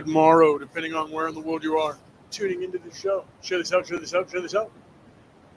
[0.00, 1.98] good morrow, depending on where in the world you are
[2.30, 3.22] tuning into the show.
[3.42, 4.70] Share this out, share this out, share this out.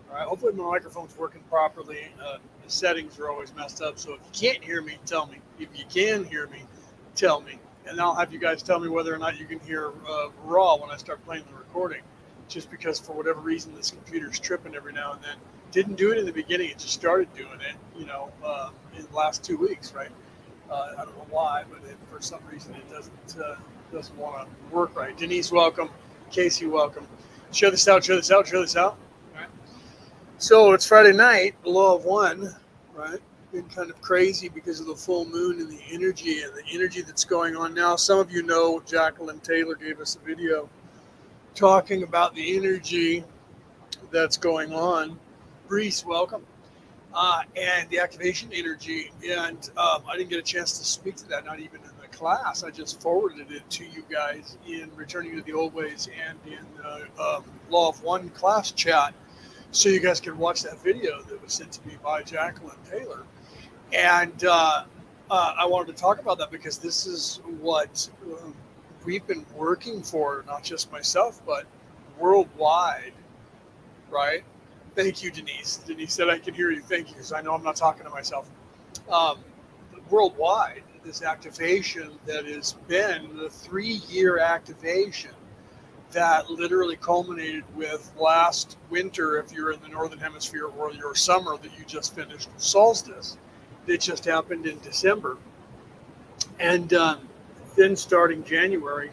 [0.10, 2.10] All right, hopefully my microphone's working properly.
[2.22, 5.38] Uh, the settings are always messed up, so if you can't hear me, tell me.
[5.60, 6.64] If you can hear me,
[7.16, 7.58] tell me.
[7.88, 10.76] And I'll have you guys tell me whether or not you can hear uh, Ra
[10.76, 12.02] when I start playing the recording.
[12.50, 15.38] Just because, for whatever reason, this computer's tripping every now and then
[15.72, 16.70] didn't do it in the beginning.
[16.70, 20.12] It just started doing it, you know, uh, in the last two weeks, right?
[20.70, 23.56] Uh, I don't know why, but it, for some reason it doesn't uh,
[23.94, 25.16] doesn't want to work right.
[25.18, 25.90] Denise, welcome.
[26.32, 27.08] Casey, welcome.
[27.52, 28.04] Share this out.
[28.04, 28.48] Share this out.
[28.48, 28.98] Share this out.
[30.38, 32.54] So it's Friday night, the law of one,
[32.94, 33.20] right?
[33.54, 37.02] Been kind of crazy because of the full moon and the energy and the energy
[37.02, 37.96] that's going on now.
[37.96, 40.68] Some of you know Jacqueline Taylor gave us a video
[41.56, 43.24] talking about the energy
[44.12, 45.18] that's going on
[45.68, 46.46] Brees, welcome.
[47.14, 49.12] Uh, and the activation energy.
[49.28, 52.64] And um, I didn't get a chance to speak to that, not even in class.
[52.64, 56.66] I just forwarded it to you guys in Returning to the Old Ways and in
[56.78, 59.14] the um, Law of One class chat.
[59.72, 63.24] So you guys can watch that video that was sent to me by Jacqueline Taylor.
[63.92, 64.86] And uh,
[65.30, 68.56] uh, I wanted to talk about that because this is what um,
[69.04, 71.66] we've been working for, not just myself, but
[72.20, 73.14] worldwide,
[74.10, 74.44] right?
[74.96, 75.78] Thank you, Denise.
[75.78, 76.82] Denise said I can hear you.
[76.82, 78.50] Thank you, because I know I'm not talking to myself.
[79.12, 79.40] Um,
[80.10, 85.32] worldwide, this activation that has been the three-year activation
[86.12, 91.58] that literally culminated with last winter, if you're in the northern hemisphere, or your summer
[91.58, 93.38] that you just finished, solstice,
[93.88, 95.38] that just happened in December,
[96.60, 97.28] and um,
[97.76, 99.12] then starting January,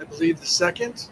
[0.00, 1.08] I believe the second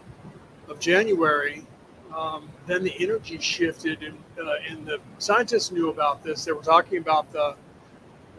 [0.68, 1.66] of January
[2.14, 6.44] um, then the energy shifted, and, uh, and the scientists knew about this.
[6.44, 7.54] They were talking about the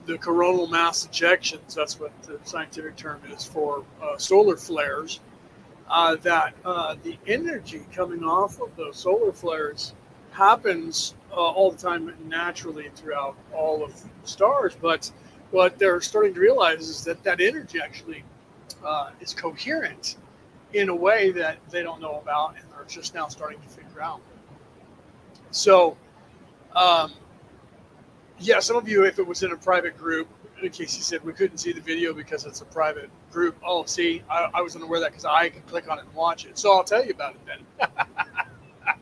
[0.05, 1.73] the coronal mass ejections.
[1.73, 5.19] That's what the scientific term is for uh, solar flares.
[5.89, 9.93] Uh, that uh, the energy coming off of those solar flares
[10.31, 15.11] happens uh, all the time naturally throughout all of stars, but
[15.51, 18.23] what they're starting to realize is that that energy actually
[18.85, 20.15] uh, is coherent
[20.73, 24.01] in a way that they don't know about and they're just now starting to figure
[24.01, 24.21] out.
[25.51, 25.97] So,
[26.73, 27.11] um,
[28.41, 30.27] yeah, some of you, if it was in a private group,
[30.61, 33.57] in case you said we couldn't see the video because it's a private group.
[33.63, 36.13] Oh, see, I, I was unaware of that because I can click on it and
[36.13, 36.57] watch it.
[36.57, 37.87] So I'll tell you about it then.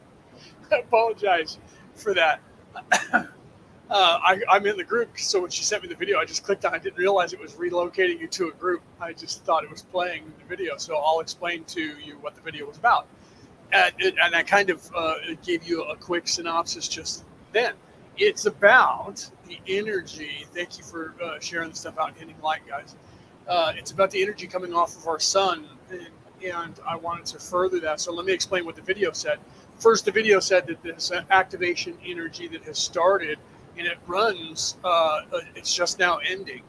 [0.72, 1.58] I apologize
[1.96, 2.40] for that.
[3.14, 3.26] uh,
[3.90, 6.64] I, am in the group, so when she sent me the video, I just clicked
[6.66, 6.74] on.
[6.74, 6.78] It.
[6.78, 8.82] I didn't realize it was relocating you to a group.
[9.02, 10.78] I just thought it was playing the video.
[10.78, 13.08] So I'll explain to you what the video was about,
[13.72, 17.74] and, and I kind of uh, gave you a quick synopsis just then.
[18.20, 20.46] It's about the energy.
[20.54, 22.96] Thank you for uh, sharing the stuff out and hitting like, guys.
[23.48, 26.10] Uh, it's about the energy coming off of our sun, and,
[26.46, 28.02] and I wanted to further that.
[28.02, 29.40] So let me explain what the video said.
[29.78, 33.40] First, the video said that this activation energy that has started
[33.78, 34.76] and it runs.
[34.84, 35.22] Uh,
[35.56, 36.64] it's just now ending.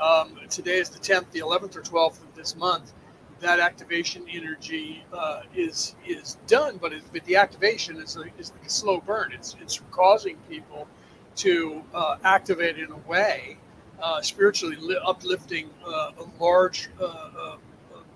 [0.00, 2.94] Um, today is the 10th, the 11th or 12th of this month.
[3.40, 8.52] That activation energy uh, is is done, but, it, but the activation is, a, is
[8.52, 9.32] like a slow burn.
[9.32, 10.86] It's it's causing people
[11.36, 13.56] to uh, activate in a way,
[14.02, 16.90] uh, spiritually li- uplifting uh, a large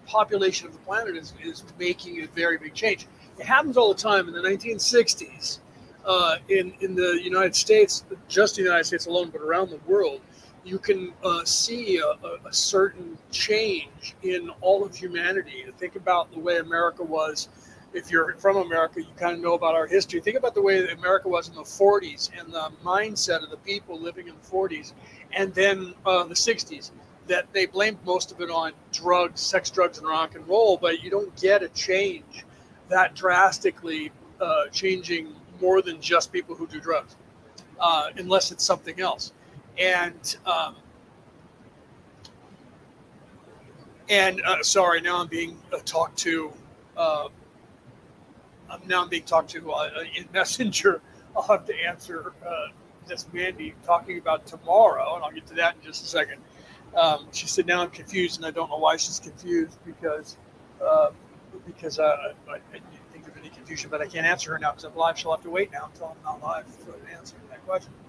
[0.06, 3.06] population of the planet is, is making a very big change.
[3.38, 4.28] It happens all the time.
[4.28, 5.58] In the 1960s,
[6.04, 10.20] uh, in in the United States, just the United States alone, but around the world,
[10.64, 15.64] you can uh, see a, a, certain change in all of humanity.
[15.78, 17.48] Think about the way America was.
[17.92, 20.20] If you're from America, you kind of know about our history.
[20.20, 24.00] Think about the way America was in the 40s and the mindset of the people
[24.00, 24.92] living in the 40s,
[25.32, 26.90] and then uh, the 60s.
[27.26, 31.02] That they blamed most of it on drugs, sex, drugs, and rock and roll, but
[31.02, 32.44] you don't get a change
[32.88, 37.16] that drastically uh, changing more than just people who do drugs,
[37.80, 39.32] uh, unless it's something else.
[39.78, 40.76] And um,
[44.08, 46.52] and uh, sorry, now I'm being uh, talked to.
[46.96, 47.28] Uh,
[48.68, 51.00] now I'm now being talked to uh, in Messenger.
[51.36, 52.68] I'll have to answer uh,
[53.06, 56.40] this Mandy talking about tomorrow, and I'll get to that in just a second.
[56.96, 60.36] Um, she said, "Now I'm confused, and I don't know why she's confused because
[60.84, 61.10] uh,
[61.66, 62.04] because I,
[62.48, 65.18] I, didn't think of any confusion, but I can't answer her now because I'm live.
[65.18, 67.92] She'll have to wait now until I'm not live an answer that question.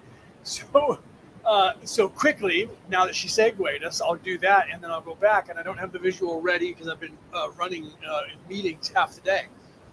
[0.44, 1.00] So,
[1.45, 5.15] uh, so quickly, now that she segued us, I'll do that and then I'll go
[5.15, 5.50] back.
[5.50, 9.15] And I don't have the visual ready because I've been uh, running uh, meetings half
[9.15, 9.45] the day,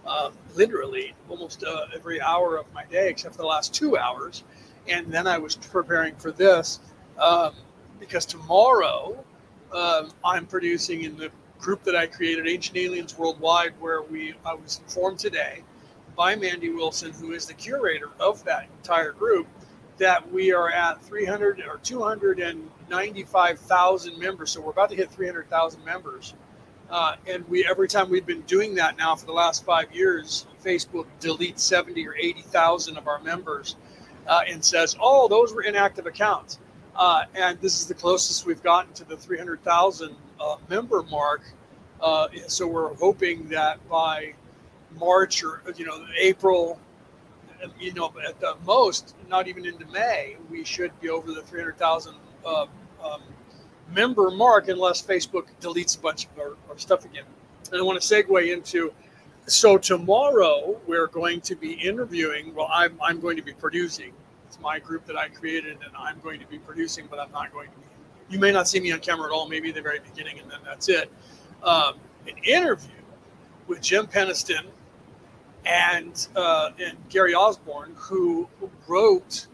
[0.05, 4.43] uh, literally almost uh, every hour of my day, except for the last two hours.
[4.87, 6.79] and then I was preparing for this
[7.19, 7.53] um,
[7.99, 9.23] because tomorrow
[9.71, 14.53] um, I'm producing in the group that I created, Ancient Aliens Worldwide, where we I
[14.53, 15.63] was informed today
[16.15, 19.47] by Mandy Wilson, who is the curator of that entire group,
[19.97, 24.51] that we are at 300 or 295,000 members.
[24.51, 26.33] So we're about to hit 300,000 members.
[26.89, 30.47] Uh, and we every time we've been doing that now for the last five years,
[30.63, 33.75] Facebook deletes 70 or 80,000 of our members
[34.27, 36.59] uh, and says, "Oh, those were inactive accounts."
[36.95, 41.41] Uh, and this is the closest we've gotten to the 300,000 uh, member mark.
[41.99, 44.33] Uh, so we're hoping that by
[44.99, 46.79] March or you know April,
[47.79, 52.15] you know at the most, not even into May, we should be over the 300,000
[52.45, 52.65] uh,
[53.03, 53.21] um,
[53.93, 57.25] member mark unless Facebook deletes a bunch of our, our stuff again.
[57.71, 58.93] And I want to segue into
[59.45, 62.53] so tomorrow we're going to be interviewing.
[62.55, 64.13] Well, I'm, I'm going to be producing.
[64.47, 67.51] It's my group that I created, and I'm going to be producing, but I'm not
[67.51, 67.83] going to be.
[68.29, 70.59] You may not see me on camera at all, maybe the very beginning, and then
[70.63, 71.11] that's it.
[71.61, 71.95] Um,
[72.27, 72.89] an interview
[73.67, 74.65] with Jim Penniston
[75.65, 78.47] and uh, and Gary Osborne, who
[78.87, 79.47] wrote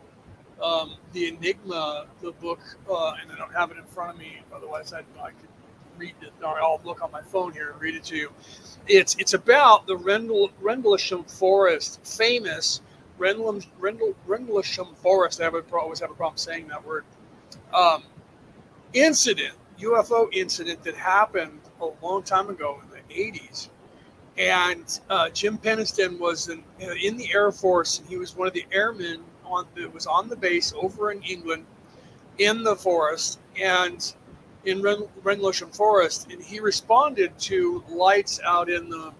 [0.62, 2.60] um, the Enigma, the book,
[2.90, 4.42] uh, and I don't have it in front of me.
[4.54, 5.50] Otherwise, I, I could
[5.98, 8.32] read it, or I'll look on my phone here and read it to you.
[8.88, 12.82] It's it's about the Rendle, Rendlesham Forest, famous
[13.18, 15.42] Rendlesham, Rendle, Rendlesham Forest.
[15.42, 17.06] I have a, always have a problem saying that word.
[17.74, 18.04] Um,
[18.94, 23.70] incident, UFO incident that happened a long time ago in the 80s.
[24.40, 28.54] And uh, Jim Penniston was in, in the Air Force, and he was one of
[28.54, 31.66] the airmen on that was on the base over in England
[32.38, 34.14] in the forest and
[34.66, 39.12] in Ren, Rendlesham Forest, and he responded to lights out in the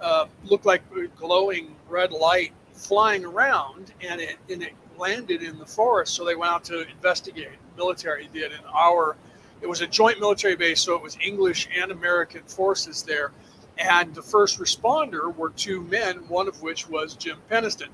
[0.00, 0.82] uh, looked like
[1.16, 6.14] glowing red light flying around, and it and it landed in the forest.
[6.14, 7.48] So they went out to investigate.
[7.76, 9.16] military did, and our
[9.60, 13.32] it was a joint military base, so it was English and American forces there.
[13.78, 17.88] And the first responder were two men, one of which was Jim Penniston.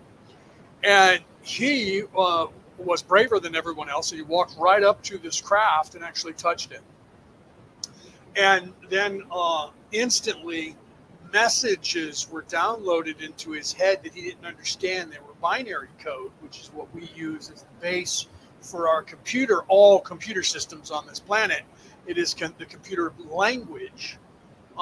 [0.84, 2.46] And he uh,
[2.78, 4.10] was braver than everyone else.
[4.10, 6.82] He walked right up to this craft and actually touched it.
[8.36, 10.76] And then uh, instantly,
[11.32, 15.10] messages were downloaded into his head that he didn't understand.
[15.10, 18.26] They were binary code, which is what we use as the base
[18.60, 21.62] for our computer, all computer systems on this planet.
[22.06, 24.18] It is the computer language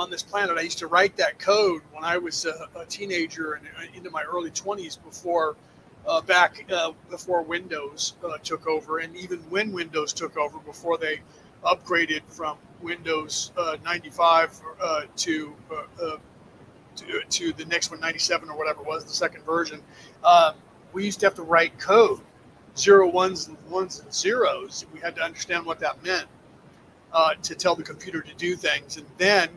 [0.01, 0.57] on this planet.
[0.57, 4.11] I used to write that code when I was a, a teenager and uh, into
[4.11, 5.57] my early 20s before
[6.07, 10.97] uh, back uh, before Windows uh, took over, and even when Windows took over, before
[10.97, 11.21] they
[11.63, 15.55] upgraded from Windows uh, 95 uh, to,
[16.97, 19.83] to, to the next one, 97 or whatever it was, the second version.
[20.25, 20.55] Um,
[20.95, 22.21] we used to have to write code,
[22.79, 24.87] zero ones and ones and zeros.
[24.95, 26.27] We had to understand what that meant
[27.43, 29.51] to tell the computer to do things, and then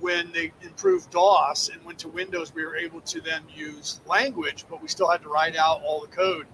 [0.00, 4.64] when they improved DOS and went to Windows, we were able to then use language,
[4.68, 6.46] but we still had to write out all the code.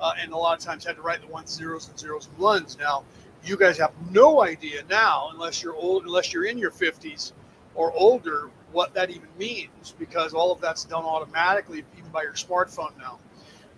[0.00, 2.38] Uh, and a lot of times had to write the ones, zeros, and zeros and
[2.38, 2.78] ones.
[2.78, 3.04] Now,
[3.44, 7.32] you guys have no idea now, unless you're old, unless you're in your 50s
[7.74, 12.32] or older, what that even means, because all of that's done automatically, even by your
[12.32, 13.18] smartphone now.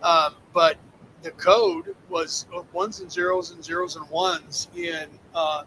[0.03, 0.77] Um, but
[1.23, 5.63] the code was ones and zeros and zeros and ones in uh,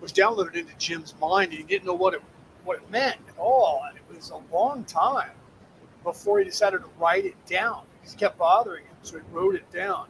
[0.00, 2.22] was downloaded into Jim's mind, and he didn't know what it
[2.66, 3.82] what it meant at all.
[3.88, 5.30] And it was a long time
[6.02, 7.82] before he decided to write it down.
[8.04, 10.06] It kept bothering him, so he wrote it down.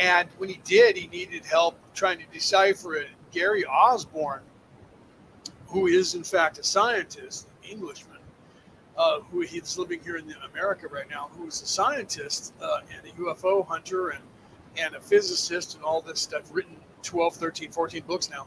[0.00, 3.08] And when he did, he needed help trying to decipher it.
[3.30, 4.42] Gary Osborne,
[5.66, 8.18] who is in fact a scientist, an Englishman,
[8.96, 13.06] uh, who he's living here in America right now, who is a scientist uh, and
[13.06, 14.22] a UFO hunter and,
[14.76, 18.46] and a physicist and all this stuff, written 12, 13, 14 books now,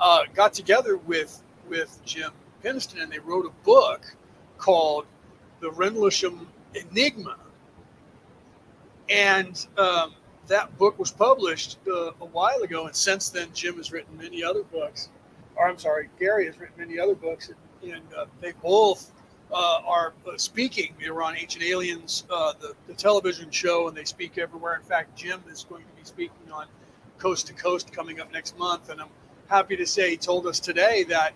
[0.00, 2.32] uh, got together with, with Jim
[2.66, 4.16] And they wrote a book
[4.56, 5.04] called
[5.60, 7.36] The Rendlesham Enigma.
[9.10, 10.14] And um,
[10.46, 14.42] that book was published uh, a while ago, and since then, Jim has written many
[14.42, 15.10] other books.
[15.56, 19.12] Or I'm sorry, Gary has written many other books, and, and uh, they both
[19.52, 20.94] uh, are uh, speaking.
[20.98, 24.74] They were on Ancient Aliens, uh, the, the television show, and they speak everywhere.
[24.76, 26.66] In fact, Jim is going to be speaking on
[27.18, 29.10] Coast to Coast coming up next month, and I'm
[29.48, 31.34] happy to say he told us today that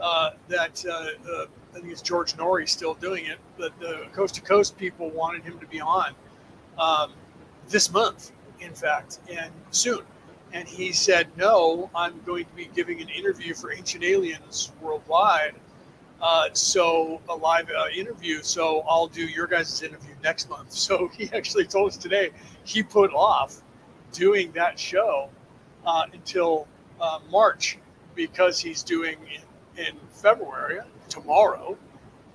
[0.00, 0.92] uh, that uh,
[1.30, 5.10] uh, I think it's George Noory still doing it, but the Coast to Coast people
[5.10, 6.14] wanted him to be on
[6.78, 7.14] um,
[7.68, 10.00] this month, in fact, and soon.
[10.52, 15.54] And he said, No, I'm going to be giving an interview for Ancient Aliens Worldwide
[16.20, 18.42] Uh, so a live uh, interview.
[18.42, 20.72] So I'll do your guys' interview next month.
[20.88, 22.30] So he actually told us today
[22.64, 23.62] he put off
[24.12, 25.30] doing that show
[25.86, 26.68] uh, until
[27.00, 27.78] uh, March
[28.16, 29.42] because he's doing in,
[29.78, 31.76] in February tomorrow.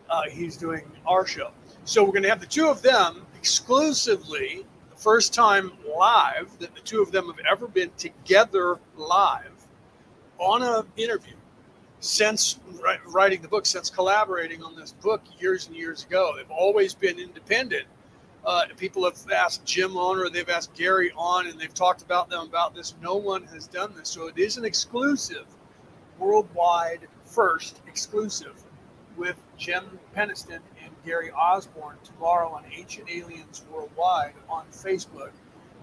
[0.10, 1.52] Uh, he's doing our show.
[1.86, 6.74] So we're going to have the two of them exclusively, the first time live that
[6.74, 9.52] the two of them have ever been together live
[10.38, 11.34] on an interview
[12.00, 12.60] since
[13.06, 16.34] writing the book, since collaborating on this book years and years ago.
[16.36, 17.86] They've always been independent.
[18.46, 22.30] Uh, people have asked Jim on or they've asked Gary on and they've talked about
[22.30, 22.94] them about this.
[23.02, 24.10] No one has done this.
[24.10, 25.46] So it is an exclusive,
[26.20, 28.64] worldwide first exclusive
[29.18, 35.32] with Jim Penniston and Gary Osborne tomorrow on Ancient Aliens Worldwide on Facebook.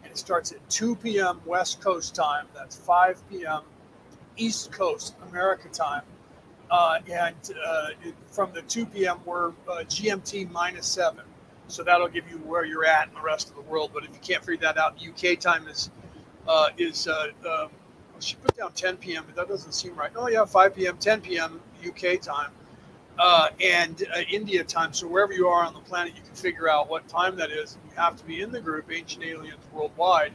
[0.02, 1.40] And it starts at 2 p.m.
[1.45, 2.47] West Coast time.
[2.54, 3.62] That's 5 p.m.
[4.37, 6.02] East Coast America time.
[6.71, 7.35] Uh, and
[7.66, 11.25] uh, it, from the 2 p.m., we're uh, GMT minus seven.
[11.66, 13.90] So that'll give you where you're at in the rest of the world.
[13.92, 15.90] But if you can't figure that out, UK time is
[16.49, 17.71] uh, is uh, um,
[18.23, 19.25] she put down 10 p.m.
[19.27, 20.11] But that doesn't seem right.
[20.17, 21.61] Oh yeah, 5 p.m., 10 p.m.
[21.87, 22.50] UK time,
[23.19, 24.93] uh, and India time.
[24.93, 27.79] So wherever you are on the planet, you can figure out what time that is.
[27.89, 30.33] You have to be in the group Ancient Aliens Worldwide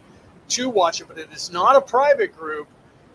[0.50, 1.08] to watch it.
[1.08, 2.68] But it is not a private group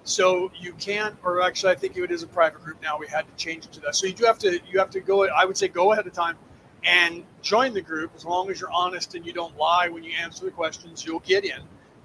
[0.04, 2.98] so you can't, or actually, I think it is a private group now.
[2.98, 3.94] We had to change it to that.
[3.94, 5.28] So you do have to, you have to go.
[5.28, 6.36] I would say go ahead of time
[6.84, 8.12] and join the group.
[8.16, 11.20] As long as you're honest and you don't lie when you answer the questions, you'll
[11.20, 11.60] get in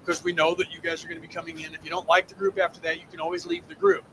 [0.06, 1.74] because we know that you guys are going to be coming in.
[1.74, 4.04] If you don't like the group after that, you can always leave the group.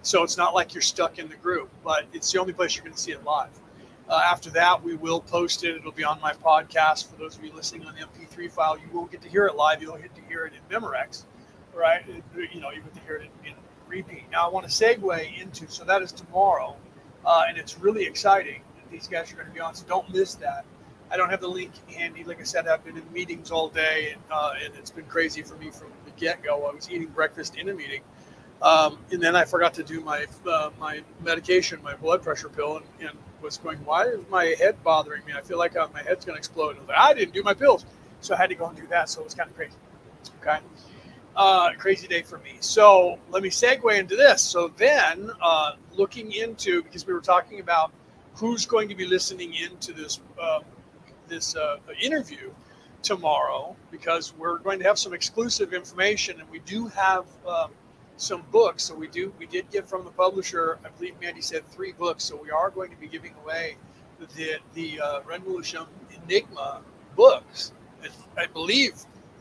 [0.00, 2.84] So it's not like you're stuck in the group, but it's the only place you're
[2.84, 3.50] going to see it live.
[4.08, 5.76] Uh, after that, we will post it.
[5.76, 7.08] It'll be on my podcast.
[7.08, 9.54] For those of you listening on the MP3 file, you won't get to hear it
[9.54, 9.80] live.
[9.80, 11.24] You'll get to hear it in Memorex
[11.74, 12.04] right?
[12.36, 13.54] You know, you get to hear it in, in
[13.86, 14.24] repeat.
[14.30, 16.76] Now, I want to segue into so that is tomorrow,
[17.24, 18.62] uh, and it's really exciting.
[18.76, 20.64] That these guys are going to be on, so don't miss that.
[21.12, 22.24] I don't have the link handy.
[22.24, 25.42] Like I said, I've been in meetings all day, and, uh, and it's been crazy
[25.42, 26.66] for me from the get go.
[26.66, 28.02] I was eating breakfast in a meeting,
[28.62, 32.76] um, and then I forgot to do my uh, my medication, my blood pressure pill,
[32.76, 35.32] and, and, was going, why is my head bothering me?
[35.36, 36.76] I feel like uh, my head's going to explode.
[36.76, 37.84] I, like, I didn't do my pills,
[38.20, 39.08] so I had to go and do that.
[39.08, 39.74] So it was kind of crazy.
[40.40, 40.60] Okay
[41.36, 42.56] uh, crazy day for me.
[42.60, 44.42] So let me segue into this.
[44.42, 47.92] So then, uh, looking into because we were talking about
[48.34, 50.60] who's going to be listening into this uh,
[51.32, 52.50] this uh, interview
[53.02, 57.70] tomorrow, because we're going to have some exclusive information, and we do have um,
[58.16, 58.84] some books.
[58.84, 60.78] So we do we did get from the publisher.
[60.84, 62.22] I believe Mandy said three books.
[62.24, 63.76] So we are going to be giving away
[64.36, 65.20] the the uh,
[66.22, 66.80] Enigma
[67.16, 67.72] books.
[68.36, 68.94] I believe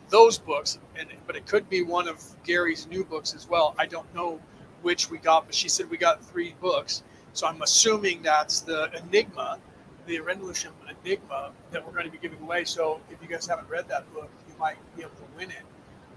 [0.10, 3.76] those books, and but it could be one of Gary's new books as well.
[3.78, 4.40] I don't know
[4.82, 8.90] which we got, but she said we got three books, so I'm assuming that's the
[8.98, 9.60] Enigma,
[10.06, 12.66] the Rendlesham Enigma that we're going to be giving away.
[12.66, 15.64] So if you guys haven't read that book, you might be able to win it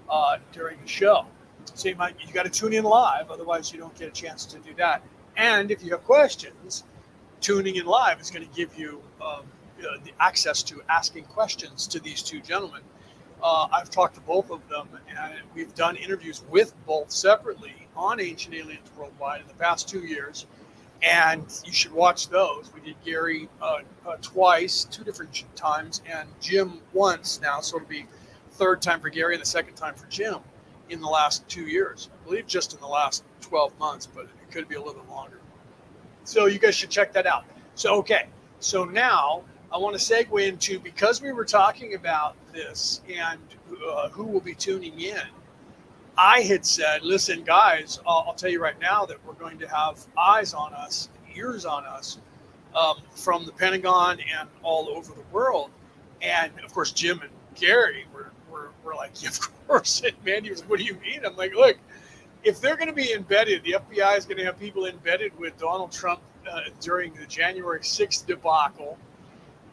[0.09, 1.25] uh, during the show.
[1.73, 4.45] So you might you got to tune in live, otherwise you don't get a chance
[4.47, 5.01] to do that.
[5.37, 6.83] And if you have questions,
[7.41, 9.43] tuning in live is going to give you um,
[9.79, 12.81] uh, the access to asking questions to these two gentlemen
[13.45, 18.19] uh, I've talked to both of them, and we've done interviews with both separately on
[18.19, 20.45] Ancient Aliens Worldwide in the past two years.
[21.05, 22.71] And you should watch those.
[22.73, 27.61] We did Gary uh, uh, twice, two different times, and Jim once now.
[27.61, 28.07] So it'll be
[28.53, 30.37] third time for Gary and the second time for Jim
[30.89, 32.09] in the last two years.
[32.11, 35.09] I believe just in the last 12 months, but it could be a little bit
[35.09, 35.39] longer.
[36.23, 37.45] So you guys should check that out.
[37.75, 38.27] So, okay.
[38.59, 43.39] So now I want to segue into because we were talking about this and
[43.87, 45.21] uh, who will be tuning in.
[46.17, 49.67] I had said, listen, guys, I'll, I'll, tell you right now that we're going to
[49.67, 52.19] have eyes on us, ears on us
[52.75, 55.71] um, from the Pentagon and all over the world.
[56.21, 60.01] And of course, Jim and Gary were, were, were like, yeah, of course.
[60.05, 61.25] And Mandy was like, what do you mean?
[61.25, 61.77] I'm like, look,
[62.43, 65.57] if they're going to be embedded, the FBI is going to have people embedded with
[65.57, 68.97] Donald Trump uh, during the January 6th debacle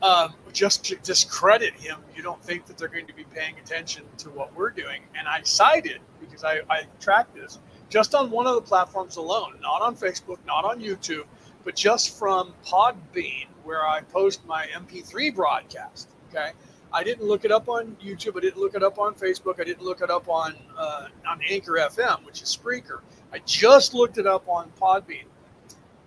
[0.02, 4.02] um, just to discredit him, you don't think that they're going to be paying attention
[4.18, 5.02] to what we're doing.
[5.16, 6.00] And I cited,
[6.42, 7.58] because I, I tracked this,
[7.88, 11.24] just on one of the platforms alone, not on Facebook, not on YouTube,
[11.64, 16.10] but just from Podbean, where I post my MP3 broadcast.
[16.28, 16.52] Okay.
[16.94, 18.36] I didn't look it up on YouTube.
[18.36, 19.60] I didn't look it up on Facebook.
[19.60, 23.00] I didn't look it up on uh, on Anchor FM, which is Spreaker.
[23.32, 25.24] I just looked it up on Podbean,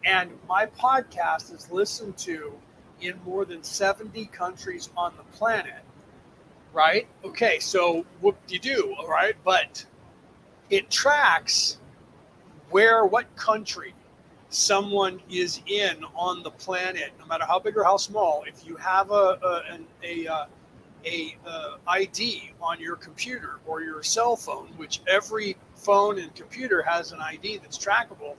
[0.03, 2.53] and my podcast is listened to
[3.01, 5.81] in more than 70 countries on the planet,
[6.71, 7.07] right?
[7.23, 8.95] Okay, so what do you do?
[8.99, 9.85] All right, but
[10.69, 11.77] it tracks
[12.69, 13.93] where, what country
[14.49, 18.75] someone is in on the planet, no matter how big or how small, if you
[18.75, 20.45] have a, a, an, a, uh,
[21.05, 26.81] a uh, ID on your computer or your cell phone, which every phone and computer
[26.81, 28.35] has an ID that's trackable,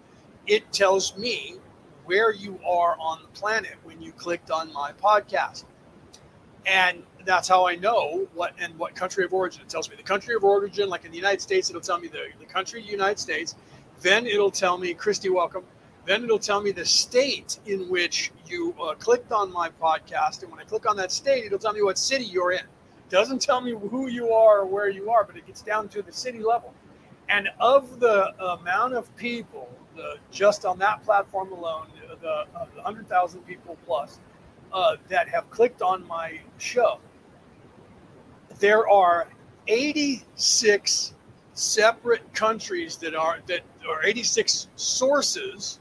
[0.47, 1.57] it tells me
[2.07, 5.65] where you are on the planet when you clicked on my podcast.
[6.65, 9.63] And that's how I know what and what country of origin.
[9.63, 12.09] It tells me the country of origin, like in the United States, it'll tell me
[12.09, 13.57] the, the country United States.
[14.01, 15.65] Then it'll tell me, Christy, welcome.
[16.07, 20.43] Then it'll tell me the state in which you uh, clicked on my podcast.
[20.43, 22.63] And when I click on that state, it'll tell me what city you're in.
[23.09, 26.03] Doesn't tell me who you are or where you are, but it gets down to
[26.03, 26.73] the city level.
[27.29, 31.87] And of the amount of people, the, just on that platform alone,
[32.21, 34.21] the, uh, the 100,000 people plus
[34.73, 36.99] uh, that have clicked on my show,
[38.59, 39.29] there are
[39.69, 41.15] 86
[41.55, 45.81] separate countries that are that are 86 sources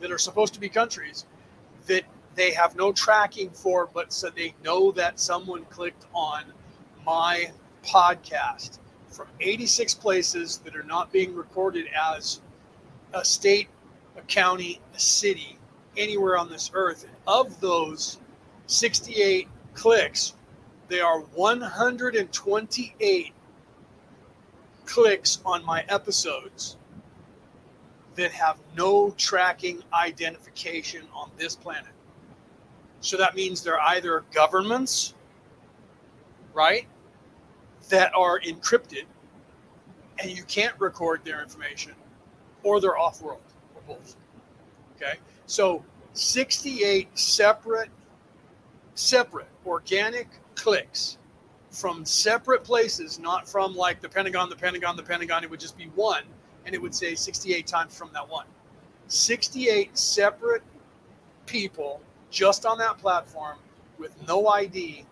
[0.00, 1.26] that are supposed to be countries
[1.86, 2.04] that
[2.34, 6.44] they have no tracking for, but so they know that someone clicked on
[7.04, 7.50] my
[7.84, 8.78] podcast
[9.08, 12.40] from 86 places that are not being recorded as
[13.12, 13.68] a state,
[14.16, 15.58] a county, a city,
[15.96, 17.06] anywhere on this earth.
[17.26, 18.18] Of those
[18.66, 20.34] 68 clicks,
[20.90, 23.32] there are 128
[24.84, 26.76] clicks on my episodes
[28.16, 31.92] that have no tracking identification on this planet.
[33.00, 35.14] So that means they're either governments,
[36.52, 36.88] right,
[37.88, 39.04] that are encrypted
[40.18, 41.94] and you can't record their information,
[42.62, 43.40] or they're off world,
[43.74, 44.16] or both.
[44.96, 45.14] Okay.
[45.46, 47.88] So 68 separate,
[48.96, 50.28] separate organic
[50.60, 51.16] clicks
[51.70, 55.42] from separate places, not from like the Pentagon, the Pentagon, the Pentagon.
[55.42, 56.24] It would just be one,
[56.66, 58.46] and it would say 68 times from that one.
[59.06, 60.62] 68 separate
[61.46, 63.58] people just on that platform
[63.98, 65.04] with no ID,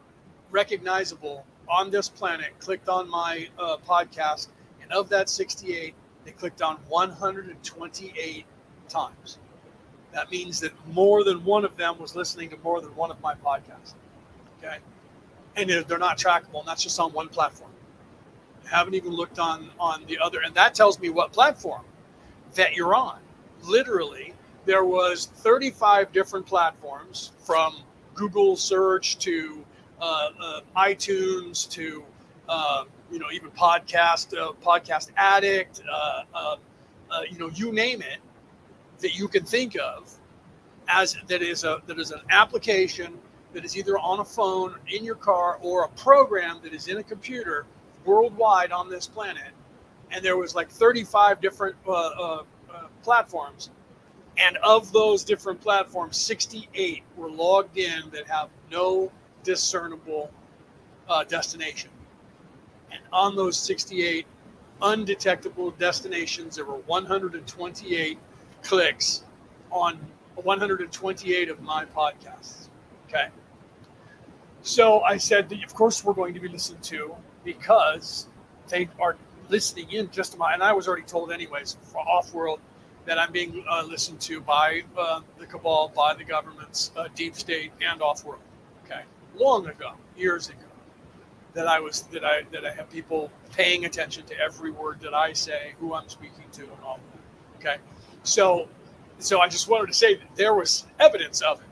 [0.50, 4.48] recognizable on this planet, clicked on my uh, podcast,
[4.82, 8.44] and of that 68, they clicked on 128
[8.88, 9.38] times.
[10.12, 13.20] That means that more than one of them was listening to more than one of
[13.20, 13.94] my podcasts.
[14.58, 14.78] Okay
[15.58, 17.70] and they're not trackable, and that's just on one platform.
[18.64, 21.84] I haven't even looked on on the other, and that tells me what platform
[22.54, 23.18] that you're on.
[23.62, 27.76] Literally, there was 35 different platforms from
[28.14, 29.64] Google search to
[30.00, 32.04] uh, uh, iTunes to
[32.48, 36.56] uh, you know even podcast uh, podcast addict uh, uh,
[37.30, 38.18] you know you name it
[39.00, 40.12] that you can think of
[40.88, 43.18] as that is a that is an application
[43.58, 46.98] that is either on a phone, in your car, or a program that is in
[46.98, 47.66] a computer
[48.04, 49.50] worldwide on this planet.
[50.12, 52.42] And there was like 35 different uh, uh,
[52.72, 53.70] uh, platforms.
[54.38, 59.10] And of those different platforms, 68 were logged in that have no
[59.42, 60.30] discernible
[61.08, 61.90] uh, destination.
[62.92, 64.24] And on those 68
[64.82, 68.18] undetectable destinations, there were 128
[68.62, 69.24] clicks
[69.72, 69.98] on
[70.36, 72.68] 128 of my podcasts.
[73.08, 73.28] Okay.
[74.68, 78.28] So I said, of course, we're going to be listened to because
[78.68, 79.16] they are
[79.48, 82.60] listening in just my, and I was already told, anyways, off world,
[83.06, 87.34] that I'm being uh, listened to by uh, the cabal, by the governments, uh, deep
[87.34, 88.42] state, and off world.
[88.84, 89.00] Okay.
[89.38, 90.58] Long ago, years ago,
[91.54, 95.14] that I was, that I, that I have people paying attention to every word that
[95.14, 97.58] I say, who I'm speaking to, and all that.
[97.58, 97.80] Okay.
[98.22, 98.68] So,
[99.18, 101.67] so I just wanted to say that there was evidence of it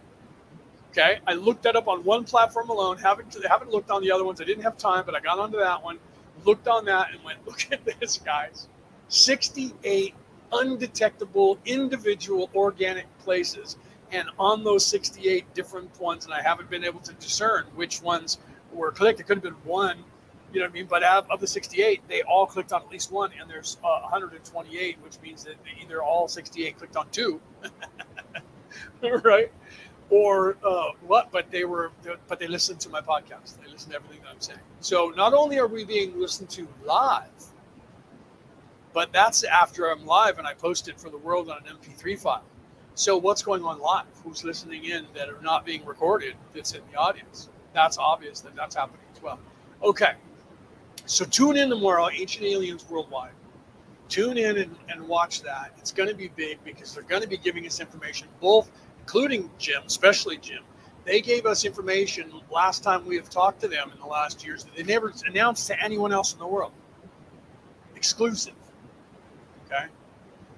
[0.99, 2.97] Okay, I looked that up on one platform alone.
[2.97, 4.41] Haven't haven't looked on the other ones.
[4.41, 5.99] I didn't have time, but I got onto that one,
[6.47, 8.69] looked on that, and went, "Look at this, guys!
[9.09, 10.15] 68
[10.53, 13.77] undetectable individual organic places,
[14.11, 18.39] and on those 68 different ones, and I haven't been able to discern which ones
[18.73, 19.21] were clicked.
[19.21, 20.03] It could have been one,
[20.51, 20.87] you know what I mean?
[20.87, 24.97] But of the 68, they all clicked on at least one, and there's uh, 128,
[25.03, 27.39] which means that either all 68 clicked on two,
[29.23, 29.53] right?
[30.11, 31.91] Or uh, what, but they were,
[32.29, 33.61] but they listened to my podcast.
[33.61, 34.61] They listened to everything that I'm saying.
[34.81, 37.31] So not only are we being listened to live,
[38.93, 42.19] but that's after I'm live and I post it for the world on an MP3
[42.19, 42.45] file.
[42.95, 44.07] So what's going on live?
[44.25, 46.35] Who's listening in that are not being recorded?
[46.55, 47.51] That's in the audience.
[47.75, 49.39] That's obvious that that's happening as well.
[49.83, 50.13] Okay,
[51.05, 53.33] so tune in tomorrow, Ancient Aliens Worldwide.
[54.09, 55.73] Tune in and, and watch that.
[55.79, 58.71] It's going to be big because they're going to be giving us information both
[59.07, 60.65] including Jim, especially Jim.
[61.05, 64.65] They gave us information last time we have talked to them in the last years
[64.65, 66.73] that they never announced to anyone else in the world.
[67.95, 68.55] Exclusive.
[69.67, 69.85] Okay.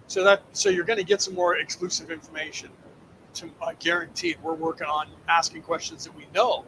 [0.07, 2.71] So that so you're going to get some more exclusive information.
[3.35, 6.65] To uh, guaranteed, we're working on asking questions that we know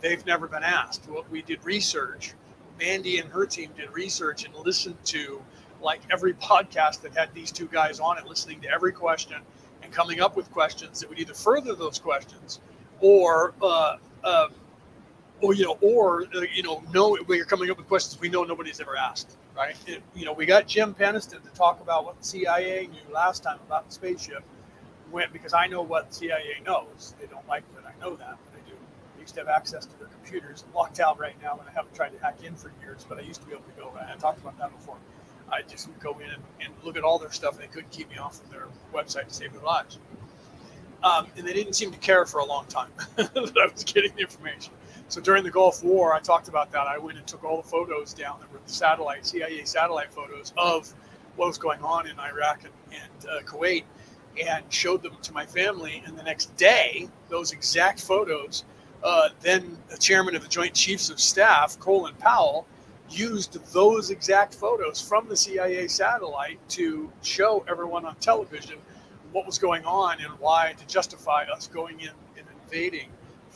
[0.00, 1.08] they've never been asked.
[1.10, 2.34] Well, we did research.
[2.78, 5.42] Mandy and her team did research and listened to
[5.82, 9.42] like every podcast that had these two guys on it, listening to every question
[9.90, 12.60] and coming up with questions that would either further those questions
[13.00, 14.48] or uh, uh,
[15.40, 18.44] or you know, or uh, you know, know we're coming up with questions we know
[18.44, 19.74] nobody's ever asked, right?
[19.86, 23.42] It, you know, we got Jim Penniston to talk about what the CIA knew last
[23.42, 24.44] time about the spaceship,
[25.10, 27.14] went because I know what CIA knows.
[27.20, 28.76] They don't like that I know that, but I do.
[29.16, 30.64] I used to have access to their computers.
[30.68, 33.18] I'm locked out right now, and I haven't tried to hack in for years, but
[33.18, 33.92] I used to be able to go.
[33.98, 34.96] I talked about that before.
[35.52, 37.90] I just would go in and, and look at all their stuff, and they couldn't
[37.90, 39.98] keep me off of their website to save their lives.
[41.02, 44.14] Um, and they didn't seem to care for a long time that I was getting
[44.14, 44.74] the information.
[45.08, 46.86] So during the Gulf War, I talked about that.
[46.86, 50.52] I went and took all the photos down that were the satellite, CIA satellite photos
[50.56, 50.92] of
[51.36, 53.84] what was going on in Iraq and, and uh, Kuwait
[54.46, 56.02] and showed them to my family.
[56.06, 58.64] And the next day, those exact photos,
[59.02, 62.66] uh, then the chairman of the Joint Chiefs of Staff, Colin Powell,
[63.10, 68.78] used those exact photos from the CIA satellite to show everyone on television
[69.32, 73.10] what was going on and why to justify us going in and invading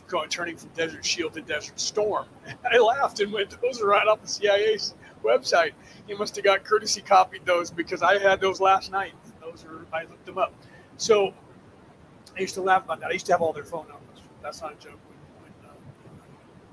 [0.07, 2.27] going turning from Desert Shield to Desert Storm.
[2.71, 5.73] I laughed and went, "Those are right off the CIA's website.
[6.09, 9.15] You must have got courtesy copied those because I had those last night.
[9.41, 10.53] Those are I looked them up.
[10.97, 11.33] So
[12.37, 13.11] I used to laugh about that.
[13.11, 14.23] I used to have all their phone numbers.
[14.43, 15.01] That's not a joke.
[15.09, 15.75] When, when uh,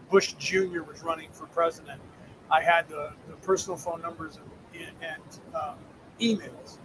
[0.09, 0.81] Bush Jr.
[0.83, 2.01] was running for president,
[2.51, 5.75] I had the, the personal phone numbers and, and um,
[6.19, 6.77] emails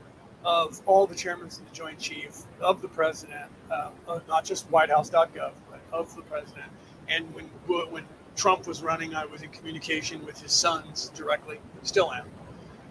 [0.44, 3.90] of all the chairmen of the Joint Chief, of the president, uh,
[4.28, 6.66] not just WhiteHouse.gov, but of the president.
[7.08, 7.46] And when
[7.90, 8.04] when
[8.36, 12.26] Trump was running, I was in communication with his sons directly, still am,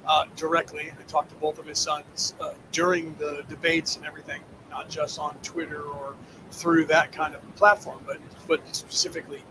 [0.05, 0.91] uh, directly.
[0.91, 5.17] I talked to both of his sons uh, during the debates and everything, not just
[5.17, 6.15] on Twitter or
[6.51, 9.43] through that kind of platform, but but specifically,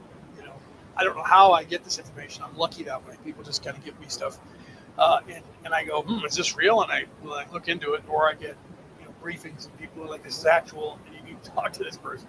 [0.96, 2.44] I don't know how I get this information.
[2.44, 3.16] I'm lucky that way.
[3.24, 4.38] People just kind of give me stuff,
[4.98, 6.83] uh, and and I go, hmm, is this real?
[6.83, 8.57] And I, I look into it, or I get
[9.00, 11.72] you know briefings and people are like, this is actual, and you need to talk
[11.74, 12.28] to this person.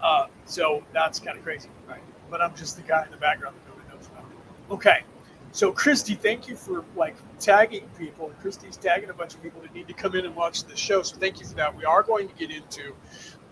[0.00, 2.02] Uh, so that's kind of crazy, right?
[2.30, 4.24] But I'm just the guy in the background that nobody knows about.
[4.70, 5.04] Okay,
[5.52, 8.32] so Christy, thank you for like tagging people.
[8.40, 11.02] Christy's tagging a bunch of people that need to come in and watch the show.
[11.02, 11.76] So thank you for that.
[11.76, 12.94] We are going to get into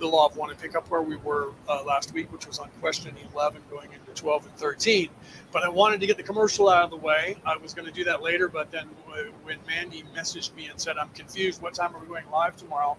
[0.01, 2.59] the law of one and pick up where we were uh, last week, which was
[2.59, 5.09] on question 11 going into 12 and 13.
[5.53, 7.37] But I wanted to get the commercial out of the way.
[7.45, 8.87] I was going to do that later, but then
[9.45, 12.97] when Mandy messaged me and said, I'm confused, what time are we going live tomorrow?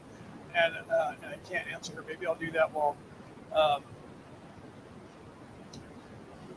[0.55, 2.03] And, uh, and I can't answer her.
[2.07, 2.95] Maybe I'll do that while
[3.53, 3.83] um,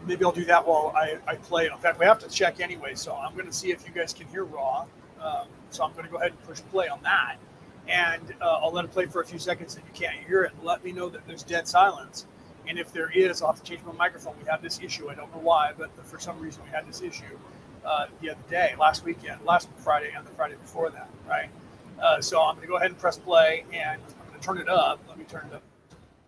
[0.07, 1.67] maybe I'll do that while I, I play.
[1.67, 4.13] In fact, we have to check anyway, so I'm going to see if you guys
[4.13, 4.85] can hear Ra.
[5.21, 7.37] Um, so I'm going to go ahead and push play on that.
[7.88, 9.77] And uh, I'll let it play for a few seconds.
[9.77, 12.27] If you can't hear it, let me know that there's dead silence.
[12.66, 14.35] And if there is, I'll have to change my microphone.
[14.42, 15.11] We have this issue.
[15.11, 17.38] I don't know why, but for some reason we had this issue
[17.85, 21.51] uh, the other day, last weekend, last Friday, and the Friday before that, right?
[22.03, 24.59] Uh, so I'm going to go ahead and press play, and I'm going to turn
[24.59, 25.01] it up.
[25.09, 25.62] Let me turn it up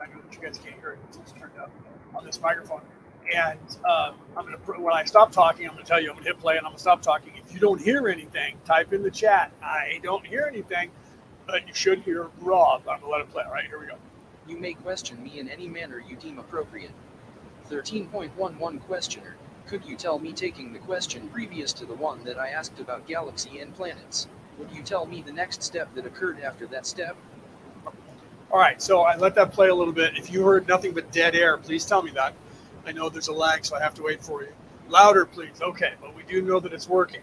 [0.01, 1.71] I know that you guys can't hear it it's turned up
[2.15, 2.83] on this microphone.
[3.35, 6.39] And um, I'm gonna when I stop talking, I'm gonna tell you I'm gonna hit
[6.39, 7.33] play and I'm gonna stop talking.
[7.37, 9.53] If you don't hear anything, type in the chat.
[9.63, 10.91] I don't hear anything,
[11.47, 12.83] but you should hear Rob.
[12.89, 13.45] I'm gonna let it play.
[13.45, 13.97] All right, here we go.
[14.47, 16.93] You may question me in any manner you deem appropriate.
[17.71, 19.37] 13.11 Questioner.
[19.67, 23.09] Could you tell me taking the question previous to the one that I asked about
[23.09, 24.29] galaxy and planets?
[24.59, 27.17] Would you tell me the next step that occurred after that step?
[28.51, 30.17] All right, so I let that play a little bit.
[30.17, 32.35] If you heard nothing but dead air, please tell me that.
[32.87, 34.53] I know there's a lag, so I have to wait for you.
[34.89, 35.61] Louder, please.
[35.61, 37.23] Okay, but we do know that it's working.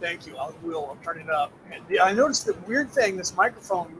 [0.00, 0.36] Thank you.
[0.36, 0.86] I will.
[0.86, 1.52] I'll turn it up.
[1.70, 3.16] And I noticed the weird thing.
[3.16, 3.94] This microphone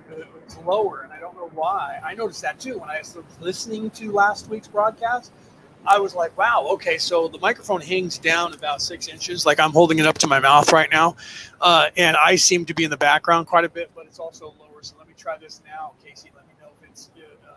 [0.46, 2.00] is lower, and I don't know why.
[2.02, 5.32] I noticed that too when I was listening to last week's broadcast.
[5.86, 9.72] I was like, wow, okay, so the microphone hangs down about six inches, like I'm
[9.72, 11.16] holding it up to my mouth right now.
[11.60, 14.54] Uh, and I seem to be in the background quite a bit, but it's also
[14.60, 14.82] lower.
[14.82, 16.30] So let me try this now, Casey.
[16.34, 17.24] Let me know if it's good.
[17.48, 17.54] Uh,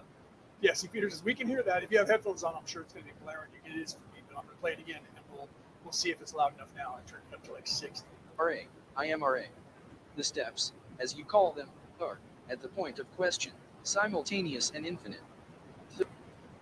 [0.62, 1.84] yeah, see, Peter says we can hear that.
[1.84, 3.50] If you have headphones on, I'm sure it's going to be blaring.
[3.66, 5.50] It is for me, but I'm going to play it again, and we'll
[5.84, 6.96] we'll see if it's loud enough now.
[6.98, 8.06] I turned it up to like 60.
[8.40, 8.56] RA,
[8.96, 9.42] I am RA.
[10.16, 11.68] The steps, as you call them,
[12.02, 12.20] are,
[12.50, 13.52] at the point of question,
[13.84, 15.22] simultaneous and infinite.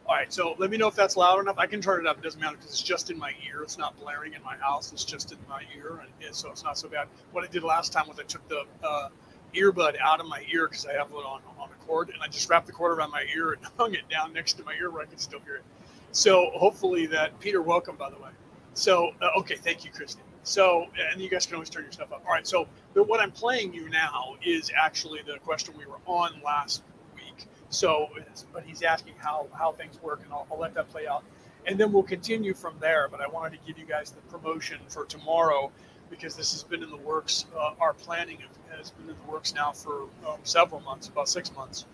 [0.08, 1.58] All right, so let me know if that's loud enough.
[1.58, 2.18] I can turn it up.
[2.18, 3.62] It doesn't matter because it's just in my ear.
[3.64, 4.92] It's not blaring in my house.
[4.92, 7.08] It's just in my ear, and so it's not so bad.
[7.32, 9.10] What I did last time was I took the uh,
[9.56, 12.28] earbud out of my ear because I have it on on a cord, and I
[12.28, 14.90] just wrapped the cord around my ear and hung it down next to my ear
[14.90, 15.64] where I could still hear it.
[16.12, 18.32] So hopefully that Peter, welcome by the way.
[18.74, 20.22] So uh, okay, thank you, Christy.
[20.44, 22.24] So, and you guys can always turn your stuff up.
[22.26, 22.48] All right.
[22.48, 26.84] So, but what I'm playing you now is actually the question we were on last
[27.16, 27.48] week.
[27.70, 28.10] So,
[28.52, 31.24] but he's asking how how things work, and I'll, I'll let that play out,
[31.66, 33.08] and then we'll continue from there.
[33.08, 35.72] But I wanted to give you guys the promotion for tomorrow
[36.10, 37.46] because this has been in the works.
[37.56, 38.40] Uh, our planning
[38.76, 41.86] has been in the works now for um, several months, about six months,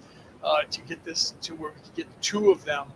[0.43, 2.87] uh, to get this to where we can get two of them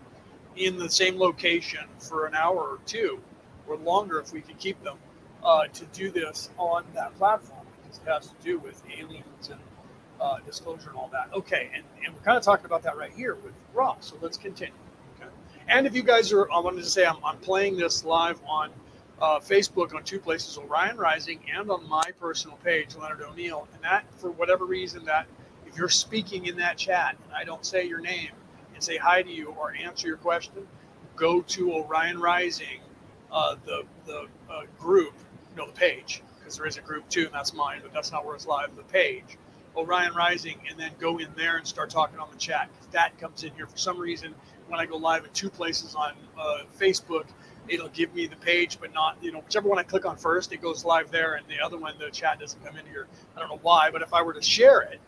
[0.56, 3.20] in the same location for an hour or two,
[3.68, 4.98] or longer if we could keep them
[5.43, 9.60] uh, to do this on that platform because it has to do with aliens and
[10.19, 11.30] uh, disclosure and all that.
[11.34, 14.04] Okay, and, and we're kind of talking about that right here with Rob.
[14.04, 14.73] So let's continue.
[15.19, 15.30] Okay,
[15.67, 18.69] and if you guys are, I wanted to say I'm, I'm playing this live on
[19.21, 23.67] uh, Facebook on two places, Orion Rising, and on my personal page, Leonard O'Neill.
[23.73, 25.27] And that, for whatever reason, that
[25.65, 28.30] if you're speaking in that chat and I don't say your name
[28.73, 30.67] and say hi to you or answer your question,
[31.15, 32.80] go to Orion Rising,
[33.32, 35.13] uh, the the uh, group
[35.58, 38.26] know, the page, because there is a group too, and that's mine, but that's not
[38.26, 39.38] where it's live, the page.
[39.76, 42.70] Orion Rising, and then go in there and start talking on the chat.
[42.92, 44.36] That comes in here for some reason,
[44.68, 47.26] when I go live in two places on uh, Facebook,
[47.68, 50.52] it'll give me the page, but not, you know, whichever one I click on first,
[50.52, 53.08] it goes live there, and the other one, the chat doesn't come in here.
[53.36, 55.00] I don't know why, but if I were to share it,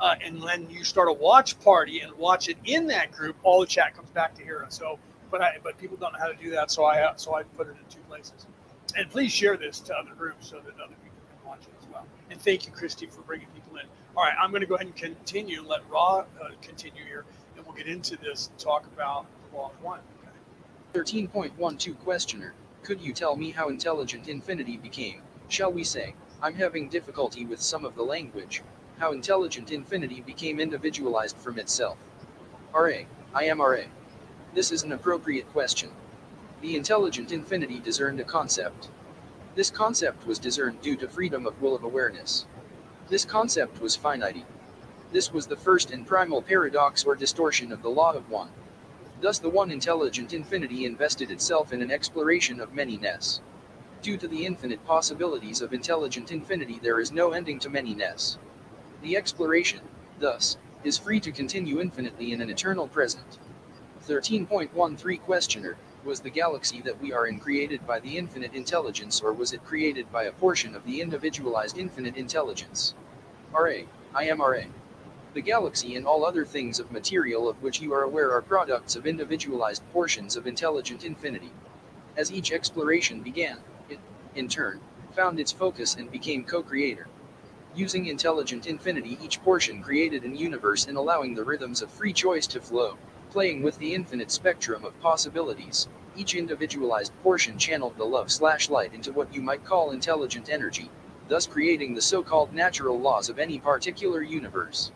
[0.00, 3.60] uh, and then you start a watch party and watch it in that group, all
[3.60, 4.66] the chat comes back to here.
[4.70, 4.98] So,
[5.30, 7.68] but I, but people don't know how to do that, so I, so I put
[7.68, 8.46] it in two places
[8.96, 11.88] and please share this to other groups so that other people can watch it as
[11.92, 12.06] well.
[12.30, 13.86] And thank you, Christy, for bringing people in.
[14.16, 16.24] All right, I'm going to go ahead and continue, let Ra uh,
[16.62, 17.24] continue here,
[17.56, 20.00] and we'll get into this and talk about the Law of One.
[20.94, 21.26] Okay.
[21.28, 25.22] 13.12 Questioner Could you tell me how intelligent infinity became?
[25.48, 28.62] Shall we say, I'm having difficulty with some of the language.
[28.98, 31.98] How intelligent infinity became individualized from itself.
[32.72, 33.00] RA,
[33.34, 33.82] I am RA.
[34.54, 35.90] This is an appropriate question.
[36.60, 38.90] The intelligent infinity discerned a concept.
[39.54, 42.44] This concept was discerned due to freedom of will of awareness.
[43.08, 44.44] This concept was finite.
[45.10, 48.50] This was the first and primal paradox or distortion of the law of one.
[49.22, 53.40] Thus, the one intelligent infinity invested itself in an exploration of many-ness.
[54.02, 58.38] Due to the infinite possibilities of intelligent infinity, there is no ending to many-ness.
[59.02, 59.80] The exploration,
[60.18, 63.38] thus, is free to continue infinitely in an eternal present.
[64.06, 69.32] 13.13 Questioner was the galaxy that we are in created by the infinite intelligence or
[69.32, 72.94] was it created by a portion of the individualized infinite intelligence?
[73.52, 73.82] RA,
[74.14, 74.62] I am RA.
[75.34, 78.96] The galaxy and all other things of material of which you are aware are products
[78.96, 81.52] of individualized portions of intelligent infinity.
[82.16, 83.58] As each exploration began,
[83.88, 84.00] it,
[84.34, 84.80] in turn,
[85.12, 87.06] found its focus and became co creator.
[87.74, 92.48] Using intelligent infinity, each portion created an universe and allowing the rhythms of free choice
[92.48, 92.98] to flow.
[93.30, 98.92] Playing with the infinite spectrum of possibilities, each individualized portion channeled the love slash light
[98.92, 100.90] into what you might call intelligent energy,
[101.28, 104.90] thus creating the so-called natural laws of any particular universe.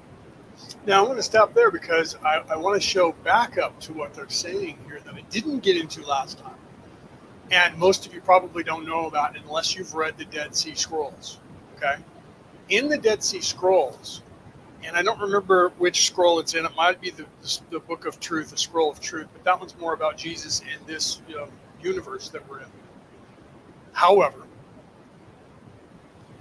[0.85, 3.93] Now I'm going to stop there because I, I want to show back up to
[3.93, 6.57] what they're saying here that I didn't get into last time.
[7.53, 11.39] And most of you probably don't know about unless you've read the Dead Sea Scrolls.
[11.77, 12.03] Okay?
[12.69, 14.23] In the Dead Sea Scrolls,
[14.85, 16.65] and I don't remember which scroll it's in.
[16.65, 19.59] It might be the, the, the, book of truth, the scroll of truth, but that
[19.59, 21.49] one's more about Jesus and this you know,
[21.83, 22.67] universe that we're in.
[23.93, 24.43] However,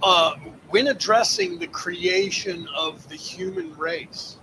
[0.02, 0.34] uh,
[0.68, 4.38] when addressing the creation of the human race,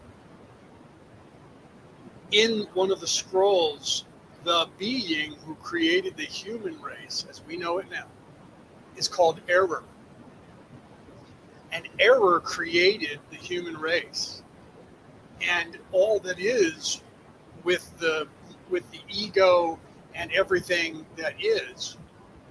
[2.31, 4.05] in one of the scrolls,
[4.43, 8.05] the being who created the human race, as we know it now,
[8.95, 9.83] is called Error
[11.71, 14.43] and error created the human race.
[15.41, 17.01] And all that is
[17.63, 18.27] with the
[18.69, 19.79] with the ego
[20.13, 21.97] and everything that is.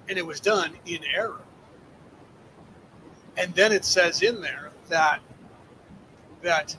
[0.09, 1.41] And it was done in error.
[3.37, 5.21] And then it says in there that
[6.41, 6.75] that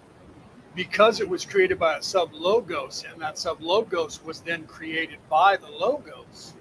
[0.74, 5.18] because it was created by a sub logos and that sub logos was then created
[5.28, 6.54] by the logos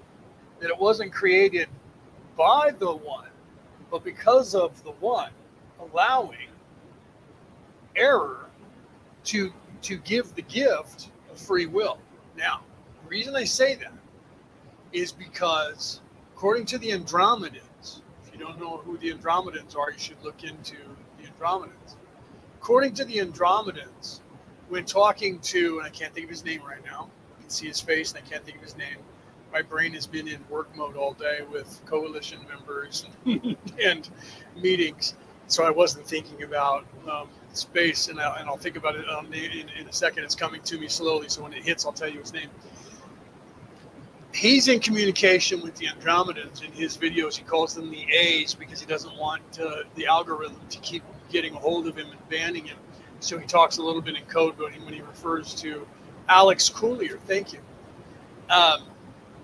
[0.60, 1.68] that it wasn't created
[2.36, 3.28] by the one
[3.90, 5.30] but because of the one
[5.90, 6.48] allowing
[7.96, 8.46] error
[9.24, 11.98] to to give the gift of free will.
[12.36, 12.60] Now,
[13.02, 13.92] the reason I say that
[14.92, 16.00] is because
[16.34, 20.44] according to the Andromedans, if you don't know who the Andromedans are, you should look
[20.44, 20.76] into
[21.18, 21.96] the Andromedans.
[22.60, 24.20] According to the Andromedans,
[24.68, 27.66] when talking to, and I can't think of his name right now, I can see
[27.66, 28.96] his face and I can't think of his name.
[29.52, 33.06] My brain has been in work mode all day with coalition members
[33.82, 34.08] and
[34.56, 35.14] meetings
[35.52, 39.30] so I wasn't thinking about um, space, and, I, and I'll think about it um,
[39.34, 40.24] in, in, a second.
[40.24, 42.48] It's coming to me slowly, so when it hits, I'll tell you its name.
[44.32, 47.36] he's in communication with the Andromedans in his videos.
[47.36, 51.54] He calls them the A's because he doesn't want uh, the algorithm to keep getting
[51.54, 52.78] a hold of him and banning him.
[53.20, 55.86] So he talks a little bit in code when he, when he refers to
[56.30, 57.18] Alex Collier.
[57.26, 57.60] Thank you.
[58.48, 58.84] Um,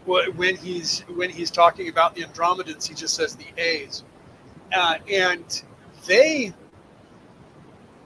[0.06, 4.04] when he's when he's talking about the Andromedans, he just says the A's,
[4.74, 5.62] uh, and
[6.06, 6.52] they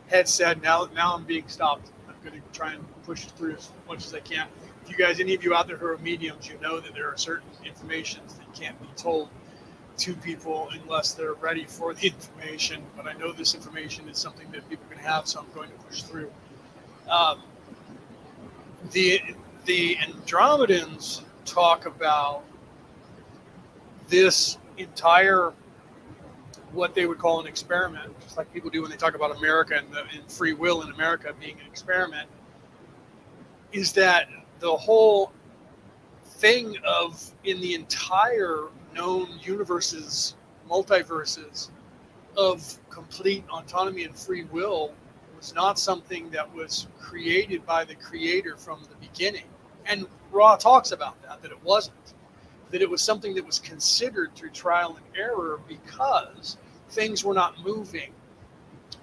[0.09, 1.91] had said, "Now, now I'm being stopped.
[2.09, 4.47] I'm going to try and push through as much as I can."
[4.85, 7.09] If you guys, any of you out there who are mediums, you know that there
[7.09, 9.29] are certain informations that can't be told
[9.99, 12.83] to people unless they're ready for the information.
[12.97, 15.77] But I know this information is something that people can have, so I'm going to
[15.85, 16.31] push through.
[17.09, 17.43] Um,
[18.91, 19.21] the
[19.65, 22.43] the Andromedans talk about
[24.09, 25.53] this entire
[26.73, 29.77] what they would call an experiment, just like people do when they talk about America
[29.77, 32.29] and, the, and free will in America being an experiment,
[33.73, 34.29] is that
[34.61, 35.33] the whole
[36.25, 40.35] thing of in the entire known universes,
[40.69, 41.71] multiverses
[42.37, 44.93] of complete autonomy and free will
[45.37, 49.45] was not something that was created by the creator from the beginning.
[49.87, 51.97] And Ra talks about that, that it wasn't.
[52.73, 56.57] That it was something that was considered through trial and error because
[56.91, 58.13] things were not moving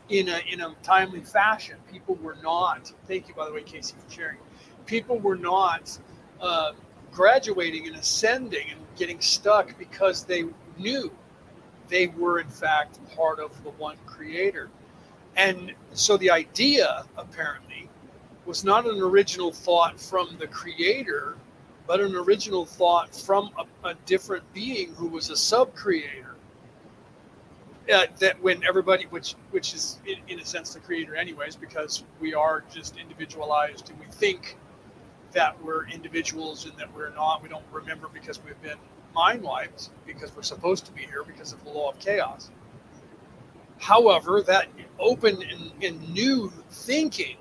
[0.10, 1.78] in a, in a timely fashion.
[1.92, 4.38] People were not, thank you, by the way, Casey, for sharing.
[4.86, 5.98] People were not
[6.42, 6.74] uh,
[7.12, 10.46] graduating and ascending and getting stuck because they
[10.78, 11.12] knew
[11.88, 14.70] they were, in fact, part of the one creator.
[15.36, 17.90] And so the idea, apparently,
[18.46, 21.36] was not an original thought from the creator,
[21.90, 26.36] but an original thought from a, a different being who was a sub creator.
[27.92, 32.04] Uh, that when everybody, which which is in, in a sense the creator, anyways, because
[32.22, 34.56] we are just individualized and we think
[35.32, 37.42] that we're individuals and that we're not.
[37.42, 38.78] We don't remember because we've been
[39.16, 42.52] mind wiped because we're supposed to be here because of the law of chaos.
[43.80, 44.68] However, that
[45.00, 47.38] open and, and new thinking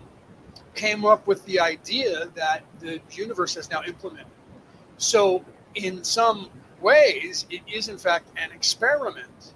[0.74, 4.37] came up with the idea that the universe has now implemented.
[4.98, 9.54] So, in some ways, it is in fact an experiment,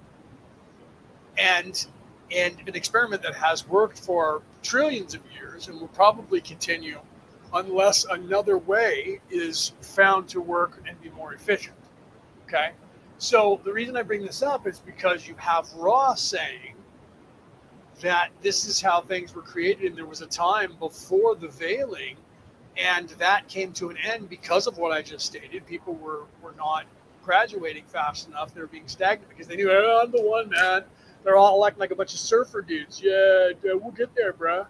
[1.36, 1.86] and
[2.34, 6.98] and an experiment that has worked for trillions of years and will probably continue
[7.54, 11.76] unless another way is found to work and be more efficient.
[12.48, 12.70] Okay.
[13.18, 16.74] So the reason I bring this up is because you have Ra saying
[18.00, 22.16] that this is how things were created, and there was a time before the veiling,
[22.76, 25.66] and that came to an end because of what I just stated.
[25.66, 26.84] People were were not
[27.22, 30.84] graduating fast enough; they were being stagnant because they knew I'm the one, man.
[31.24, 33.00] They're all acting like a bunch of surfer dudes.
[33.02, 34.66] Yeah, we'll get there, bro.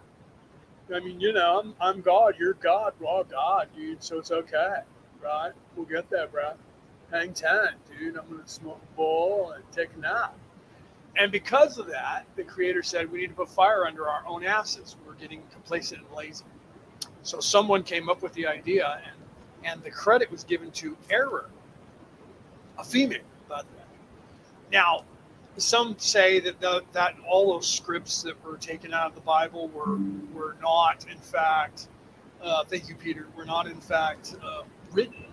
[0.95, 4.03] I mean, you know, I'm, I'm God, you're God, we're God, dude.
[4.03, 4.77] So it's okay,
[5.23, 5.53] right?
[5.77, 6.53] We'll get there, bro.
[7.11, 8.17] Hang ten, dude.
[8.17, 10.37] I'm gonna smoke a bowl and take a nap.
[11.17, 14.45] And because of that, the creator said we need to put fire under our own
[14.45, 14.97] asses.
[15.07, 16.45] We're getting complacent and lazy.
[17.23, 19.17] So someone came up with the idea, and
[19.65, 21.49] and the credit was given to Error,
[22.79, 23.21] a female.
[24.73, 25.05] Now,
[25.59, 29.69] some say that the, that all those scripts that were taken out of the Bible
[29.69, 29.99] were
[30.33, 31.89] were not, in fact,
[32.43, 34.63] uh, thank you, Peter, were not in fact uh,
[34.93, 35.27] written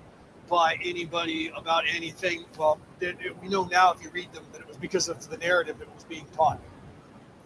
[0.49, 2.43] by anybody about anything.
[2.57, 5.27] Well, it, it, we know now if you read them that it was because of
[5.29, 6.59] the narrative that was being taught.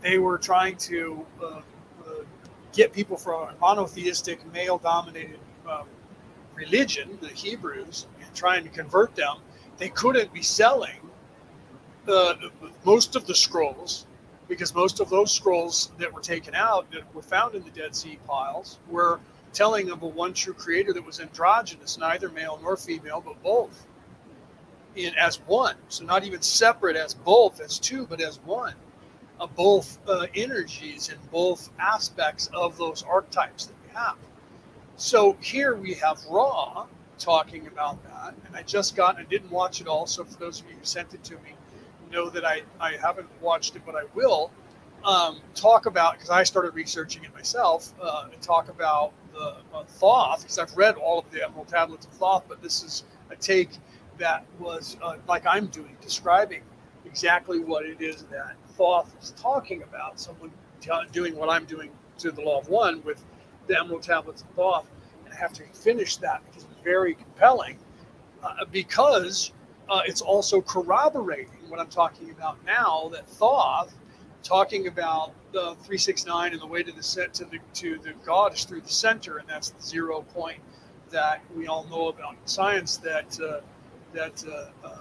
[0.01, 1.61] They were trying to uh
[2.73, 5.85] get people from a monotheistic, male-dominated um,
[6.55, 9.37] religion, the Hebrews, and trying to convert them.
[9.77, 10.99] They couldn't be selling
[12.83, 14.05] most of the scrolls
[14.47, 17.95] because most of those scrolls that were taken out that were found in the Dead
[17.95, 19.19] Sea piles were
[19.53, 23.85] telling of a one true creator that was androgynous, neither male nor female, but both
[24.95, 25.75] in as one.
[25.89, 28.75] So not even separate as both, as two, but as one.
[29.39, 34.15] Uh, both uh, energies and both aspects of those archetypes that we have.
[34.95, 36.85] So here we have Ra
[37.17, 40.05] talking about that, and I just got, I didn't watch it all.
[40.05, 41.55] So for those of you who sent it to me,
[42.13, 44.51] know that I, I haven't watched it, but I will
[45.03, 49.83] um, talk about because I started researching it myself uh, and talk about the uh,
[49.87, 53.35] Thoth because I've read all of the Emerald Tablets of Thoth, but this is a
[53.35, 53.71] take
[54.19, 56.61] that was uh, like I'm doing, describing
[57.05, 60.19] exactly what it is that Thoth is talking about.
[60.19, 60.51] Someone
[60.81, 63.23] t- doing what I'm doing to the Law of One with
[63.67, 64.87] the Emerald Tablets of Thoth,
[65.25, 67.77] and I have to finish that because it's very compelling
[68.43, 69.51] uh, because
[69.89, 73.93] uh, it's also corroborating what I'm talking about now that Thoth
[74.43, 78.53] talking about the 369 and the way to the set to the to the God
[78.53, 80.59] is through the center, and that's the zero point
[81.11, 83.61] that we all know about in science that uh,
[84.13, 84.97] that uh, uh,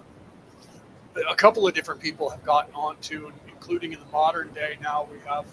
[1.29, 4.79] a couple of different people have gotten onto, including in the modern day.
[4.81, 5.47] Now we have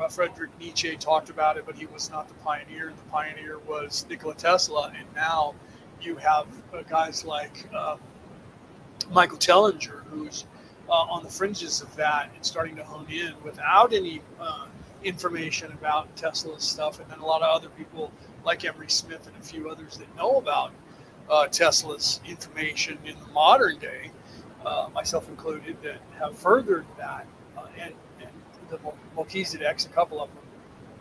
[0.00, 2.92] uh, Frederick Nietzsche talked about it, but he was not the pioneer.
[2.96, 5.54] The pioneer was Nikola Tesla, and now
[6.00, 7.98] you have uh, guys like um,
[9.10, 10.46] Michael Tellinger, who's
[10.88, 14.66] uh, on the fringes of that and starting to hone in without any uh,
[15.04, 18.12] information about Tesla's stuff, and then a lot of other people
[18.44, 20.72] like Emery Smith and a few others that know about
[21.30, 24.10] uh, Tesla's information in the modern day,
[24.64, 27.26] uh, myself included, that have furthered that.
[27.56, 28.30] Uh, and, and
[28.68, 28.78] the
[29.14, 30.44] Melchizedek's, a couple of them,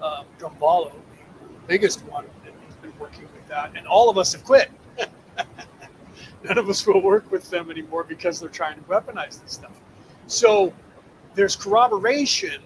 [0.01, 4.43] um, the biggest one that has been working with that, and all of us have
[4.43, 4.71] quit.
[6.43, 9.79] None of us will work with them anymore because they're trying to weaponize this stuff.
[10.27, 10.73] So
[11.35, 12.61] there's corroboration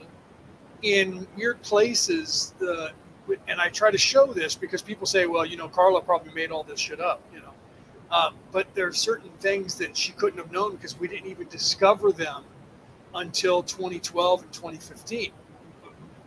[0.82, 2.54] in weird places.
[2.62, 2.90] Uh,
[3.48, 6.52] and I try to show this because people say, well, you know, Carla probably made
[6.52, 7.52] all this shit up, you know.
[8.12, 11.48] Um, but there are certain things that she couldn't have known because we didn't even
[11.48, 12.44] discover them
[13.14, 15.32] until 2012 and 2015.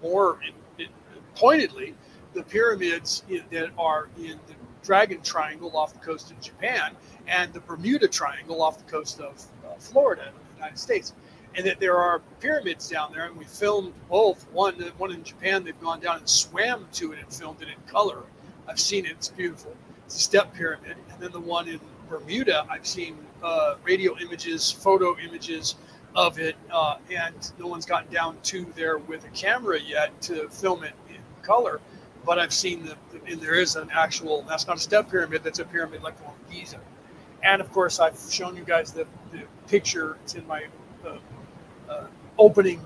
[0.02, 0.90] More in, in,
[1.34, 1.94] pointedly,
[2.34, 7.60] the pyramids that are in the Dragon Triangle off the coast of Japan and the
[7.60, 11.12] Bermuda Triangle off the coast of uh, Florida, the United States
[11.58, 14.46] and that there are pyramids down there, and we filmed both.
[14.52, 17.90] One, one in Japan, they've gone down and swam to it and filmed it in
[17.90, 18.22] color.
[18.68, 19.74] I've seen it; it's beautiful.
[20.08, 25.76] Step pyramid, and then the one in Bermuda, I've seen uh, radio images, photo images
[26.14, 30.48] of it, uh, and no one's gotten down to there with a camera yet to
[30.48, 31.80] film it in color.
[32.24, 32.96] But I've seen the,
[33.26, 34.42] and there is an actual.
[34.48, 35.42] That's not a step pyramid.
[35.44, 36.80] That's a pyramid like the one in Giza.
[37.42, 40.18] And of course, I've shown you guys the, the picture.
[40.24, 40.64] It's in my
[41.06, 41.18] uh,
[41.88, 42.06] uh,
[42.36, 42.80] opening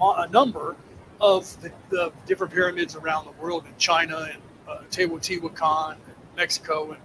[0.00, 0.76] a number
[1.20, 5.96] of the, the, different pyramids around the world in China and uh, Teotihuacan,
[6.36, 7.00] Mexico, and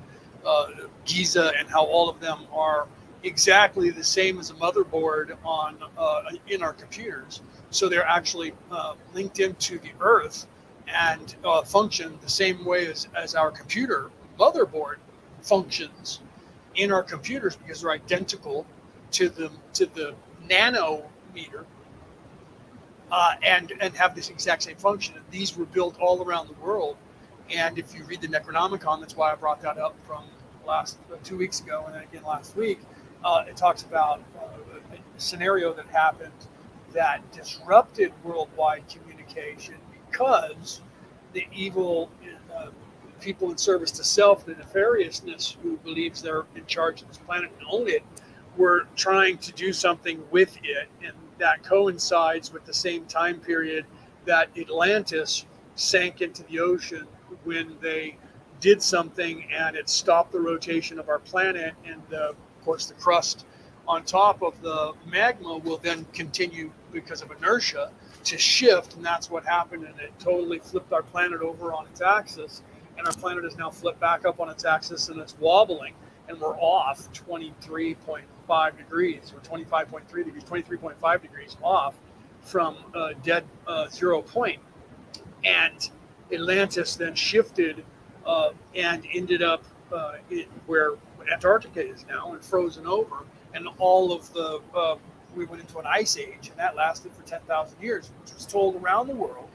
[0.46, 2.88] uh, Giza, and how all of them are
[3.24, 7.42] exactly the same as a motherboard on uh, in our computers.
[7.70, 10.48] So they're actually uh, linked into the Earth
[10.88, 14.10] and uh, function the same way as, as our computer
[14.40, 14.96] motherboard
[15.42, 16.22] functions
[16.76, 18.66] in our computers because they're identical
[19.12, 20.16] to the to the
[20.48, 21.04] nano
[21.34, 21.66] meter
[23.12, 25.16] uh, and and have this exact same function.
[25.16, 26.98] And these were built all around the world.
[27.54, 30.24] And if you read the Necronomicon, that's why I brought that up from
[30.68, 32.80] last uh, two weeks ago and then again last week.
[33.24, 36.32] Uh, it talks about uh, a scenario that happened
[36.94, 39.76] that disrupted worldwide communication
[40.10, 40.82] because
[41.34, 42.10] the evil
[42.56, 42.68] uh,
[43.20, 47.52] people in service to self, the nefariousness who believes they're in charge of this planet
[47.60, 48.04] and own it,
[48.58, 50.88] were trying to do something with it.
[51.04, 53.86] And that coincides with the same time period
[54.26, 55.46] that Atlantis
[55.76, 57.08] sank into the ocean
[57.44, 58.18] when they
[58.60, 61.74] did something and it stopped the rotation of our planet.
[61.86, 63.46] And of course, the crust
[63.88, 67.92] on top of the magma will then continue because of inertia
[68.26, 68.96] to shift.
[68.96, 69.86] And that's what happened.
[69.86, 72.62] And it totally flipped our planet over on its axis.
[72.98, 75.94] And our planet is now flipped back up on its axis and it's wobbling.
[76.28, 81.96] And we're off 23.5 degrees or 25.3 degrees, 23.5 degrees off
[82.42, 82.78] from
[83.24, 84.62] dead uh, zero point.
[85.44, 85.90] And
[86.34, 87.84] Atlantis then shifted
[88.26, 90.14] uh, and ended up uh,
[90.68, 90.94] where
[91.32, 93.18] Antarctica is now and frozen over.
[93.54, 94.96] And all of the, uh,
[95.36, 98.76] we went into an ice age, and that lasted for 10,000 years, which was told
[98.76, 99.50] around the world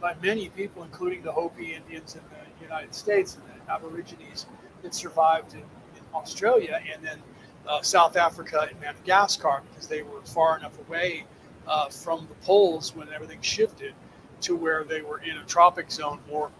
[0.00, 4.46] by many people, including the Hopi Indians in the United States and the Aborigines
[4.82, 6.80] that survived in, in Australia.
[6.92, 7.18] And then
[7.66, 11.24] uh, South Africa and Madagascar because they were far enough away
[11.66, 13.94] uh, from the poles when everything shifted
[14.42, 16.50] to where they were in a tropic zone or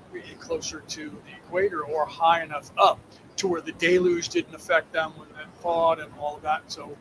[0.41, 2.99] closer to the equator or high enough up
[3.37, 6.63] to where the deluge didn't affect them when it thawed and all of that.
[6.71, 6.97] So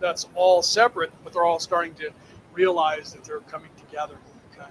[0.00, 2.10] that's all separate, but they're all starting to
[2.52, 4.16] realize that they're coming together.
[4.52, 4.68] Okay.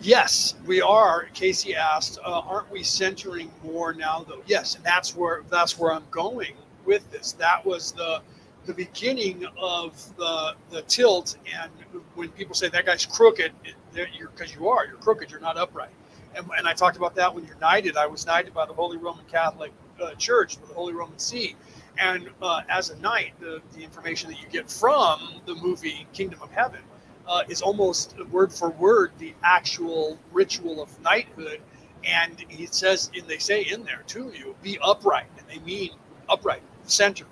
[0.00, 1.28] Yes, we are.
[1.34, 5.92] Casey asked, uh, "Aren't we centering more now?" Though, yes, and that's where that's where
[5.92, 7.32] I'm going with this.
[7.32, 8.22] That was the
[8.66, 11.36] the beginning of the the tilt.
[11.60, 11.70] And
[12.14, 13.52] when people say that guy's crooked,
[13.92, 15.30] that you're because you are, you're crooked.
[15.30, 15.90] You're not upright.
[16.34, 17.96] And, and I talked about that when you're knighted.
[17.96, 21.56] I was knighted by the Holy Roman Catholic uh, Church, the Holy Roman See.
[21.98, 26.40] And uh, as a knight, the, the information that you get from the movie Kingdom
[26.42, 26.80] of Heaven
[27.26, 31.60] uh, is almost word for word the actual ritual of knighthood.
[32.04, 35.26] And he says, and they say in there to you, be upright.
[35.38, 35.90] And they mean
[36.28, 37.26] upright, centered,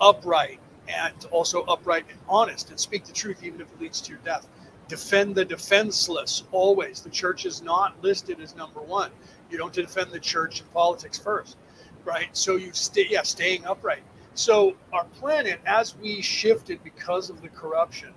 [0.00, 4.10] upright, and also upright and honest, and speak the truth even if it leads to
[4.12, 4.46] your death.
[4.88, 7.00] defend the defenseless always.
[7.00, 9.10] The church is not listed as number one.
[9.50, 11.56] You don't defend the church and politics first,
[12.04, 12.28] right?
[12.32, 14.02] So you stay, yeah, staying upright.
[14.34, 18.10] So our planet, as we shifted because of the corruption,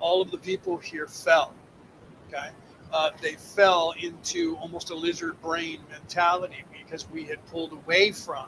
[0.00, 1.54] all of the people here fell.
[2.28, 2.48] Okay,
[2.92, 8.46] uh, they fell into almost a lizard brain mentality because we had pulled away from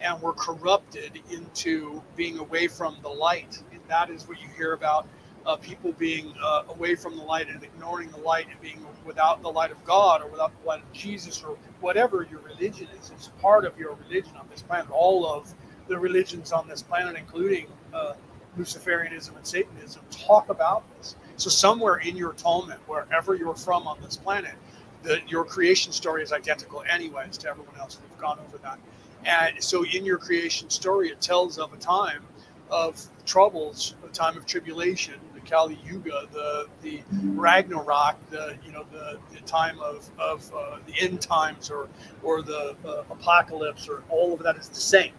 [0.00, 3.62] and were corrupted into being away from the light.
[3.72, 5.08] And that is what you hear about
[5.46, 9.42] uh, people being uh, away from the light and ignoring the light and being without
[9.42, 13.10] the light of God or without the light of Jesus or whatever your religion is.
[13.10, 14.90] It's part of your religion on this planet.
[14.90, 15.52] All of
[15.88, 18.12] the religions on this planet, including uh,
[18.58, 21.16] Luciferianism and Satanism, talk about this.
[21.36, 24.54] So somewhere in your atonement, wherever you're from on this planet,
[25.02, 27.98] the, your creation story is identical anyways to everyone else.
[28.02, 28.78] We've gone over that.
[29.24, 32.24] And so in your creation story, it tells of a time
[32.70, 38.84] of troubles, a time of tribulation, the Kali Yuga, the the Ragnarok, the you know
[38.92, 41.88] the, the time of of uh, the end times or
[42.22, 45.12] or the uh, apocalypse or all of that is the same.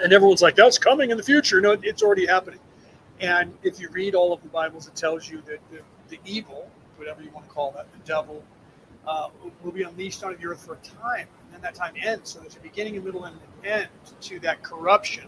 [0.00, 1.60] And everyone's like, that's coming in the future.
[1.60, 2.60] No, it's already happening.
[3.20, 6.70] And if you read all of the Bibles, it tells you that the, the evil,
[6.96, 8.44] whatever you want to call that, the devil,
[9.08, 9.30] uh,
[9.62, 11.26] will be unleashed on the earth for a time.
[11.44, 12.30] And then that time ends.
[12.30, 13.88] So there's a beginning, a middle, and an end
[14.20, 15.24] to that corruption.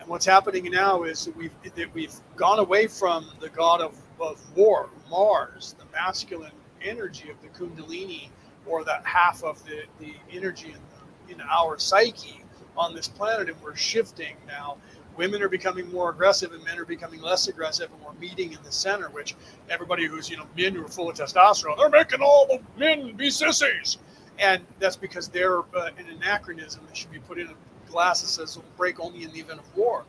[0.00, 3.96] And what's happening now is that we've, that we've gone away from the god of,
[4.20, 6.52] of war, Mars, the masculine
[6.82, 8.28] energy of the Kundalini,
[8.66, 10.80] or that half of the, the energy in,
[11.28, 12.42] the, in our psyche
[12.76, 13.48] on this planet.
[13.48, 14.78] And we're shifting now
[15.16, 18.58] women are becoming more aggressive and men are becoming less aggressive and we're meeting in
[18.64, 19.34] the center which
[19.70, 23.14] everybody who's you know men who are full of testosterone they're making all the men
[23.16, 23.98] be sissies.
[24.38, 28.28] And that's because they're uh, an anachronism that should be put in a glass that
[28.28, 30.04] says will break only in the event of war.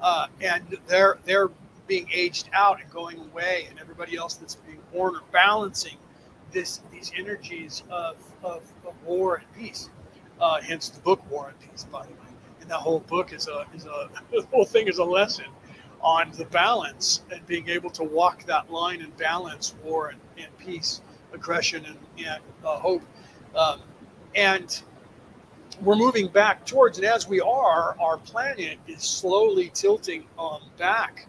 [0.00, 1.50] Uh, and they're they're
[1.86, 5.96] being aged out and going away and everybody else that's being born are balancing
[6.52, 9.90] this these energies of, of, of war and peace.
[10.40, 12.29] Uh, hence the book war and peace by the way
[12.70, 15.46] that whole book is a is a the whole thing is a lesson
[16.00, 20.56] on the balance and being able to walk that line and balance war and, and
[20.56, 21.02] peace,
[21.34, 23.02] aggression and, and uh, hope.
[23.54, 23.82] Um,
[24.34, 24.82] and
[25.82, 31.26] we're moving back towards, and as we are, our planet is slowly tilting um, back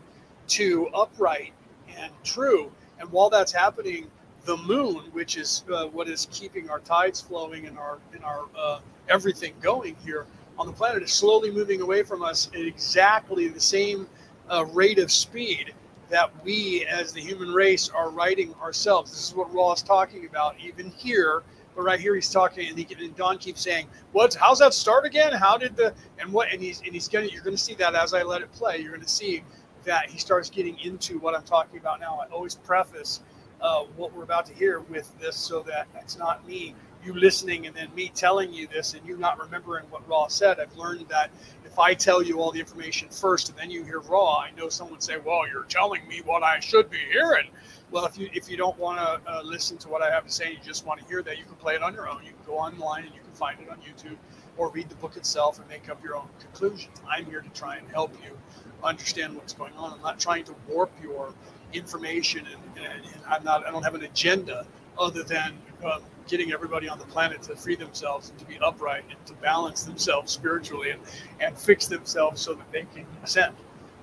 [0.47, 1.51] to upright
[1.97, 2.71] and true.
[2.99, 4.07] And while that's happening,
[4.45, 8.45] the moon, which is uh, what is keeping our tides flowing and our and our
[8.57, 8.79] uh,
[9.09, 10.25] everything going here,
[10.61, 14.07] on the planet is slowly moving away from us at exactly the same
[14.51, 15.73] uh, rate of speed
[16.07, 19.09] that we as the human race are writing ourselves.
[19.09, 21.41] This is what Ra is talking about, even here.
[21.75, 24.35] But right here, he's talking, and, he, and Don keeps saying, "What?
[24.35, 25.33] How's that start again?
[25.33, 27.25] How did the and what?" And he's and he's gonna.
[27.27, 28.77] You're gonna see that as I let it play.
[28.79, 29.43] You're gonna see
[29.85, 32.19] that he starts getting into what I'm talking about now.
[32.21, 33.21] I always preface
[33.61, 37.67] uh, what we're about to hear with this, so that it's not me you listening
[37.67, 41.07] and then me telling you this and you not remembering what Ra said, I've learned
[41.09, 41.31] that
[41.65, 44.69] if I tell you all the information first and then you hear Ra, I know
[44.69, 47.47] someone say, "Well, you're telling me what I should be hearing."
[47.91, 50.31] Well, if you if you don't want to uh, listen to what I have to
[50.31, 52.23] say, you just want to hear that, you can play it on your own.
[52.23, 54.17] You can go online and you can find it on YouTube,
[54.57, 56.95] or read the book itself and make up your own conclusions.
[57.09, 58.37] I'm here to try and help you
[58.83, 59.93] understand what's going on.
[59.93, 61.33] I'm not trying to warp your
[61.73, 63.65] information, and, and, and I'm not.
[63.65, 64.65] I don't have an agenda
[64.97, 65.53] other than
[65.85, 69.33] um, getting everybody on the planet to free themselves and to be upright and to
[69.35, 71.01] balance themselves spiritually and,
[71.39, 73.55] and fix themselves so that they can ascend.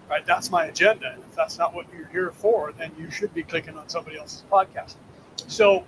[0.09, 0.25] Right?
[0.25, 1.13] That's my agenda.
[1.13, 4.19] And if that's not what you're here for, then you should be clicking on somebody
[4.19, 4.97] else's podcast.
[5.47, 5.85] So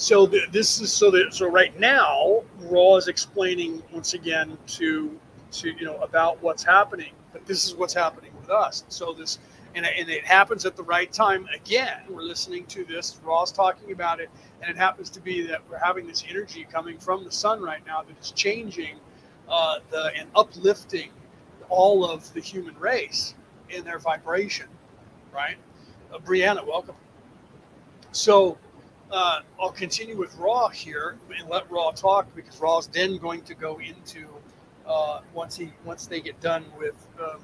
[0.00, 5.20] so this is so that so right now Ra is explaining once again to
[5.52, 8.84] to you know about what's happening, but this is what's happening with us.
[8.88, 9.38] So this
[9.74, 11.46] and, and it happens at the right time.
[11.54, 13.18] Again, we're listening to this.
[13.24, 16.98] Ra's talking about it, and it happens to be that we're having this energy coming
[16.98, 18.96] from the sun right now that is changing
[19.48, 21.10] uh, the and uplifting
[21.68, 23.34] all of the human race
[23.68, 24.66] in their vibration.
[25.32, 25.56] Right,
[26.12, 26.96] uh, Brianna, welcome.
[28.12, 28.58] So.
[29.12, 33.56] Uh, I'll continue with Ra here and let Ra talk because Ra's then going to
[33.56, 34.28] go into
[34.86, 37.40] uh, once he once they get done with um,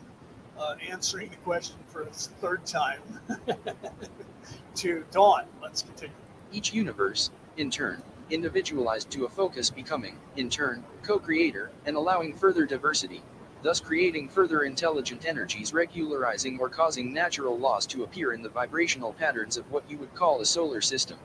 [0.59, 3.01] uh, answering the question for a third time
[4.75, 5.45] to Don.
[5.63, 6.15] Let's continue.
[6.53, 12.35] Each universe, in turn, individualized to a focus becoming, in turn, co creator, and allowing
[12.35, 13.23] further diversity,
[13.63, 19.13] thus creating further intelligent energies regularizing or causing natural laws to appear in the vibrational
[19.13, 21.19] patterns of what you would call a solar system.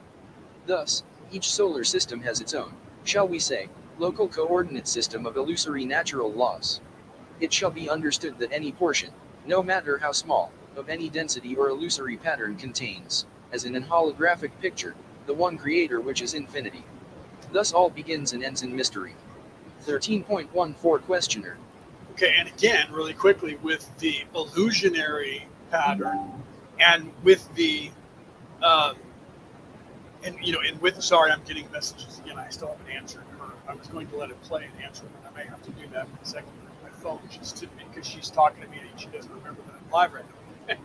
[0.65, 2.73] Thus, each solar system has its own,
[3.03, 3.69] shall we say,
[3.99, 6.81] local coordinate system of illusory natural laws.
[7.41, 9.09] It shall be understood that any portion,
[9.47, 14.51] no matter how small, of any density or illusory pattern contains, as in an holographic
[14.61, 16.83] picture, the one creator which is infinity.
[17.51, 19.15] Thus all begins and ends in mystery.
[19.85, 21.57] 13.14 Questioner.
[22.11, 26.31] Okay, and again, really quickly, with the illusionary pattern
[26.79, 27.89] and with the,
[28.61, 28.93] uh,
[30.23, 32.37] and you know, and with, sorry, I'm getting messages again.
[32.37, 33.47] I still haven't answered her.
[33.67, 35.87] I was going to let it play and answer but I may have to do
[35.93, 36.51] that in a second.
[37.01, 40.25] Phone just because she's talking to me and she doesn't remember that I'm live right
[40.69, 40.75] now.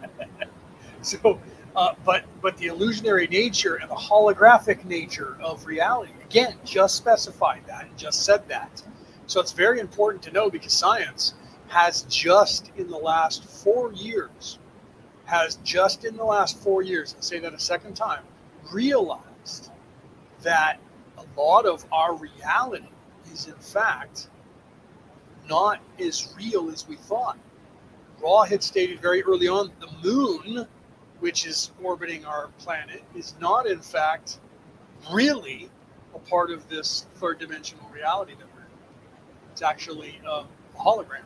[1.02, 1.40] so,
[1.74, 7.62] uh, but but the illusionary nature and the holographic nature of reality again just specified
[7.66, 8.82] that and just said that.
[9.26, 11.34] So it's very important to know because science
[11.68, 14.58] has just in the last four years
[15.26, 18.22] has just in the last four years, I'll say that a second time,
[18.72, 19.70] realized
[20.42, 20.78] that
[21.18, 22.88] a lot of our reality
[23.32, 24.28] is in fact
[25.48, 27.38] not as real as we thought.
[28.22, 30.66] Ra had stated very early on the moon
[31.20, 34.40] which is orbiting our planet, is not in fact
[35.12, 35.70] really
[36.14, 38.68] a part of this third dimensional reality that we're in.
[39.52, 40.44] It's actually a
[40.78, 41.24] hologram.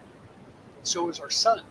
[0.82, 1.62] So is our sun.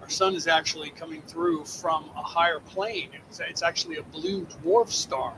[0.00, 3.10] Our sun is actually coming through from a higher plane.
[3.28, 5.34] It's, it's actually a blue dwarf star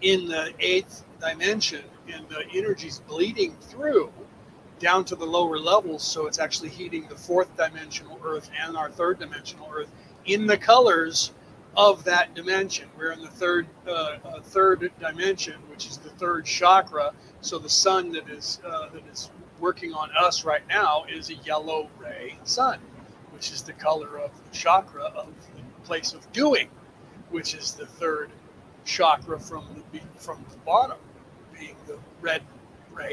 [0.00, 4.12] in the eighth dimension, and the energy is bleeding through
[4.78, 6.02] down to the lower levels.
[6.02, 9.90] So it's actually heating the fourth dimensional Earth and our third dimensional Earth
[10.24, 11.32] in the colors
[11.76, 12.88] of that dimension.
[12.96, 17.12] We're in the third uh, uh, third dimension, which is the third chakra.
[17.40, 21.34] So the sun that is uh, that is working on us right now is a
[21.34, 22.78] yellow ray sun,
[23.32, 26.68] which is the color of the chakra of the place of doing,
[27.30, 28.30] which is the third
[28.84, 30.98] chakra from the from the bottom,
[31.58, 32.42] being the red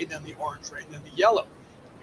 [0.08, 1.48] then the orange ray, then the yellow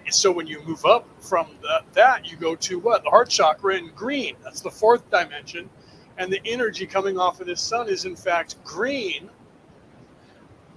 [0.05, 3.03] And so when you move up from the, that, you go to what?
[3.03, 4.35] The heart chakra in green.
[4.43, 5.69] That's the fourth dimension.
[6.17, 9.29] And the energy coming off of this sun is, in fact, green.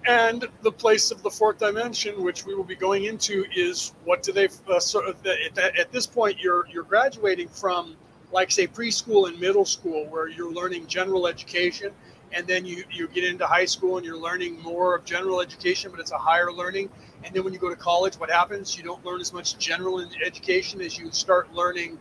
[0.07, 4.22] And the place of the fourth dimension, which we will be going into, is what
[4.22, 4.48] do they?
[4.68, 7.96] Uh, so at, at this point, you're you're graduating from,
[8.32, 11.90] like, say, preschool and middle school, where you're learning general education,
[12.35, 15.91] and then you you get into high school and you're learning more of general education,
[15.91, 16.91] but it's a higher learning
[17.24, 18.76] and then when you go to college, what happens?
[18.76, 21.99] You don't learn as much general education as you start learning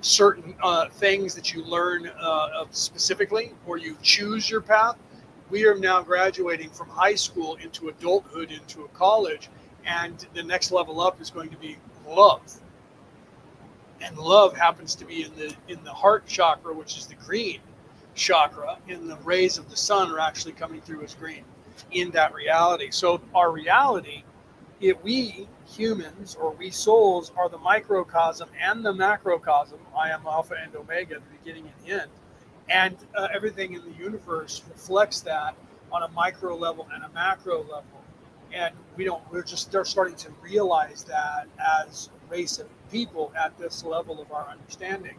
[0.00, 4.96] certain uh, things that you learn uh, specifically, or you choose your path.
[5.50, 9.48] We are now graduating from high school into adulthood, into a college,
[9.84, 12.42] and the next level up is going to be love.
[14.00, 17.60] And love happens to be in the in the heart chakra, which is the green
[18.20, 21.44] chakra, and the rays of the sun are actually coming through as green
[21.92, 22.90] in that reality.
[22.90, 24.22] So our reality
[24.80, 30.54] if we humans or we souls are the microcosm and the macrocosm, I am Alpha
[30.60, 32.10] and Omega, the beginning and end,
[32.70, 35.54] and uh, everything in the universe reflects that
[35.92, 37.84] on a micro level and a macro level.
[38.52, 41.46] And we don't, we're just, they're starting to realize that
[41.84, 45.16] as race of people at this level of our understanding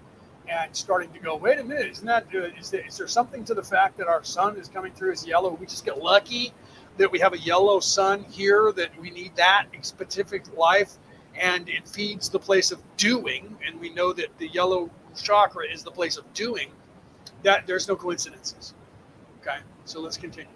[0.48, 3.46] and starting to go, wait a minute, isn't that, uh, is there, is there something
[3.46, 5.54] to the fact that our sun is coming through as yellow?
[5.54, 6.54] We just get lucky
[6.98, 10.94] that we have a yellow sun here, that we need that specific life,
[11.36, 13.58] and it feeds the place of doing.
[13.66, 16.70] And we know that the yellow chakra is the place of doing.
[17.44, 18.74] That there's no coincidences.
[19.42, 20.52] Okay, so let's continue.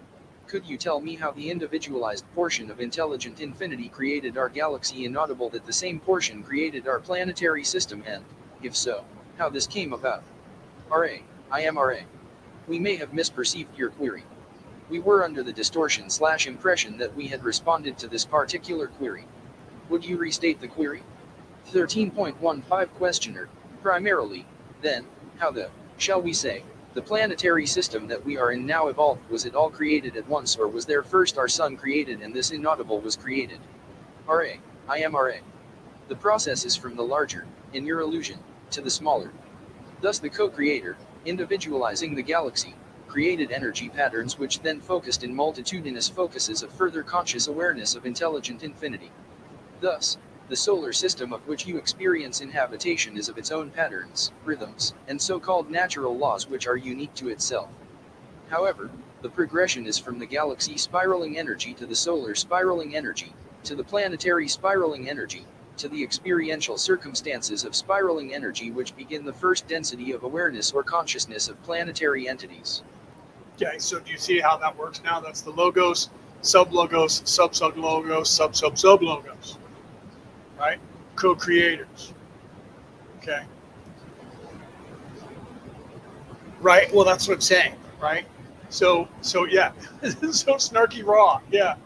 [0.46, 5.48] Could you tell me how the individualized portion of intelligent infinity created our galaxy inaudible
[5.50, 8.24] that the same portion created our planetary system and,
[8.62, 9.04] if so,
[9.38, 10.22] how this came about?
[10.90, 11.18] RA,
[11.50, 11.98] I am RA.
[12.66, 14.24] We may have misperceived your query.
[14.88, 19.26] We were under the distortion slash impression that we had responded to this particular query.
[19.88, 21.02] Would you restate the query?
[21.72, 23.48] 13.15 Questioner.
[23.82, 24.46] Primarily,
[24.80, 25.06] then,
[25.38, 26.62] how the, shall we say,
[26.94, 30.56] the planetary system that we are in now evolved was it all created at once
[30.56, 33.58] or was there first our sun created and this inaudible was created?
[34.26, 34.54] RA,
[34.88, 35.36] I am RA.
[36.08, 38.38] The process is from the larger, in your illusion,
[38.70, 39.32] to the smaller.
[40.00, 42.74] Thus the co-creator, individualizing the galaxy,
[43.08, 48.62] created energy patterns which then focused in multitudinous focuses of further conscious awareness of intelligent
[48.62, 49.10] infinity.
[49.80, 54.94] Thus, the solar system of which you experience inhabitation is of its own patterns, rhythms,
[55.08, 57.68] and so called natural laws which are unique to itself.
[58.48, 58.90] However,
[59.22, 63.32] the progression is from the galaxy spiraling energy to the solar spiraling energy,
[63.64, 65.46] to the planetary spiraling energy,
[65.78, 70.82] to the experiential circumstances of spiraling energy which begin the first density of awareness or
[70.82, 72.82] consciousness of planetary entities.
[73.56, 75.20] Okay, so do you see how that works now?
[75.20, 76.10] That's the logos,
[76.42, 79.58] sub logos, sub sub logos, sub sub sub logos,
[80.58, 80.78] right?
[81.14, 82.12] Co creators.
[83.18, 83.44] Okay.
[86.60, 86.92] right?
[86.94, 88.26] Well, that's what I'm saying, right?
[88.68, 89.72] So, so yeah,
[90.02, 91.76] so snarky Ra, yeah,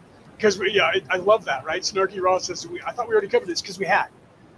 [0.41, 1.83] because we, yeah, I, I, love that, right?
[1.83, 2.81] Snarky Ra says we.
[2.81, 4.07] I thought we already covered this because we had.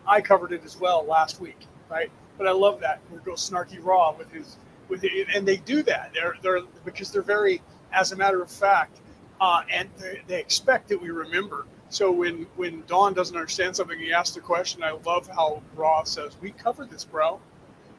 [0.08, 1.60] I covered it as well last week,
[1.90, 2.10] right?
[2.38, 4.56] But I love that we go snarky Ra with his
[4.88, 6.12] with it, and they do that.
[6.14, 7.62] They're they're because they're very,
[7.92, 9.02] as a matter of fact,
[9.42, 11.66] uh, and they, they expect that we remember.
[11.90, 14.84] So when when Don doesn't understand something, he asks the question.
[14.84, 17.42] I love how Ra says, "We covered this, bro."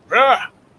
[0.08, 0.38] Bruh,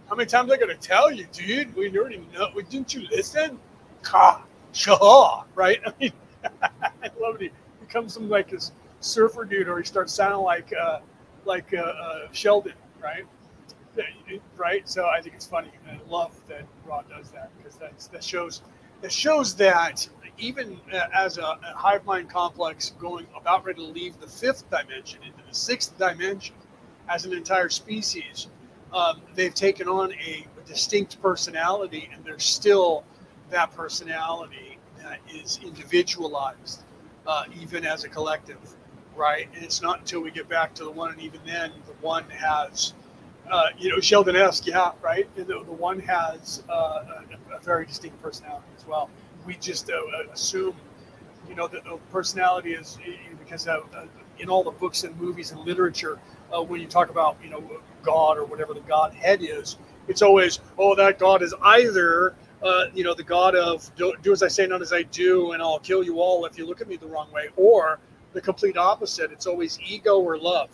[0.10, 1.76] how many times I gotta tell you, dude?
[1.76, 2.50] We already know.
[2.68, 3.60] Didn't you listen?
[4.02, 4.44] Ka,
[4.74, 5.80] shaw, right?
[5.86, 6.12] I mean,
[6.82, 7.52] I love it.
[7.80, 11.00] He becomes some like this surfer dude, or he starts sounding like uh,
[11.46, 13.26] like uh, uh, Sheldon, right?
[14.58, 14.88] Right.
[14.90, 18.24] So I think it's funny, and I love that Ra does that because that that
[18.24, 18.62] shows
[19.02, 23.92] that shows that even uh, as a, a hive mind complex going about ready to
[23.92, 26.56] leave the fifth dimension into the sixth dimension
[27.08, 28.48] as an entire species,
[28.94, 33.04] um, they've taken on a, distinct personality, and they're still
[33.52, 34.75] that personality
[35.34, 36.84] is individualized,
[37.28, 38.58] uh, even as a collective,
[39.16, 39.48] right?
[39.56, 42.30] And it's not until we get back to the one, and even then, the one
[42.30, 42.94] has,
[43.50, 45.28] uh, you know, Sheldon-esque, yeah, right.
[45.38, 46.74] And the, the one has uh,
[47.52, 49.10] a, a, very distinct personality as well.
[49.46, 50.76] We just uh, uh, assume,
[51.48, 52.98] you know, that the personality is
[53.40, 53.82] because uh,
[54.40, 56.20] in all the books and movies and literature,
[56.68, 57.62] when you talk about, you know,
[58.02, 59.78] God or whatever the Godhead is,
[60.08, 62.36] it's always, oh, that God is either
[62.66, 65.52] uh, you know, the God of do, do, as I say, not as I do,
[65.52, 68.00] and I'll kill you all if you look at me the wrong way, or
[68.34, 69.32] the complete opposite.
[69.32, 70.70] It's always ego or love,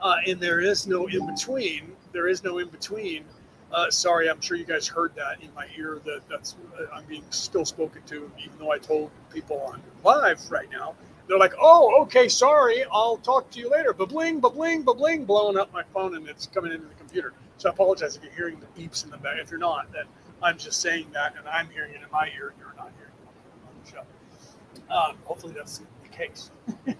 [0.00, 1.92] uh, and there is no in between.
[2.12, 3.24] There is no in between.
[3.70, 6.00] Uh, sorry, I'm sure you guys heard that in my ear.
[6.04, 10.40] That that's uh, I'm being still spoken to, even though I told people on live
[10.50, 10.96] right now.
[11.28, 12.82] They're like, "Oh, okay, sorry.
[12.90, 16.16] I'll talk to you later." Ba bling, ba bling, ba bling, blowing up my phone,
[16.16, 17.32] and it's coming into the computer.
[17.58, 19.36] So I apologize if you're hearing the beeps in the back.
[19.38, 20.06] If you're not, then
[20.42, 23.12] I'm just saying that, and I'm hearing it in my ear, and you're not hearing
[23.22, 24.94] it on the show.
[24.94, 26.50] Um, hopefully, that's the case.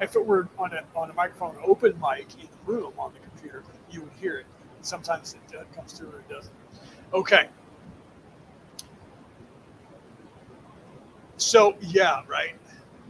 [0.00, 3.20] if it were on a on a microphone, open mic in the room on the
[3.20, 4.46] computer, you would hear it.
[4.82, 6.54] Sometimes it uh, comes through or it doesn't.
[7.12, 7.48] Okay.
[11.36, 12.54] So yeah, right.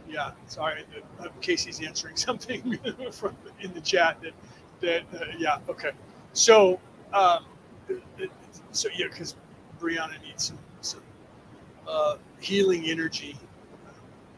[0.08, 0.84] Yeah, sorry.
[1.20, 2.78] Uh, Casey's answering something
[3.12, 4.32] from in the chat that
[4.80, 5.58] that uh, yeah.
[5.68, 5.90] Okay.
[6.32, 6.78] So
[7.12, 7.44] um,
[8.74, 9.36] so yeah, because
[9.80, 11.02] Brianna needs some some
[11.88, 13.36] uh, healing energy.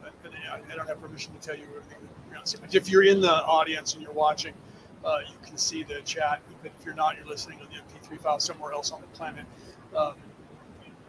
[0.05, 3.05] Uh, I, don't have permission to tell you everything that Brianna said, but if you're
[3.05, 4.55] in the audience and you're watching,
[5.05, 6.41] uh, you can see the chat.
[6.63, 9.47] But if you're not, you're listening on the MP3 file somewhere else on the planet.
[9.97, 10.15] Um,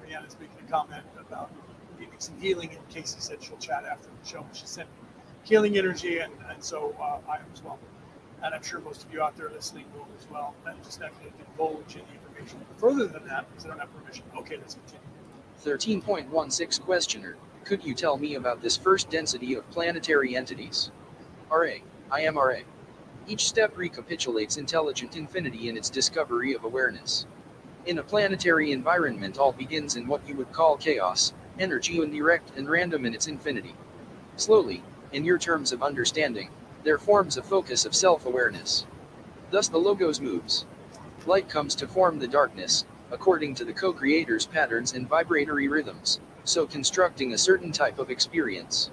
[0.02, 1.52] Brianna's making a comment about
[2.00, 4.46] needing some healing, and Casey said she'll chat after the show.
[4.54, 4.88] She sent
[5.44, 7.80] healing energy, and, and so uh, I am as well.
[8.44, 10.54] And I'm sure most of you out there listening will as well.
[10.66, 13.94] I'm just not going to divulge any information further than that because I don't have
[13.94, 14.24] permission.
[14.38, 15.08] Okay, let's continue.
[15.64, 17.36] 13.16 Questioner.
[17.64, 20.92] Could you tell me about this first density of planetary entities?
[21.52, 21.76] RA.
[22.12, 22.60] I am RA.
[23.28, 27.26] Each step recapitulates intelligent infinity in its discovery of awareness.
[27.86, 32.70] In a planetary environment, all begins in what you would call chaos, energy indirect and
[32.70, 33.76] random in its infinity.
[34.38, 36.50] Slowly, in your terms of understanding,
[36.84, 38.86] there forms a focus of self awareness.
[39.52, 40.66] Thus the logos moves.
[41.28, 46.22] Light comes to form the darkness, according to the co creator's patterns and vibratory rhythms,
[46.46, 48.90] so constructing a certain type of experience.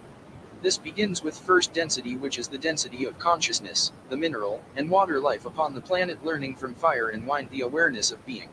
[0.61, 5.21] This begins with first density, which is the density of consciousness, the mineral and water
[5.21, 8.49] life upon the planet, learning from fire and wind the awareness of being.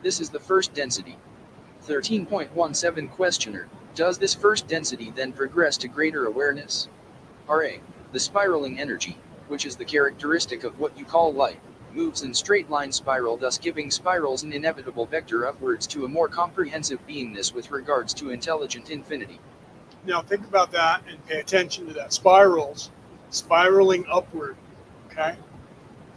[0.00, 1.16] This is the first density.
[1.88, 3.66] 13.17 Questioner
[3.96, 6.86] Does this first density then progress to greater awareness?
[7.48, 7.78] RA.
[8.12, 11.58] The spiraling energy, which is the characteristic of what you call light,
[11.94, 16.28] moves in straight line spiral, thus giving spirals an inevitable vector upwards to a more
[16.28, 19.40] comprehensive beingness with regards to intelligent infinity.
[20.04, 22.12] Now think about that and pay attention to that.
[22.12, 22.90] Spirals,
[23.30, 24.56] spiraling upward,
[25.10, 25.36] okay?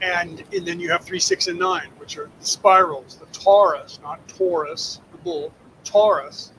[0.02, 4.02] And, and then you have three, six, and nine, which are the spirals, the torus,
[4.02, 5.54] not Taurus, the bull,
[5.84, 6.52] torus,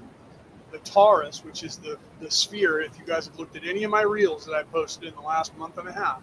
[0.71, 2.81] the torus, which is the, the sphere.
[2.81, 5.21] If you guys have looked at any of my reels that I posted in the
[5.21, 6.23] last month and a half,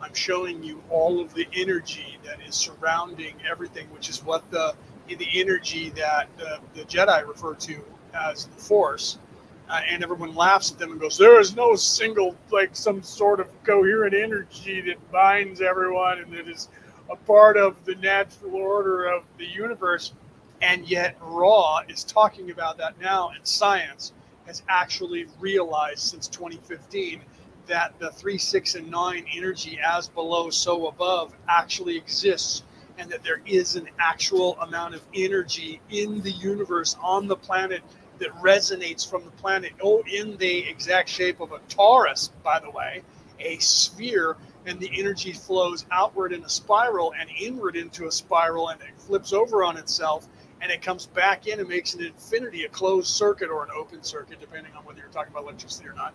[0.00, 4.74] I'm showing you all of the energy that is surrounding everything, which is what the
[5.08, 9.18] the energy that uh, the Jedi refer to as the Force.
[9.68, 13.40] Uh, and everyone laughs at them and goes, "There is no single like some sort
[13.40, 16.68] of coherent energy that binds everyone and that is
[17.10, 20.12] a part of the natural order of the universe."
[20.62, 24.12] And yet, Ra is talking about that now, and science
[24.46, 27.22] has actually realized since 2015
[27.66, 32.62] that the 3, 6, and 9 energy as below, so above actually exists
[32.98, 37.82] and that there is an actual amount of energy in the universe on the planet
[38.18, 42.70] that resonates from the planet, oh, in the exact shape of a torus, by the
[42.70, 43.02] way,
[43.38, 48.70] a sphere, and the energy flows outward in a spiral and inward into a spiral,
[48.70, 50.26] and it flips over on itself,
[50.60, 54.02] and it comes back in and makes an infinity, a closed circuit or an open
[54.02, 56.14] circuit, depending on whether you're talking about electricity or not.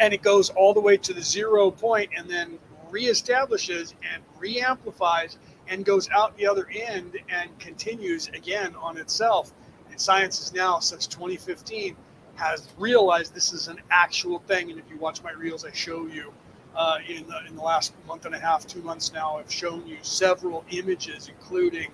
[0.00, 2.58] And it goes all the way to the zero point and then
[2.90, 5.36] reestablishes and reamplifies
[5.68, 9.52] and goes out the other end and continues again on itself.
[9.90, 11.96] And science is now, since 2015,
[12.36, 14.70] has realized this is an actual thing.
[14.70, 16.32] And if you watch my reels, I show you
[16.74, 19.86] uh, in, the, in the last month and a half, two months now, I've shown
[19.86, 21.90] you several images, including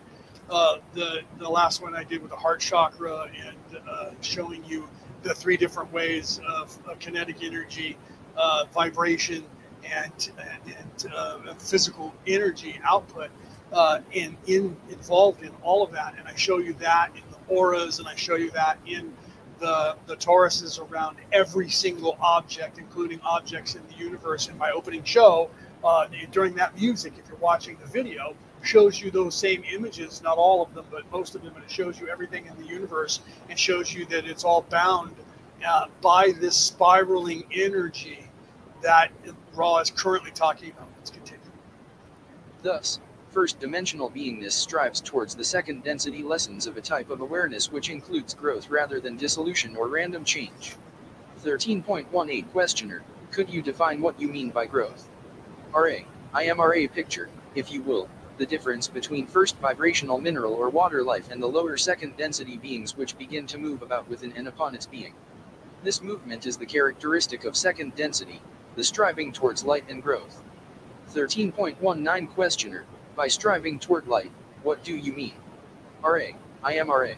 [0.51, 4.89] uh, the, the last one I did with the heart chakra and uh, showing you
[5.23, 7.97] the three different ways of, of kinetic energy,
[8.37, 9.45] uh, vibration,
[9.85, 10.31] and,
[10.67, 13.31] and uh, physical energy output
[13.73, 16.15] uh, in, in involved in all of that.
[16.19, 19.15] And I show you that in the auras, and I show you that in
[19.59, 24.49] the the toruses around every single object, including objects in the universe.
[24.49, 25.51] In my opening show,
[26.31, 30.63] during that music, if you're watching the video, shows you those same images, not all
[30.63, 33.59] of them, but most of them, and it shows you everything in the universe and
[33.59, 35.15] shows you that it's all bound
[35.67, 38.29] uh, by this spiraling energy
[38.83, 39.11] that
[39.55, 40.89] Ra is currently talking about.
[40.99, 41.41] Let's continue.
[42.63, 43.01] Thus,
[43.31, 47.91] first dimensional beingness strives towards the second density lessons of a type of awareness which
[47.91, 50.77] includes growth rather than dissolution or random change.
[51.45, 55.09] 13.18 Questioner Could you define what you mean by growth?
[55.75, 55.99] RA.
[56.33, 58.09] I am RA picture, if you will,
[58.41, 62.97] the difference between first vibrational mineral or water life and the lower second density beings
[62.97, 65.13] which begin to move about within and upon its being.
[65.85, 68.41] This movement is the characteristic of second density,
[68.77, 70.43] the striving towards light and growth.
[71.13, 74.33] 13.19 Questioner by striving toward light,
[74.63, 75.35] what do you mean?
[76.03, 76.29] RA.
[76.63, 77.13] I am RA.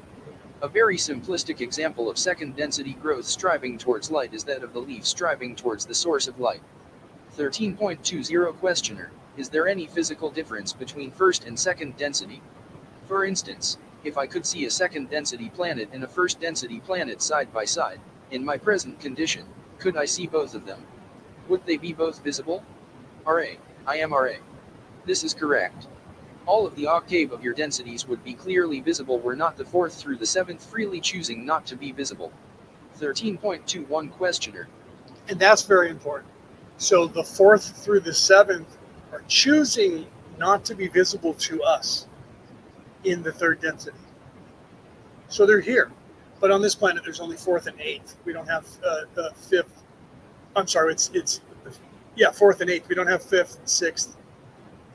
[0.60, 4.80] A very simplistic example of second density growth striving towards light is that of the
[4.80, 6.62] leaf striving towards the source of light.
[7.36, 12.42] 13.20 Questioner Is there any physical difference between first and second density?
[13.08, 17.22] For instance, if I could see a second density planet and a first density planet
[17.22, 19.46] side by side, in my present condition,
[19.78, 20.84] could I see both of them?
[21.48, 22.62] Would they be both visible?
[23.26, 23.54] RA.
[23.86, 24.34] I am RA.
[25.06, 25.88] This is correct.
[26.44, 29.94] All of the octave of your densities would be clearly visible were not the fourth
[29.94, 32.32] through the seventh freely choosing not to be visible.
[33.00, 34.68] 13.21 Questioner.
[35.28, 36.30] And that's very important.
[36.76, 38.76] So the fourth through the seventh
[39.12, 40.06] are choosing
[40.38, 42.06] not to be visible to us
[43.04, 43.98] in the third density.
[45.28, 45.92] So they're here.
[46.40, 48.16] But on this planet, there's only fourth and eighth.
[48.24, 49.84] We don't have uh, fifth.
[50.56, 51.40] I'm sorry, it's it's
[52.16, 52.88] yeah, fourth and eighth.
[52.88, 54.16] We don't have fifth, sixth,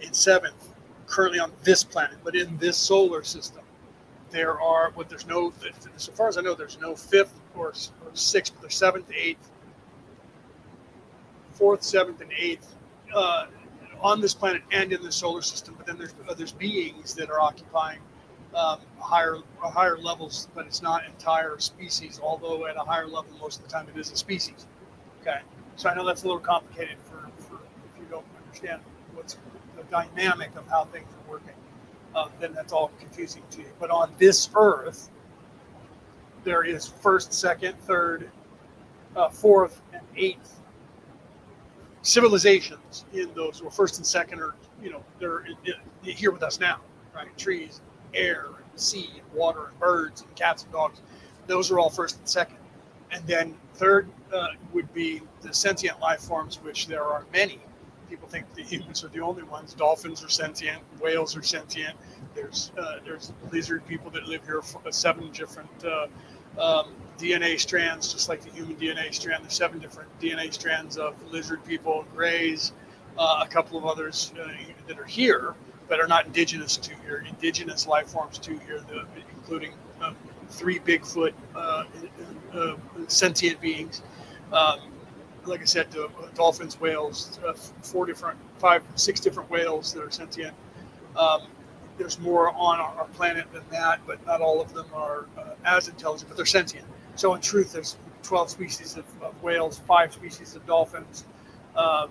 [0.03, 0.73] and seventh
[1.07, 3.63] currently on this planet, but in this solar system,
[4.29, 5.53] there are what there's no,
[5.95, 7.73] so far as I know, there's no fifth or, or
[8.13, 9.49] sixth, but there's seventh, eighth,
[11.53, 12.75] fourth, seventh, and eighth
[13.15, 13.47] uh,
[14.01, 15.75] on this planet and in the solar system.
[15.77, 17.99] But then there's uh, there's beings that are occupying
[18.55, 22.19] um, higher higher levels, but it's not entire species.
[22.21, 24.67] Although at a higher level, most of the time it is a species.
[25.21, 25.39] Okay,
[25.75, 28.81] so I know that's a little complicated for, for if you don't understand
[29.13, 29.37] what's
[29.75, 31.53] the dynamic of how things are working,
[32.15, 33.69] uh, then that's all confusing to you.
[33.79, 35.09] But on this earth,
[36.43, 38.29] there is first, second, third,
[39.15, 40.56] uh, fourth, and eighth
[42.07, 45.45] civilizations in those, or first and second, or you know, they're
[46.03, 46.79] here with us now,
[47.13, 47.35] right?
[47.37, 47.81] Trees,
[48.13, 51.01] air, and sea, and water, and birds, and cats and dogs.
[51.47, 52.57] Those are all first and second.
[53.11, 57.59] And then third uh, would be the sentient life forms, which there are many
[58.09, 59.73] people think the humans are the only ones.
[59.73, 61.97] Dolphins are sentient, whales are sentient.
[62.35, 66.07] There's uh, there's lizard people that live here, uh, seven different uh,
[66.57, 69.43] um, DNA strands, just like the human DNA strand.
[69.43, 72.73] There's seven different DNA strands of lizard people, grays,
[73.17, 74.47] uh, a couple of others uh,
[74.87, 75.55] that are here,
[75.87, 77.25] but are not indigenous to here.
[77.27, 79.05] Indigenous life forms to here, the,
[79.35, 80.15] including um,
[80.49, 81.85] three Bigfoot uh,
[83.07, 84.01] sentient beings.
[84.51, 84.79] Um,
[85.45, 90.11] like I said, uh, dolphins, whales, uh, four different, five, six different whales that are
[90.11, 90.53] sentient.
[91.15, 91.43] Um,
[91.97, 95.55] there's more on our, our, planet than that, but not all of them are uh,
[95.65, 96.85] as intelligent, but they're sentient.
[97.17, 101.25] So in truth, there's 12 species of, of whales, five species of dolphins,
[101.75, 102.09] um,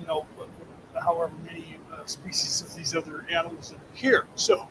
[0.00, 0.26] you know,
[1.00, 4.26] however many uh, species of these other animals that are here.
[4.34, 4.68] So,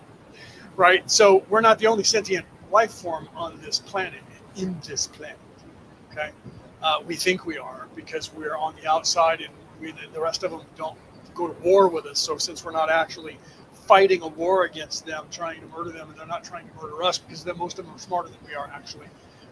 [0.75, 1.09] right.
[1.09, 4.21] So we're not the only sentient life form on this planet,
[4.57, 5.37] in this planet.
[6.11, 6.31] Okay.
[6.81, 10.51] Uh, we think we are because we're on the outside and we, the rest of
[10.51, 10.97] them don't
[11.33, 12.19] go to war with us.
[12.19, 13.37] So since we're not actually
[13.71, 17.03] fighting a war against them, trying to murder them, and they're not trying to murder
[17.03, 19.07] us because most of them are smarter than we are actually.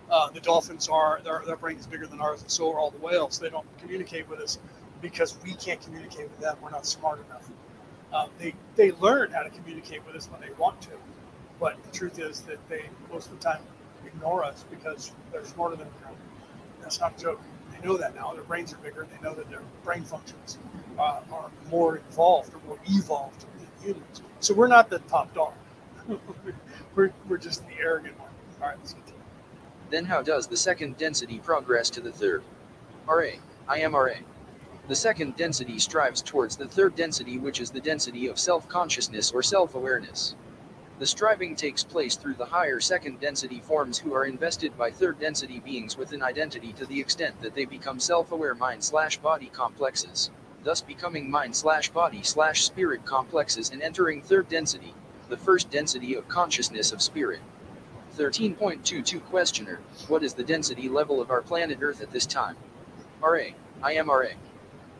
[0.09, 2.91] Uh, the dolphins are their, their brain is bigger than ours, and so are all
[2.91, 3.39] the whales.
[3.39, 4.59] They don't communicate with us
[5.01, 6.57] because we can't communicate with them.
[6.61, 7.49] We're not smart enough.
[8.13, 10.91] Uh, they they learn how to communicate with us when they want to,
[11.59, 13.61] but the truth is that they most of the time
[14.05, 16.15] ignore us because they're smarter than we are.
[16.81, 17.41] That's not a joke.
[17.71, 18.33] They know that now.
[18.33, 19.07] Their brains are bigger.
[19.11, 20.57] They know that their brain functions
[20.99, 24.21] uh, are more involved or more evolved than humans.
[24.39, 25.53] So we're not the top dog.
[26.95, 28.29] we're, we're just the arrogant one.
[28.61, 29.04] All right, continue.
[29.89, 32.43] Then how does the second density progress to the third?
[33.07, 33.31] RA.
[33.67, 34.15] I am RA.
[34.87, 39.31] The second density strives towards the third density, which is the density of self consciousness
[39.31, 40.35] or self awareness.
[40.97, 45.19] The striving takes place through the higher second density forms who are invested by third
[45.19, 49.17] density beings with an identity to the extent that they become self aware mind slash
[49.17, 50.31] body complexes,
[50.63, 54.93] thus becoming mind slash body slash spirit complexes and entering third density,
[55.29, 57.41] the first density of consciousness of spirit.
[58.17, 62.55] 13.22 Questioner What is the density level of our planet Earth at this time?
[63.21, 63.47] RA.
[63.83, 64.29] I am RA.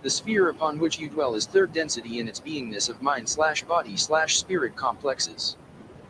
[0.01, 3.63] The sphere upon which you dwell is third density in its beingness of mind slash
[3.63, 5.55] body slash spirit complexes.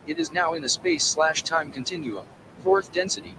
[0.06, 2.26] It is now in a space slash time continuum,
[2.64, 3.36] fourth density.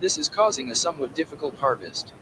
[0.00, 2.14] This is causing a somewhat difficult harvest.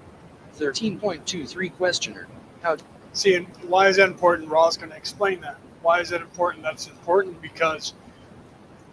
[0.59, 2.27] 13.23 Questioner
[2.63, 2.77] How
[3.13, 4.51] See, why is that important?
[4.51, 5.59] Ra's going to explain that.
[5.83, 6.65] Why is that important?
[6.65, 7.95] That's important because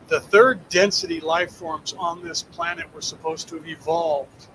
[0.10, 4.48] the third density life forms on this planet were supposed to have evolved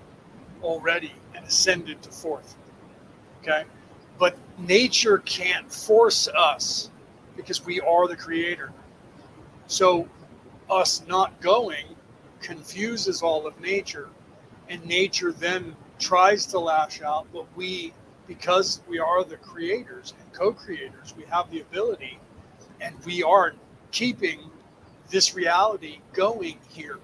[0.63, 2.57] already and ascended to fourth.
[3.41, 3.65] Okay?
[4.19, 6.91] But nature can't force us
[7.37, 8.73] because we are the creator.
[9.67, 10.09] So,
[10.71, 11.85] us not going
[12.41, 14.09] confuses all of nature,
[14.69, 17.93] and nature then tries to lash out, but we,
[18.27, 22.19] because we are the creators and co creators, we have the ability
[22.81, 23.55] and we are
[23.93, 24.51] keeping
[25.11, 26.99] this reality going here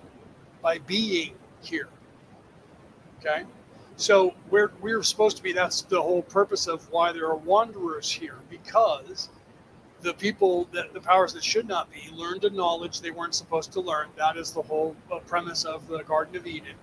[0.62, 1.88] by being here.
[3.18, 3.44] Okay?
[3.96, 8.10] So we're we're supposed to be that's the whole purpose of why there are wanderers
[8.10, 9.28] here, because
[10.00, 13.72] the people that the powers that should not be learned a knowledge they weren't supposed
[13.72, 14.08] to learn.
[14.16, 16.74] That is the whole uh, premise of the Garden of Eden.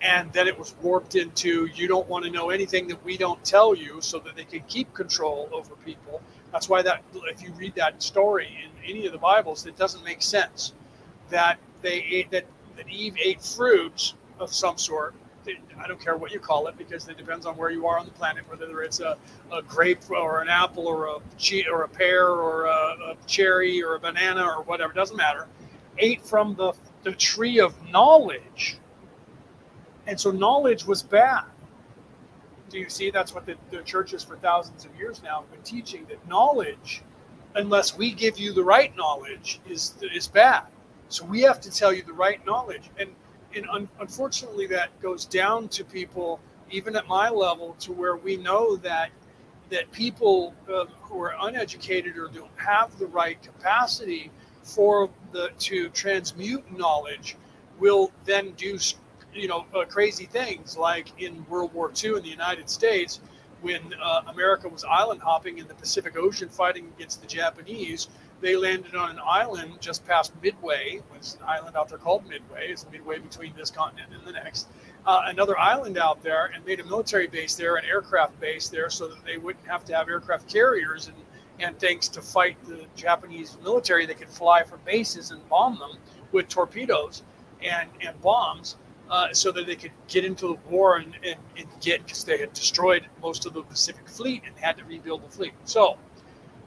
[0.00, 3.42] And then it was warped into you don't want to know anything that we don't
[3.44, 6.22] tell you so that they can keep control over people.
[6.52, 10.04] That's why that if you read that story in any of the Bibles, it doesn't
[10.04, 10.72] make sense
[11.30, 12.46] that they ate that,
[12.76, 15.14] that Eve ate fruits of some sort
[15.78, 18.04] I don't care what you call it because it depends on where you are on
[18.04, 19.16] the planet, whether it's a,
[19.52, 21.18] a grape or an apple or a
[21.70, 25.46] or a pear or a, a cherry or a banana or whatever, It doesn't matter.
[25.98, 26.72] Ate from the,
[27.02, 28.78] the tree of knowledge.
[30.06, 31.44] And so knowledge was bad.
[32.70, 33.10] Do you see?
[33.10, 37.02] That's what the, the churches for thousands of years now have been teaching that knowledge,
[37.54, 40.64] unless we give you the right knowledge, is is bad.
[41.08, 42.90] So we have to tell you the right knowledge.
[42.98, 43.10] And
[43.54, 46.40] and un- unfortunately, that goes down to people,
[46.70, 49.10] even at my level, to where we know that
[49.70, 54.30] that people uh, who are uneducated or don't have the right capacity
[54.62, 57.36] for the to transmute knowledge
[57.78, 58.78] will then do
[59.34, 63.20] you know uh, crazy things like in World War II in the United States
[63.60, 68.08] when uh, America was island hopping in the Pacific Ocean fighting against the Japanese
[68.40, 71.00] they landed on an island just past Midway.
[71.10, 72.68] There's an island out there called Midway.
[72.68, 74.68] It's midway between this continent and the next.
[75.04, 78.90] Uh, another island out there and made a military base there, an aircraft base there,
[78.90, 81.16] so that they wouldn't have to have aircraft carriers and,
[81.58, 84.06] and things to fight the Japanese military.
[84.06, 85.98] They could fly from bases and bomb them
[86.30, 87.22] with torpedoes
[87.60, 88.76] and, and bombs.
[89.10, 92.36] Uh, so that they could get into the war and, and, and get because they
[92.36, 95.54] had destroyed most of the Pacific Fleet and had to rebuild the fleet.
[95.64, 95.96] So,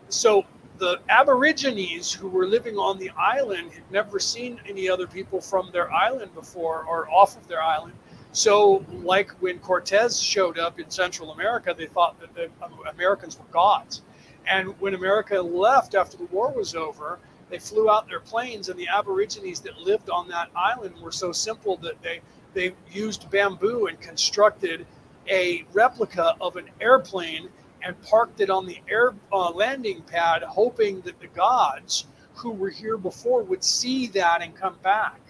[0.10, 0.44] so
[0.82, 5.70] the Aborigines who were living on the island had never seen any other people from
[5.72, 7.94] their island before or off of their island.
[8.32, 12.50] So, like when Cortez showed up in Central America, they thought that the
[12.89, 14.02] Americans were gods.
[14.48, 17.20] And when America left after the war was over,
[17.52, 21.32] they flew out their planes, and the Aborigines that lived on that island were so
[21.32, 22.22] simple that they
[22.54, 24.86] they used bamboo and constructed
[25.30, 27.49] a replica of an airplane
[27.84, 32.70] and parked it on the air uh, landing pad, hoping that the gods who were
[32.70, 35.22] here before would see that and come back.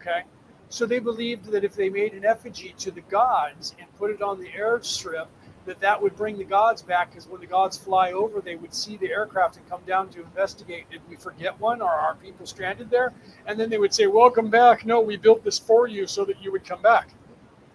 [0.00, 0.22] Okay.
[0.68, 4.22] So they believed that if they made an effigy to the gods and put it
[4.22, 5.26] on the airstrip,
[5.66, 8.72] that that would bring the gods back because when the gods fly over, they would
[8.72, 10.90] see the aircraft and come down to investigate.
[10.90, 11.82] Did we forget one?
[11.82, 13.12] Are people stranded there?
[13.46, 14.86] And then they would say, Welcome back.
[14.86, 17.10] No, we built this for you so that you would come back.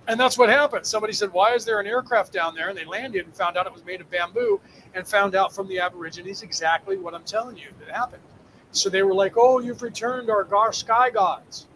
[0.07, 0.85] And that's what happened.
[0.85, 2.69] Somebody said, Why is there an aircraft down there?
[2.69, 4.59] And they landed and found out it was made of bamboo
[4.93, 8.23] and found out from the Aborigines exactly what I'm telling you that happened.
[8.71, 11.67] So they were like, Oh, you've returned our Gar sky gods.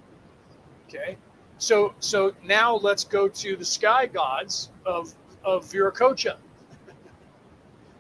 [0.88, 1.18] Okay.
[1.60, 5.14] So so now let's go to the sky gods of
[5.44, 6.38] of Viracocha.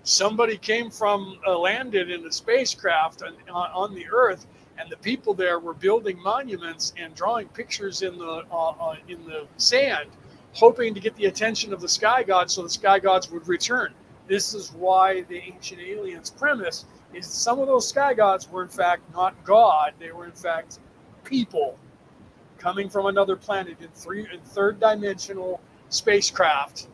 [0.03, 5.33] Somebody came from uh, landed in a spacecraft on, on, the Earth, and the people
[5.33, 10.09] there were building monuments and drawing pictures in the uh, uh, in the sand,
[10.53, 13.93] hoping to get the attention of the sky gods, so the sky gods would return.
[14.27, 18.69] This is why the ancient aliens premise is some of those sky gods were in
[18.69, 20.79] fact not God; they were in fact
[21.23, 21.77] people
[22.57, 26.87] coming from another planet in three in third dimensional spacecraft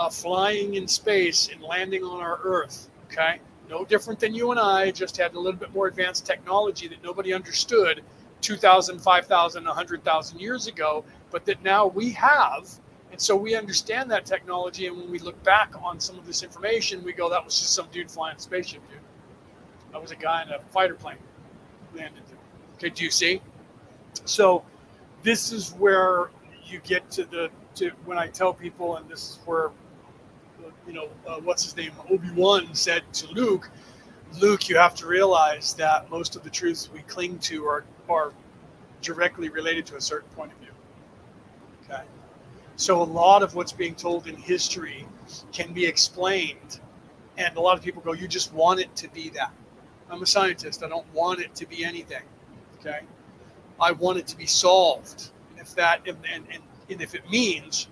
[0.00, 2.88] uh, flying in space and landing on our Earth.
[3.12, 3.38] Okay,
[3.68, 7.04] no different than you and I, just had a little bit more advanced technology that
[7.04, 8.02] nobody understood
[8.40, 12.70] 2,000, 5,000, 100,000 years ago, but that now we have.
[13.12, 14.86] And so we understand that technology.
[14.86, 17.74] And when we look back on some of this information, we go, that was just
[17.74, 19.00] some dude flying a spaceship, dude.
[19.92, 21.18] That was a guy in a fighter plane
[21.94, 22.38] landed there.
[22.76, 23.42] Okay, do you see?
[24.24, 24.64] So
[25.22, 26.30] this is where
[26.64, 29.70] you get to the to when I tell people, and this is where
[30.86, 33.70] you know uh, what's his name Obi Wan said to Luke,
[34.40, 38.32] Luke, you have to realize that most of the truths we cling to are are
[39.02, 40.72] directly related to a certain point of view.
[41.84, 42.02] Okay,
[42.76, 45.06] so a lot of what's being told in history
[45.52, 46.80] can be explained,
[47.38, 49.52] and a lot of people go, "You just want it to be that."
[50.10, 50.82] I'm a scientist.
[50.82, 52.22] I don't want it to be anything.
[52.80, 53.00] Okay.
[53.80, 55.30] I want it to be solved.
[55.50, 56.44] And if that and, and,
[56.88, 57.88] and if it means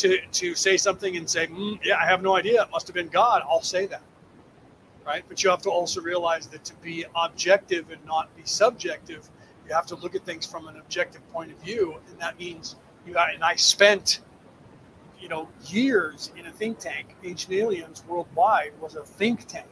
[0.00, 2.94] to to say something and say, mm, yeah, I have no idea, it must have
[2.94, 4.02] been God, I'll say that.
[5.06, 5.24] Right?
[5.28, 9.28] But you have to also realize that to be objective and not be subjective,
[9.66, 12.76] you have to look at things from an objective point of view, and that means
[13.06, 13.16] you.
[13.16, 14.20] And I spent,
[15.18, 17.16] you know, years in a think tank.
[17.24, 19.68] Ancient Aliens Worldwide was a think tank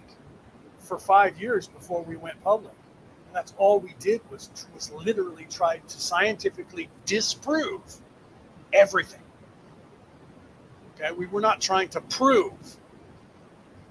[0.78, 2.74] for five years before we went public.
[3.26, 7.82] And that's all we did was, was literally try to scientifically disprove
[8.72, 9.20] everything.
[11.00, 12.76] Okay, we were not trying to prove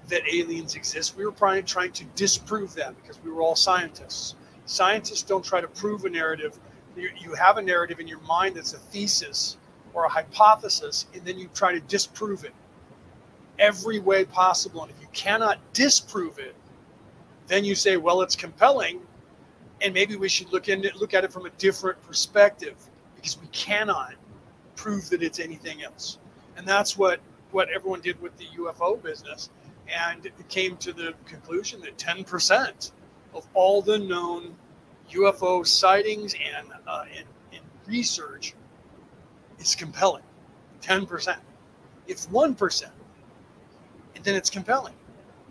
[0.08, 1.16] that aliens exist.
[1.16, 4.34] We were trying, trying to disprove that because we were all scientists.
[4.66, 6.58] Scientists don't try to prove a narrative.
[6.96, 9.56] You, you have a narrative in your mind that's a thesis
[9.94, 12.54] or a hypothesis, and then you try to disprove it
[13.58, 14.82] every way possible.
[14.82, 16.54] And if you cannot disprove it,
[17.46, 19.00] then you say, well, it's compelling,
[19.80, 22.76] and maybe we should look in look at it from a different perspective
[23.16, 24.14] because we cannot
[24.76, 26.18] prove that it's anything else
[26.58, 27.20] and that's what
[27.52, 29.48] what everyone did with the ufo business
[29.88, 32.92] and came to the conclusion that 10%
[33.32, 34.54] of all the known
[35.12, 38.54] ufo sightings and, uh, and, and research
[39.58, 40.24] is compelling
[40.82, 41.36] 10%
[42.06, 42.90] it's 1%
[44.14, 44.94] and then it's compelling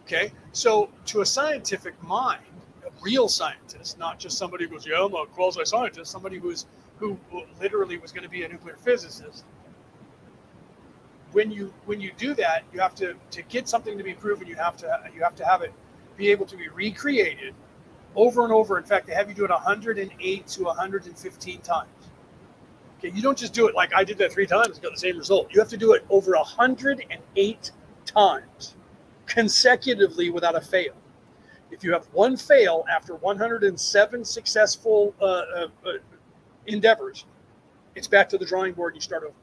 [0.04, 2.44] okay so to a scientific mind
[2.86, 6.66] a real scientist, not just somebody who goes, "Yeah, I'm a quasi scientist." Somebody who's
[7.00, 7.20] who
[7.62, 9.44] literally was going to be a nuclear physicist.
[11.32, 14.48] When you when you do that, you have to to get something to be proven.
[14.48, 15.74] You have to you have to have it
[16.16, 17.54] be able to be recreated
[18.16, 18.78] over and over.
[18.78, 21.90] In fact, they have you do it 108 to 115 times.
[22.98, 25.18] Okay, you don't just do it like I did that three times got the same
[25.18, 25.54] result.
[25.54, 27.72] You have to do it over 108
[28.06, 28.76] times
[29.28, 30.94] consecutively without a fail.
[31.70, 35.92] If you have one fail after 107 successful uh, uh, uh,
[36.66, 37.26] endeavors,
[37.94, 39.34] it's back to the drawing board and you start over.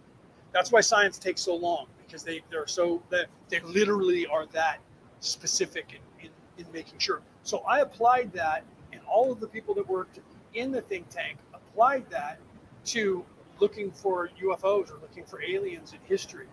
[0.54, 4.78] That's why science takes so long because they they're so that they literally are that
[5.18, 7.20] specific in, in, in making sure.
[7.42, 10.20] So I applied that, and all of the people that worked
[10.54, 12.38] in the think tank applied that
[12.86, 13.24] to
[13.58, 16.46] looking for UFOs or looking for aliens in history,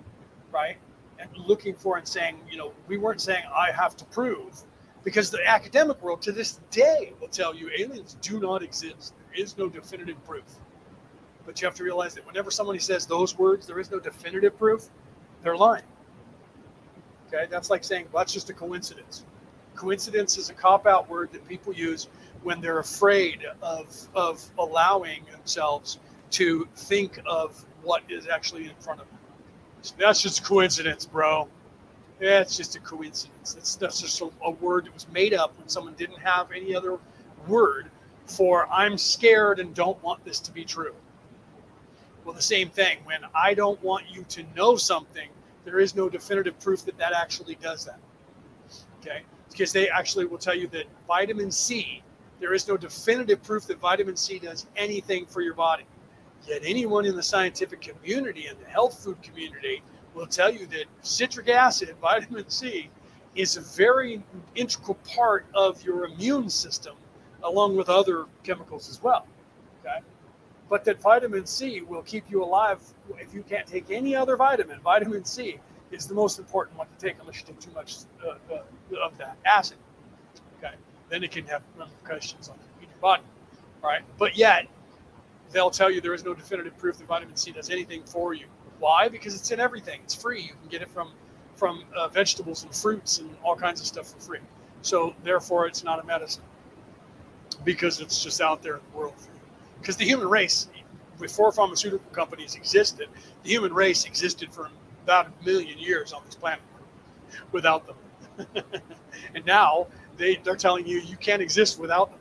[0.52, 0.78] right?
[1.20, 4.64] And looking for and saying, you know, we weren't saying I have to prove
[5.04, 9.14] because the academic world to this day will tell you aliens do not exist.
[9.18, 10.46] There is no definitive proof.
[11.46, 14.58] But you have to realize that whenever somebody says those words, there is no definitive
[14.58, 14.90] proof,
[15.42, 15.84] they're lying.
[17.28, 19.26] Okay, that's like saying, well, that's just a coincidence.
[19.76, 22.10] Coincidence is a cop out word that people use
[22.44, 26.00] when they're afraid of, of allowing themselves
[26.32, 29.18] to think of what is actually in front of them.
[29.82, 31.48] So that's just coincidence, bro.
[32.20, 33.56] Yeah, it's just a coincidence.
[33.58, 36.76] It's that's just a, a word that was made up when someone didn't have any
[36.76, 37.00] other
[37.48, 37.90] word
[38.28, 40.94] for I'm scared and don't want this to be true.
[42.24, 43.00] Well, the same thing.
[43.04, 45.30] When I don't want you to know something,
[45.66, 48.00] there is no definitive proof that that actually does that.
[49.00, 52.04] Okay, because they actually will tell you that vitamin C,
[52.40, 55.86] there is no definitive proof that vitamin C does anything for your body.
[56.48, 59.84] Yet anyone in the scientific community and the health food community
[60.14, 62.90] will tell you that citric acid, vitamin C,
[63.36, 64.22] is a very
[64.56, 66.96] integral part of your immune system,
[67.44, 69.26] along with other chemicals as well.
[70.72, 72.80] But that vitamin C will keep you alive
[73.20, 74.80] if you can't take any other vitamin.
[74.80, 75.60] Vitamin C
[75.92, 79.18] is the most important one to take unless you take too much uh, uh, of
[79.18, 79.76] that acid.
[80.58, 80.74] Okay.
[81.10, 83.22] Then it can have repercussions on your body.
[83.84, 84.02] All right.
[84.18, 84.66] But yet,
[85.52, 88.46] they'll tell you there is no definitive proof that vitamin C does anything for you.
[88.80, 89.10] Why?
[89.10, 90.00] Because it's in everything.
[90.06, 90.42] It's free.
[90.42, 91.12] You can get it from
[91.58, 94.40] from uh, vegetables and fruits and all kinds of stuff for free.
[94.84, 96.44] So therefore, it's not a medicine
[97.66, 99.16] because it's just out there in the world.
[99.82, 100.68] Because the human race,
[101.20, 103.10] before pharmaceutical companies existed,
[103.44, 104.70] the human race existed for
[105.04, 106.62] about a million years on this planet
[107.52, 108.54] without them.
[109.36, 109.88] and now
[110.18, 112.20] they, they're telling you you can't exist without them.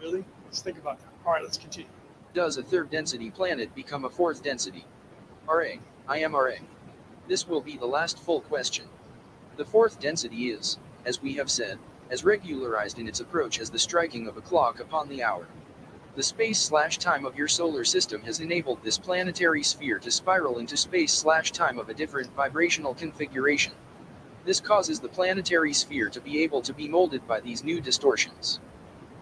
[0.00, 0.24] Really?
[0.46, 1.08] Let's think about that.
[1.26, 1.90] All right, let's continue.
[2.32, 4.86] Does a third density planet become a fourth density?
[5.46, 5.74] RA.
[6.08, 6.52] I am RA.
[7.28, 8.86] This will be the last full question.
[9.58, 11.78] The fourth density is, as we have said,
[12.10, 15.46] as regularized in its approach as the striking of a clock upon the hour.
[16.16, 20.58] The space slash time of your solar system has enabled this planetary sphere to spiral
[20.58, 23.72] into space slash time of a different vibrational configuration.
[24.44, 28.58] This causes the planetary sphere to be able to be molded by these new distortions.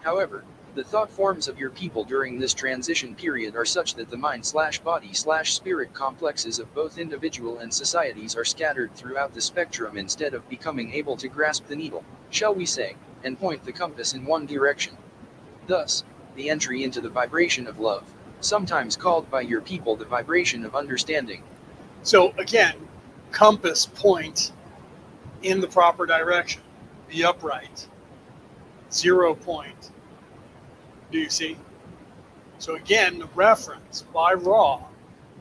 [0.01, 4.17] However, the thought forms of your people during this transition period are such that the
[4.17, 9.41] mind slash body slash spirit complexes of both individual and societies are scattered throughout the
[9.41, 13.71] spectrum instead of becoming able to grasp the needle, shall we say, and point the
[13.71, 14.95] compass in one direction.
[15.65, 16.03] Thus,
[16.37, 18.03] the entry into the vibration of love,
[18.39, 21.43] sometimes called by your people the vibration of understanding.
[22.03, 22.75] So again,
[23.31, 24.53] compass point
[25.43, 26.61] in the proper direction,
[27.09, 27.87] be upright.
[28.89, 29.91] Zero point
[31.11, 31.57] do you see?
[32.59, 34.81] So again, the reference by Ra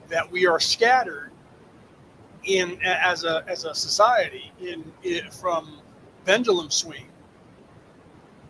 [0.09, 1.33] that we are scattered
[2.45, 5.81] in as a as a society in, in from
[6.25, 7.07] pendulum swing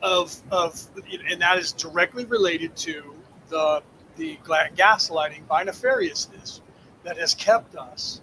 [0.03, 0.89] of of
[1.31, 3.15] and that is directly related to
[3.49, 3.83] the
[4.17, 6.61] the gaslighting by nefariousness
[7.05, 8.21] that has kept us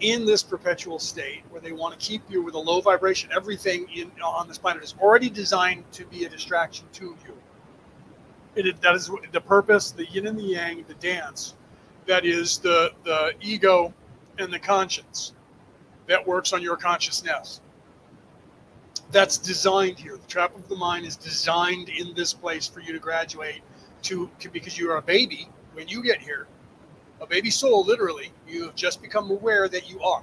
[0.00, 3.86] in this perpetual state where they want to keep you with a low vibration everything
[3.94, 7.34] in on this planet is already designed to be a distraction to you
[8.66, 11.54] it, that is the purpose, the yin and the yang, the dance.
[12.06, 13.92] That is the the ego
[14.38, 15.32] and the conscience
[16.06, 17.60] that works on your consciousness.
[19.10, 20.16] That's designed here.
[20.16, 23.62] The trap of the mind is designed in this place for you to graduate
[24.02, 26.46] to, to because you are a baby when you get here.
[27.20, 30.22] A baby soul, literally, you have just become aware that you are.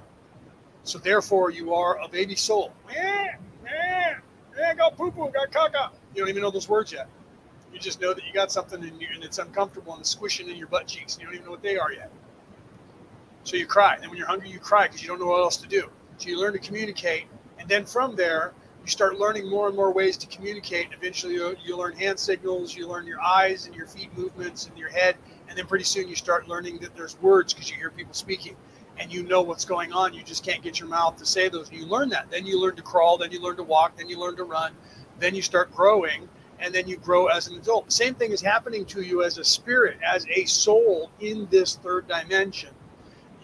[0.84, 2.72] So therefore, you are a baby soul.
[2.94, 3.28] Eh,
[3.66, 4.14] eh,
[4.58, 5.90] eh, got poo poo, got caca.
[6.14, 7.08] You don't even know those words yet.
[7.72, 10.48] You just know that you got something and, you, and it's uncomfortable and it's squishing
[10.48, 11.14] in your butt cheeks.
[11.14, 12.10] And you don't even know what they are yet.
[13.42, 13.96] So you cry.
[13.96, 15.90] And when you're hungry, you cry because you don't know what else to do.
[16.18, 17.26] So you learn to communicate.
[17.58, 18.54] And then from there,
[18.86, 20.86] you start learning more and more ways to communicate.
[20.96, 24.78] Eventually, you, you learn hand signals, you learn your eyes and your feet movements and
[24.78, 25.16] your head.
[25.48, 28.54] And then pretty soon, you start learning that there's words because you hear people speaking
[28.96, 30.14] and you know what's going on.
[30.14, 31.70] You just can't get your mouth to say those.
[31.72, 32.30] You learn that.
[32.30, 34.72] Then you learn to crawl, then you learn to walk, then you learn to run,
[35.18, 36.28] then you start growing
[36.60, 37.90] and then you grow as an adult.
[37.90, 42.06] Same thing is happening to you as a spirit, as a soul in this third
[42.06, 42.70] dimension.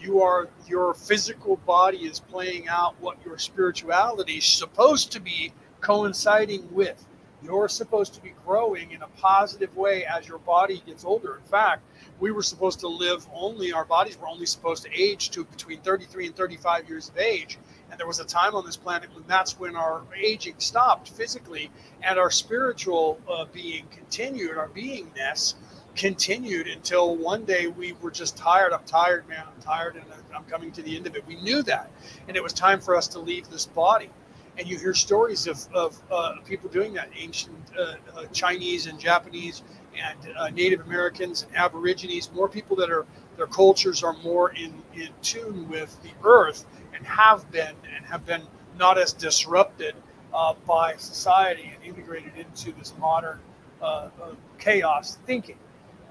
[0.03, 5.53] You are your physical body is playing out what your spirituality is supposed to be
[5.79, 7.05] coinciding with.
[7.41, 11.37] You're supposed to be growing in a positive way as your body gets older.
[11.37, 11.83] In fact,
[12.19, 15.79] we were supposed to live only, our bodies were only supposed to age to between
[15.79, 17.57] 33 and 35 years of age.
[17.89, 21.71] And there was a time on this planet when that's when our aging stopped physically
[22.01, 25.55] and our spiritual uh, being continued, our beingness
[25.95, 28.73] continued until one day we were just tired.
[28.73, 29.43] I'm tired, man.
[29.45, 30.05] I'm tired and
[30.35, 31.25] I'm coming to the end of it.
[31.27, 31.91] We knew that.
[32.27, 34.09] And it was time for us to leave this body.
[34.57, 38.99] And you hear stories of, of uh, people doing that ancient uh, uh Chinese and
[38.99, 39.63] Japanese
[39.99, 43.05] and uh, Native Americans and Aborigines, more people that are
[43.35, 48.25] their cultures are more in, in tune with the earth and have been and have
[48.25, 48.43] been
[48.77, 49.95] not as disrupted
[50.33, 53.39] uh, by society and integrated into this modern
[53.81, 54.09] uh,
[54.59, 55.57] chaos thinking.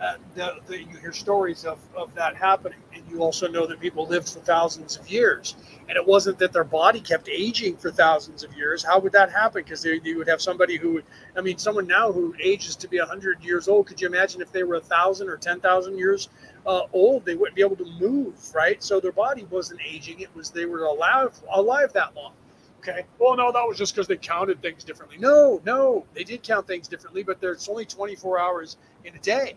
[0.03, 3.79] Uh, the, the, you hear stories of, of that happening, and you also know that
[3.79, 5.55] people lived for thousands of years.
[5.89, 8.83] And it wasn't that their body kept aging for thousands of years.
[8.83, 9.63] How would that happen?
[9.63, 11.03] Because you would have somebody who,
[11.37, 13.87] I mean, someone now who ages to be 100 years old.
[13.87, 16.29] Could you imagine if they were a thousand or 10,000 years
[16.67, 18.83] uh, old, they wouldn't be able to move, right?
[18.83, 22.33] So their body wasn't aging; it was they were alive alive that long.
[22.79, 23.05] Okay.
[23.21, 25.17] Well, no, that was just because they counted things differently.
[25.19, 29.57] No, no, they did count things differently, but there's only 24 hours in a day.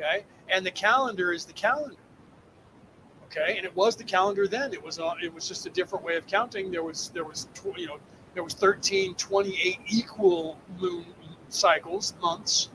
[0.00, 1.96] Okay, and the calendar is the calendar.
[3.26, 4.72] Okay, and it was the calendar then.
[4.72, 6.70] It was it was just a different way of counting.
[6.70, 7.98] There was there was tw- you know
[8.34, 11.04] there was 13, 28 equal moon
[11.48, 12.70] cycles months,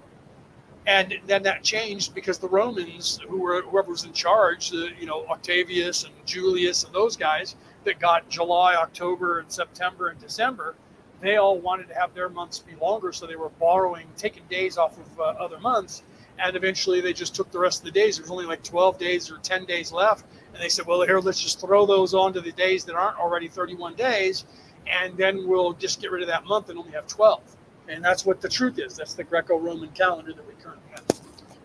[0.85, 5.07] and then that changed because the Romans, who were whoever was in charge, the, you
[5.07, 10.75] know Octavius and Julius and those guys that got July, October, and September and December,
[11.21, 14.77] they all wanted to have their months be longer, so they were borrowing, taking days
[14.77, 16.03] off of uh, other months,
[16.39, 18.17] and eventually they just took the rest of the days.
[18.17, 21.19] There was only like 12 days or 10 days left, and they said, "Well, here,
[21.19, 24.45] let's just throw those onto the days that aren't already 31 days,
[24.87, 27.41] and then we'll just get rid of that month and only have 12."
[27.87, 28.95] And that's what the truth is.
[28.95, 31.03] That's the Greco-Roman calendar that we currently have.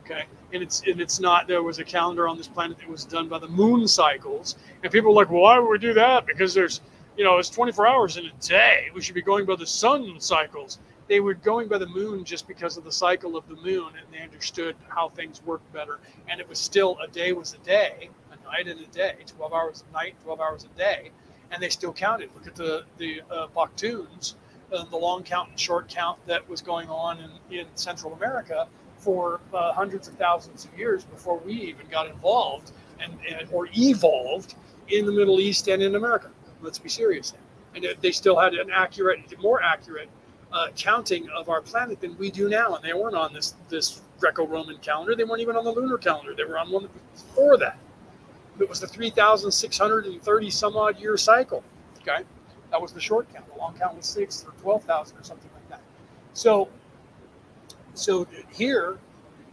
[0.05, 1.47] Okay, and it's and it's not.
[1.47, 4.93] There was a calendar on this planet that was done by the moon cycles, and
[4.93, 6.27] people are like, well, why would we do that?
[6.27, 6.81] Because there's,
[7.17, 8.91] you know, it's 24 hours in a day.
[8.95, 10.79] We should be going by the sun cycles.
[11.11, 14.07] They were going by the moon just because of the cycle of the moon, and
[14.13, 15.99] they understood how things worked better.
[16.29, 19.53] And it was still a day was a day, a night and a day, 12
[19.53, 21.11] hours a night, 12 hours a day,
[21.51, 22.31] and they still counted.
[22.33, 26.89] Look at the the uh, uh, the long count and short count that was going
[26.89, 31.89] on in, in Central America for uh, hundreds of thousands of years before we even
[31.91, 32.71] got involved
[33.01, 34.55] and, and, or evolved
[34.87, 36.31] in the Middle East and in America.
[36.61, 37.41] Let's be serious now.
[37.75, 40.09] And they still had an accurate, more accurate
[40.53, 42.75] uh, counting of our planet than we do now.
[42.75, 45.15] And they weren't on this this Greco-Roman calendar.
[45.15, 46.35] They weren't even on the lunar calendar.
[46.35, 47.79] They were on one before that.
[48.59, 51.65] It was the 3,630 some odd year cycle.
[52.03, 52.25] Okay.
[52.71, 53.53] That was the short count.
[53.53, 55.81] The long count was six or twelve thousand or something like that.
[56.35, 56.69] So,
[57.95, 58.99] so here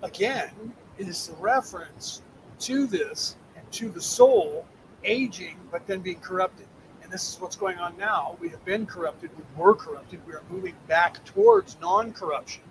[0.04, 0.52] again
[0.98, 2.22] is the reference
[2.60, 4.66] to this and to the soul
[5.04, 6.67] aging, but then being corrupted.
[7.08, 8.36] And this is what's going on now.
[8.42, 9.30] We have been corrupted.
[9.38, 10.20] We were corrupted.
[10.28, 12.64] We are moving back towards non-corruption.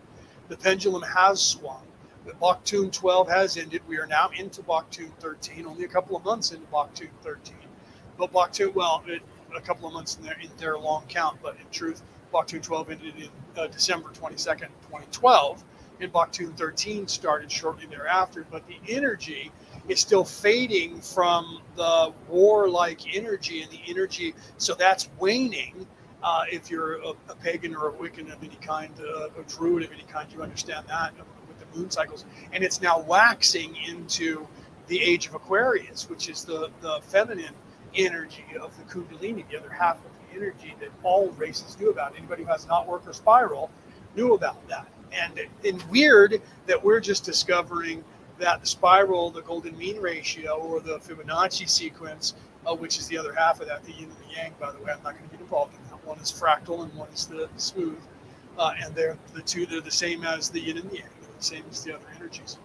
[0.49, 1.81] The pendulum has swung.
[2.27, 3.81] The Baktun 12 has ended.
[3.89, 7.55] We are now into Baktun 13, only a couple of months into Baktun 13.
[8.19, 9.23] But Baktun, well, it,
[9.57, 12.91] a couple of months in their, in their long count, but in truth, Baktun 12
[12.91, 15.65] ended in uh, December 22nd, 2012,
[16.01, 18.45] and Baktun 13 started shortly thereafter.
[18.51, 19.51] But the energy
[19.89, 25.87] is still fading from the warlike energy and the energy, so that's waning.
[26.23, 29.85] Uh, if you're a, a, pagan or a Wiccan of any kind, uh, a druid
[29.85, 31.13] of any kind, you understand that
[31.47, 32.25] with the moon cycles.
[32.53, 34.49] And it's now waxing into
[34.89, 37.55] the age of Aquarius, which is the, the feminine
[37.95, 42.17] energy of the Kundalini, the other half of the energy that all races knew about.
[42.17, 43.71] Anybody who has not work or spiral
[44.17, 44.89] knew about that.
[45.13, 48.05] And, and weird that we're just discovering
[48.39, 52.35] that the spiral, the golden mean ratio, or the Fibonacci sequence,
[52.67, 54.79] uh, which is the other half of that, the yin and the yang, by the
[54.79, 56.05] way, I'm not going to get involved in that.
[56.07, 57.99] One is fractal and one is the, the smooth.
[58.59, 61.31] Uh, and they're the two, they're the same as the yin and the yang, they're
[61.37, 62.59] the same as the other energies.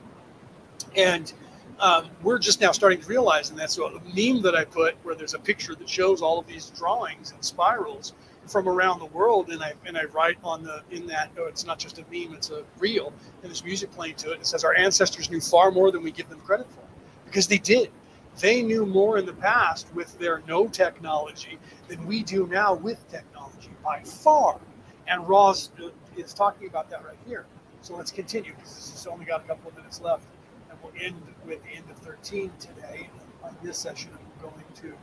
[0.95, 1.31] And
[1.79, 5.15] um, we're just now starting to realize, and that's a meme that I put where
[5.15, 8.13] there's a picture that shows all of these drawings and spirals
[8.47, 11.65] from around the world, and I and I write on the in that oh, it's
[11.65, 14.39] not just a meme, it's a reel, and there's music playing to it.
[14.39, 16.81] It says our ancestors knew far more than we give them credit for,
[17.25, 17.91] because they did.
[18.39, 23.07] They knew more in the past with their no technology than we do now with
[23.09, 24.59] technology by far.
[25.07, 25.69] And Ra's
[26.15, 27.45] is talking about that right here.
[27.81, 30.25] So let's continue because this has only got a couple of minutes left
[30.69, 33.09] And we'll end with the end of 13 today.
[33.43, 34.93] On this session, I'm going to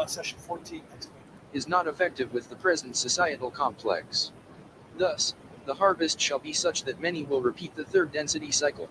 [0.00, 1.17] uh, session 14 next week.
[1.52, 4.32] Is not effective with the present societal complex.
[4.96, 5.34] Thus,
[5.66, 8.88] the harvest shall be such that many will repeat the third density cycle.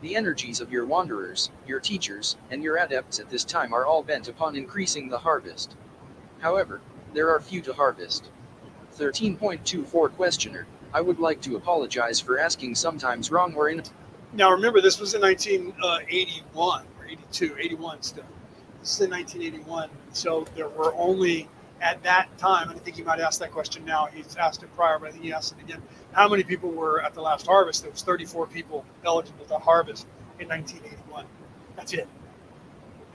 [0.00, 4.02] The energies of your wanderers, your teachers, and your adepts at this time are all
[4.02, 5.76] bent upon increasing the harvest.
[6.40, 6.80] However,
[7.14, 8.30] there are few to harvest.
[8.96, 13.82] 13.24 Questioner I would like to apologize for asking sometimes wrong or in.
[14.32, 18.24] Now, remember, this was in 1981 uh, or 82, 81 still.
[18.80, 19.90] This is in 1981.
[20.12, 21.48] So there were only,
[21.80, 24.06] at that time, and I think he might ask that question now.
[24.06, 25.82] He's asked it prior, but I think he asked it again.
[26.12, 27.82] How many people were at the last harvest?
[27.82, 30.06] There was 34 people eligible to harvest
[30.38, 31.26] in 1981.
[31.76, 32.08] That's it.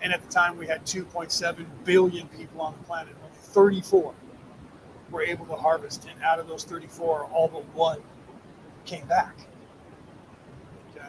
[0.01, 3.15] And at the time, we had 2.7 billion people on the planet.
[3.23, 4.13] Only 34
[5.11, 6.07] were able to harvest.
[6.11, 8.01] And out of those 34, all but one
[8.85, 9.35] came back
[10.95, 11.07] Okay.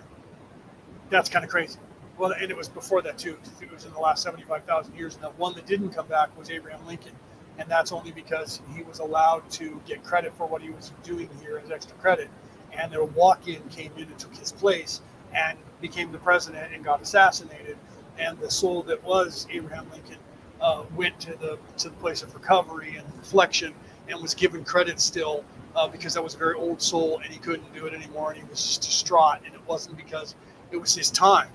[1.10, 1.78] that's kind of crazy.
[2.18, 3.39] Well, and it was before that too.
[3.62, 5.14] It was in the last 75,000 years.
[5.14, 7.12] And the one that didn't come back was Abraham Lincoln.
[7.61, 11.28] And that's only because he was allowed to get credit for what he was doing
[11.41, 12.28] here as extra credit.
[12.73, 15.03] And the walk in came in and took his place
[15.35, 17.77] and became the president and got assassinated.
[18.19, 20.19] And the soul that was Abraham Lincoln
[20.61, 23.74] uh, went to the, to the place of recovery and reflection
[24.09, 25.45] and was given credit still
[25.77, 28.43] uh, because that was a very old soul and he couldn't do it anymore and
[28.43, 29.39] he was just distraught.
[29.45, 30.35] And it wasn't because
[30.73, 31.53] it was his time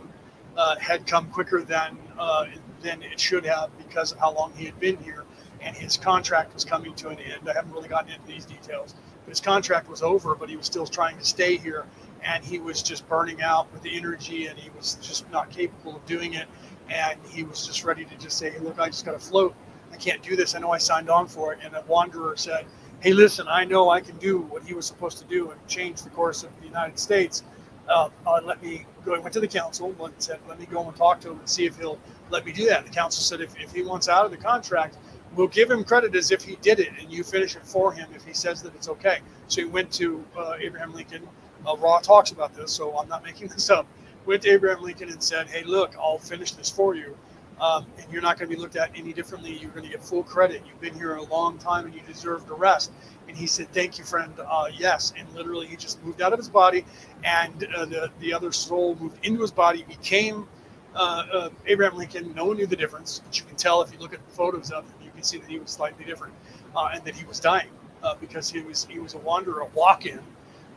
[0.57, 2.45] uh, had come quicker than uh,
[2.81, 5.24] than it should have because of how long he had been here,
[5.65, 7.49] and his contract was coming to an end.
[7.49, 10.65] I haven't really gotten into these details, but his contract was over, but he was
[10.65, 11.85] still trying to stay here,
[12.23, 15.95] and he was just burning out with the energy, and he was just not capable
[15.95, 16.47] of doing it,
[16.89, 19.55] and he was just ready to just say, hey, "Look, I just got to float.
[19.91, 20.55] I can't do this.
[20.55, 22.65] I know I signed on for it." And a wanderer said,
[22.99, 26.03] "Hey, listen, I know I can do what he was supposed to do and change
[26.03, 27.43] the course of the United States."
[27.87, 29.15] uh, uh, let me go.
[29.15, 31.49] I went to the council and said, let me go and talk to him and
[31.49, 32.85] see if he'll let me do that.
[32.85, 34.97] The council said, if, if he wants out of the contract,
[35.35, 38.07] we'll give him credit as if he did it and you finish it for him
[38.15, 39.19] if he says that it's okay.
[39.47, 41.27] So he went to uh, Abraham Lincoln.
[41.67, 43.87] Uh, Ra talks about this, so I'm not making this up.
[44.25, 47.15] Went to Abraham Lincoln and said, hey, look, I'll finish this for you.
[47.61, 49.57] Um, and you're not going to be looked at any differently.
[49.57, 50.63] You're going to get full credit.
[50.67, 52.91] You've been here a long time and you deserve the rest.
[53.27, 54.33] And he said, Thank you, friend.
[54.45, 55.13] Uh, yes.
[55.17, 56.85] And literally, he just moved out of his body,
[57.23, 60.47] and uh, the, the other soul moved into his body, became
[60.95, 62.33] uh, uh, Abraham Lincoln.
[62.35, 64.85] No one knew the difference, but you can tell if you look at photos of
[65.01, 66.33] him, can see that he was slightly different
[66.75, 67.69] uh, and that he was dying
[68.03, 70.19] uh, because he was, he was a wanderer, a walk in.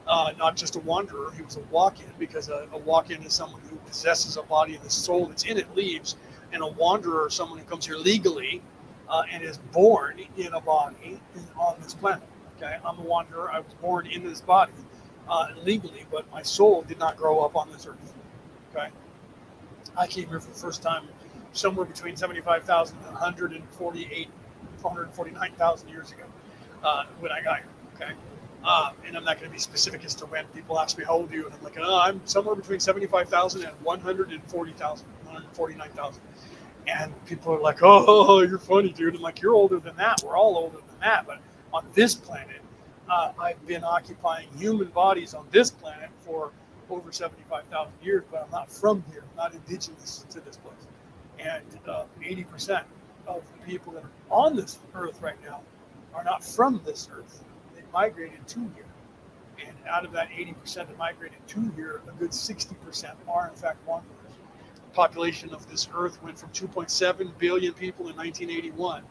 [0.06, 3.34] not just a wanderer, he was a walk in because a, a walk in is
[3.34, 6.16] someone who possesses a body and the soul that's in it leaves
[6.52, 8.62] and a wanderer, is someone who comes here legally
[9.10, 11.20] uh, and is born in a body
[11.58, 12.26] on this planet.
[12.56, 13.50] Okay, I'm a wanderer.
[13.50, 14.72] I was born in this body
[15.28, 18.14] uh, legally, but my soul did not grow up on this earth.
[18.74, 18.88] Okay,
[19.96, 21.06] I came here for the first time
[21.52, 24.28] somewhere between 75,000 and 148,
[24.80, 26.24] 149,000 years ago
[26.82, 27.66] uh, when I got here.
[27.94, 28.12] Okay.
[28.64, 31.12] Um, and I'm not going to be specific as to when people ask me how
[31.12, 36.22] old are you, and I'm like, oh, I'm somewhere between 75,000 and 140,000, 149,000.
[36.86, 39.14] And people are like, oh, you're funny, dude.
[39.14, 40.22] I'm like, you're older than that.
[40.24, 41.26] We're all older than that.
[41.26, 41.38] But
[41.72, 42.60] on this planet,
[43.08, 46.50] uh, I've been occupying human bodies on this planet for
[46.90, 50.87] over 75,000 years, but I'm not from here, I'm not indigenous to this place.
[51.38, 52.84] And uh, 80%
[53.26, 55.60] of the people that are on this earth right now
[56.14, 57.44] are not from this earth.
[57.74, 58.84] They migrated to here.
[59.66, 63.86] And out of that 80% that migrated to here, a good 60% are in fact
[63.86, 64.14] wanderers.
[64.74, 69.02] The population of this earth went from 2.7 billion people in 1981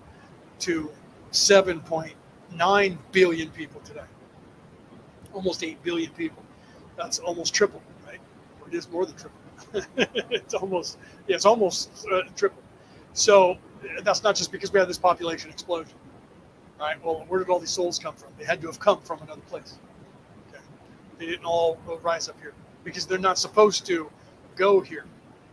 [0.59, 0.91] to
[1.31, 4.01] 7.9 billion people today.
[5.33, 6.43] Almost 8 billion people.
[6.97, 8.19] That's almost triple, right?
[8.61, 9.37] Or it is more than triple.
[9.97, 10.97] it's almost,
[11.27, 12.61] yeah, it's almost uh, triple.
[13.13, 13.57] So
[14.03, 15.95] that's not just because we had this population explosion,
[16.79, 17.03] right?
[17.03, 18.29] Well, where did all these souls come from?
[18.37, 19.79] They had to have come from another place.
[20.49, 20.61] Okay.
[21.17, 22.53] They didn't all rise up here
[22.83, 24.09] because they're not supposed to
[24.55, 25.05] go here.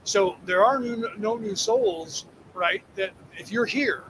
[0.05, 2.83] So there are new, no new souls, right?
[2.97, 4.05] That if you're here,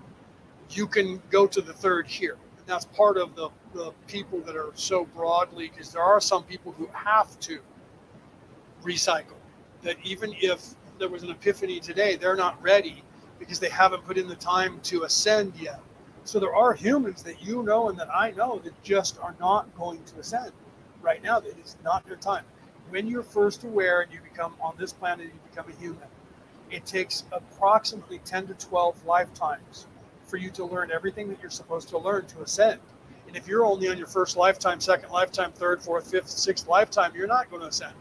[0.71, 4.57] you can go to the third here And that's part of the, the people that
[4.57, 7.61] are so broadly because there are some people who have to
[8.83, 9.37] recycle
[9.85, 13.03] that even if there was an epiphany today they're not ready
[13.39, 15.81] because they haven't put in the time to ascend yet
[16.25, 19.73] so there are humans that you know and that i know that just are not
[19.77, 20.53] going to ascend
[21.03, 22.45] right now it is not their time
[22.89, 26.09] when you're first aware and you become on this planet you become a human
[26.71, 29.87] it takes approximately 10 to 12 lifetimes
[30.27, 32.81] for you to learn everything that you're supposed to learn to ascend.
[33.29, 37.13] And if you're only on your first lifetime, second lifetime, third, fourth, fifth, sixth lifetime,
[37.15, 37.95] you're not going to ascend.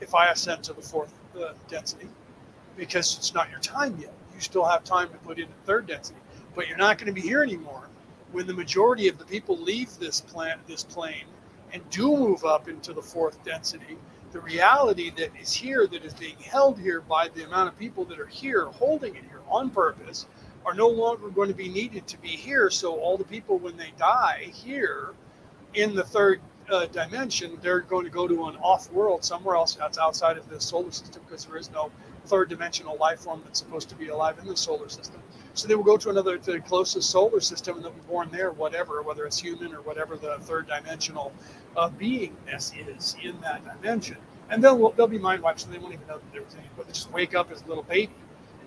[0.00, 2.08] If I ascend to the fourth uh, density,
[2.76, 4.12] because it's not your time yet.
[4.34, 6.20] You still have time to put in the third density,
[6.54, 7.88] but you're not going to be here anymore
[8.32, 11.24] when the majority of the people leave this plant, this plane,
[11.72, 13.96] and do move up into the fourth density.
[14.32, 18.04] The reality that is here, that is being held here by the amount of people
[18.06, 20.26] that are here, holding it here on purpose,
[20.66, 22.68] are no longer going to be needed to be here.
[22.68, 25.14] So all the people, when they die here
[25.74, 29.74] in the third uh, dimension, they're going to go to an off world somewhere else
[29.74, 31.90] that's outside of the solar system because there is no
[32.26, 35.20] third dimensional life form that's supposed to be alive in the solar system.
[35.54, 38.30] So they will go to another, to the closest solar system, and they'll be born
[38.30, 41.32] there, whatever, whether it's human or whatever the third dimensional
[41.76, 44.18] uh, beingness is in that dimension.
[44.50, 46.68] And they'll they'll be mind wiped, so they won't even know that there was any.
[46.76, 48.12] But they just wake up as a little baby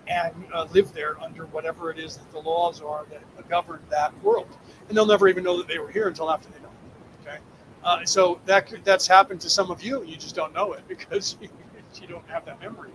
[0.08, 4.12] and uh, live there under whatever it is that the laws are that govern that
[4.24, 4.50] world.
[4.88, 6.71] And they'll never even know that they were here until after they know.
[7.84, 11.38] Uh, so that that's happened to some of you, you just don't know it because
[11.42, 12.90] you, don't have that memory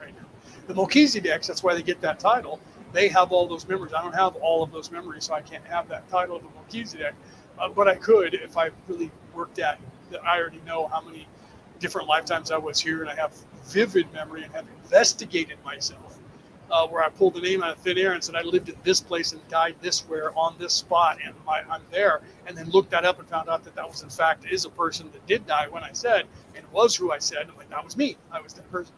[0.00, 0.26] right now.
[0.66, 2.60] The Melchizedeks, that's why they get that title.
[2.92, 3.94] They have all those memories.
[3.94, 6.48] I don't have all of those memories, so I can't have that title of the
[6.50, 7.14] Melchizedek.
[7.58, 10.24] Uh, but I could if I really worked at that.
[10.24, 11.26] I already know how many
[11.78, 16.11] different lifetimes I was here, and I have vivid memory and have investigated myself
[16.72, 18.76] uh, where I pulled the name out of thin air and said I lived in
[18.82, 22.22] this place and died this where on this spot, and my, I'm there.
[22.46, 24.70] And then looked that up and found out that that was in fact is a
[24.70, 26.26] person that did die when I said,
[26.56, 27.48] and was who I said.
[27.50, 28.16] I'm like that was me.
[28.32, 28.94] I was that person.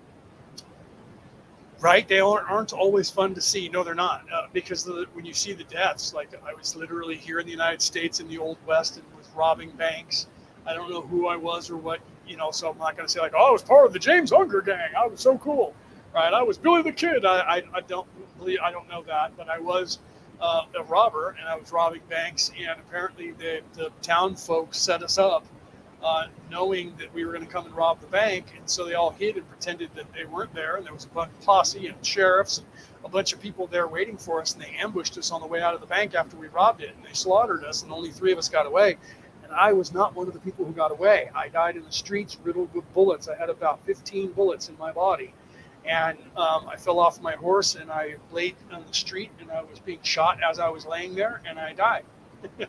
[1.80, 2.06] Right?
[2.06, 3.68] They aren't, aren't always fun to see.
[3.68, 4.24] No, they're not.
[4.32, 7.52] Uh, because the, when you see the deaths, like I was literally here in the
[7.52, 10.28] United States in the Old West and was robbing banks.
[10.64, 13.12] I don't know who I was or what, you know, so I'm not going to
[13.12, 14.94] say, like, oh, I was part of the James-Younger gang.
[14.96, 15.74] I was so cool
[16.14, 16.32] right?
[16.32, 17.24] I was Billy the Kid.
[17.24, 18.06] I, I, I don't
[18.38, 19.98] believe I don't know that, but I was
[20.40, 22.50] uh, a robber and I was robbing banks.
[22.58, 25.44] And apparently, the the town folks set us up,
[26.02, 28.94] uh, knowing that we were going to come and rob the bank, and so they
[28.94, 30.76] all hid and pretended that they weren't there.
[30.76, 32.66] And there was a bunch of posse and sheriffs and
[33.04, 35.60] a bunch of people there waiting for us, and they ambushed us on the way
[35.60, 38.32] out of the bank after we robbed it, and they slaughtered us, and only three
[38.32, 38.96] of us got away.
[39.42, 41.28] And I was not one of the people who got away.
[41.34, 43.28] I died in the streets, riddled with bullets.
[43.28, 45.34] I had about 15 bullets in my body
[45.86, 49.62] and um, I fell off my horse and I laid on the street and I
[49.62, 52.04] was being shot as I was laying there and I died.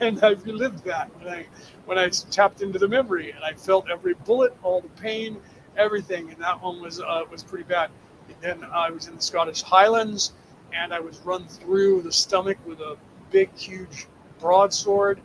[0.00, 1.46] and I relived that when I
[1.86, 5.40] when I tapped into the memory and I felt every bullet, all the pain,
[5.76, 7.90] everything, and that one was uh, was pretty bad.
[8.28, 10.32] And then I was in the Scottish Highlands
[10.72, 12.96] and I was run through the stomach with a
[13.30, 14.06] big, huge
[14.38, 15.20] broadsword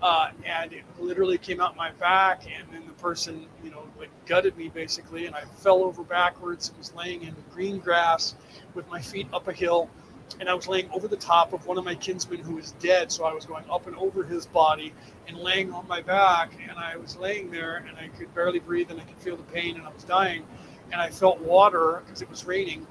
[0.00, 4.10] uh, and it literally came out my back, and then the person, you know, like
[4.26, 6.68] gutted me basically, and I fell over backwards.
[6.68, 8.36] And was laying in the green grass
[8.74, 9.90] with my feet up a hill,
[10.38, 13.10] and I was laying over the top of one of my kinsmen who was dead,
[13.10, 14.92] so I was going up and over his body
[15.26, 18.90] and laying on my back, and I was laying there, and I could barely breathe,
[18.90, 20.44] and I could feel the pain, and I was dying,
[20.92, 22.86] and I felt water because it was raining,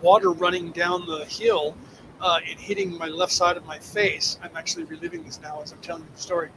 [0.00, 1.76] water running down the hill
[2.20, 4.38] uh, it hitting my left side of my face.
[4.42, 6.50] I'm actually reliving this now as I'm telling you the story.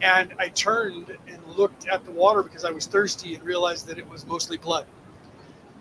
[0.00, 3.98] And I turned and looked at the water because I was thirsty and realized that
[3.98, 4.86] it was mostly blood.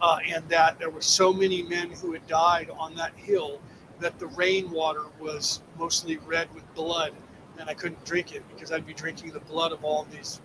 [0.01, 3.59] Uh, and that there were so many men who had died on that hill
[3.99, 7.14] that the rainwater was mostly red with blood.
[7.59, 10.39] And I couldn't drink it because I'd be drinking the blood of all these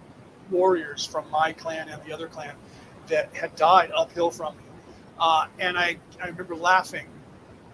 [0.50, 2.54] warriors from my clan and the other clan
[3.08, 4.62] that had died uphill from me.
[5.18, 7.06] Uh, and I, I remember laughing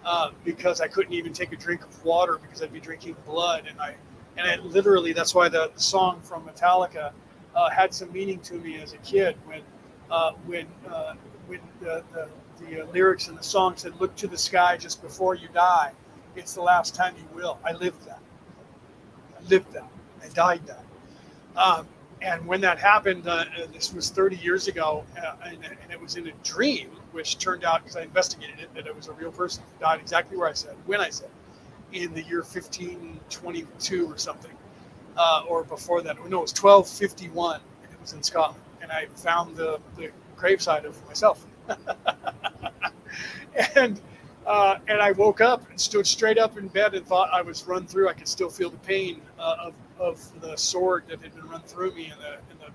[0.05, 3.65] uh, because I couldn't even take a drink of water because I'd be drinking blood,
[3.69, 3.95] and I
[4.37, 7.11] and I literally that's why the, the song from Metallica
[7.55, 9.61] uh, had some meaning to me as a kid when
[10.09, 11.15] uh, when uh,
[11.47, 12.29] when the, the,
[12.63, 15.91] the uh, lyrics in the song said, "Look to the sky just before you die.
[16.35, 18.19] It's the last time you will." I lived that.
[19.37, 19.89] I lived that.
[20.23, 20.83] I died that.
[21.55, 21.87] Um,
[22.21, 25.05] and when that happened, uh, this was 30 years ago,
[25.43, 28.87] and, and it was in a dream which turned out, because I investigated it, that
[28.87, 31.29] it was a real person who died exactly where I said, when I said,
[31.91, 34.51] in the year 1522 or something,
[35.17, 36.17] uh, or before that.
[36.29, 38.63] No, it was 1251, and it was in Scotland.
[38.81, 41.45] And I found the, the graveside of myself.
[43.75, 44.01] and
[44.49, 47.67] uh, and I woke up and stood straight up in bed and thought I was
[47.67, 48.09] run through.
[48.09, 51.61] I could still feel the pain uh, of, of the sword that had been run
[51.61, 52.71] through me and the, and the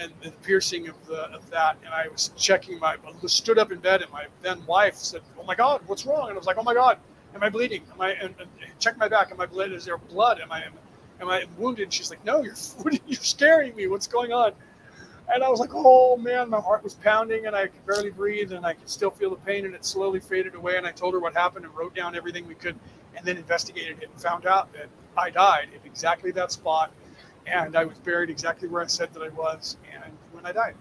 [0.00, 1.76] and the piercing of the of that.
[1.84, 5.20] And I was checking my I stood up in bed, and my then wife said,
[5.38, 6.98] "Oh my God, what's wrong?" And I was like, "Oh my God,
[7.34, 7.82] am I bleeding?
[7.92, 8.48] Am I?" And, and
[8.78, 9.30] check my back.
[9.30, 9.76] Am I bleeding?
[9.76, 10.40] Is there blood?
[10.40, 10.72] Am I am,
[11.20, 11.84] am I wounded?
[11.84, 12.56] And she's like, "No, you're
[13.06, 13.86] you're scaring me.
[13.86, 14.52] What's going on?"
[15.32, 18.52] And I was like, "Oh man, my heart was pounding, and I could barely breathe,
[18.52, 21.14] and I could still feel the pain, and it slowly faded away." And I told
[21.14, 22.78] her what happened and wrote down everything we could,
[23.16, 26.90] and then investigated it and found out that I died in exactly that spot
[27.50, 30.74] and I was buried exactly where I said that I was, and when I died,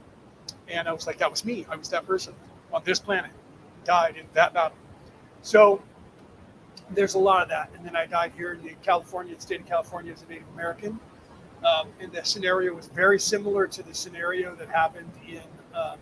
[0.67, 1.65] and I was like, that was me.
[1.69, 2.33] I was that person
[2.71, 3.31] on this planet,
[3.83, 4.77] died in that battle.
[5.41, 5.81] So
[6.91, 7.71] there's a lot of that.
[7.75, 10.47] And then I died here in the California, the state of California, as a Native
[10.53, 10.99] American.
[11.65, 15.41] Um, and the scenario was very similar to the scenario that happened in
[15.73, 15.97] um,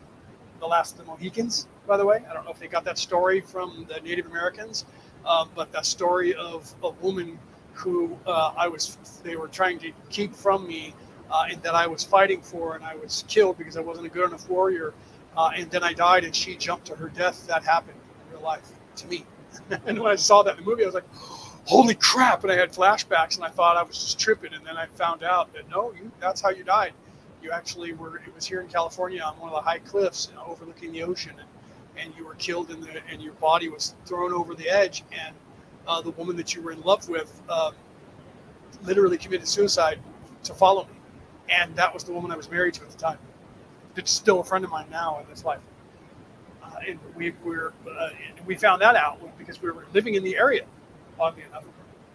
[0.60, 1.68] the Last of the Mohicans.
[1.88, 4.86] By the way, I don't know if they got that story from the Native Americans,
[5.26, 7.40] um, but that story of a woman
[7.78, 10.94] who uh, I was they were trying to keep from me
[11.30, 14.10] uh, and that I was fighting for, and I was killed because I wasn't a
[14.10, 14.94] good enough warrior.
[15.36, 17.46] Uh, and then I died, and she jumped to her death.
[17.48, 18.68] That happened in real life
[18.98, 19.26] to me.
[19.86, 21.08] and when I saw that in the movie, I was like,
[21.66, 24.54] "Holy crap!" And I had flashbacks, and I thought I was just tripping.
[24.54, 26.94] And then I found out that no, you, that's how you died.
[27.44, 28.18] You actually were.
[28.18, 31.04] It was here in California on one of the high cliffs you know, overlooking the
[31.04, 31.48] ocean, and,
[31.98, 35.36] and you were killed in the, and your body was thrown over the edge, and
[35.88, 37.74] uh, the woman that you were in love with um,
[38.84, 40.00] literally committed suicide
[40.44, 41.00] to follow me.
[41.50, 43.18] And that was the woman I was married to at the time.
[43.96, 45.62] It's still a friend of mine now in this life.
[46.64, 48.10] Uh, and we were, uh,
[48.46, 50.66] we found that out because we were living in the area,
[51.20, 51.64] oddly enough,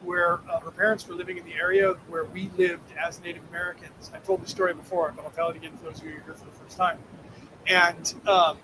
[0.02, 4.10] where uh, her parents were living in the area where we lived as Native Americans.
[4.14, 6.18] I've told the story before, but I'll tell it again for those of you who
[6.18, 6.98] are here for the first time.
[7.66, 8.58] And um,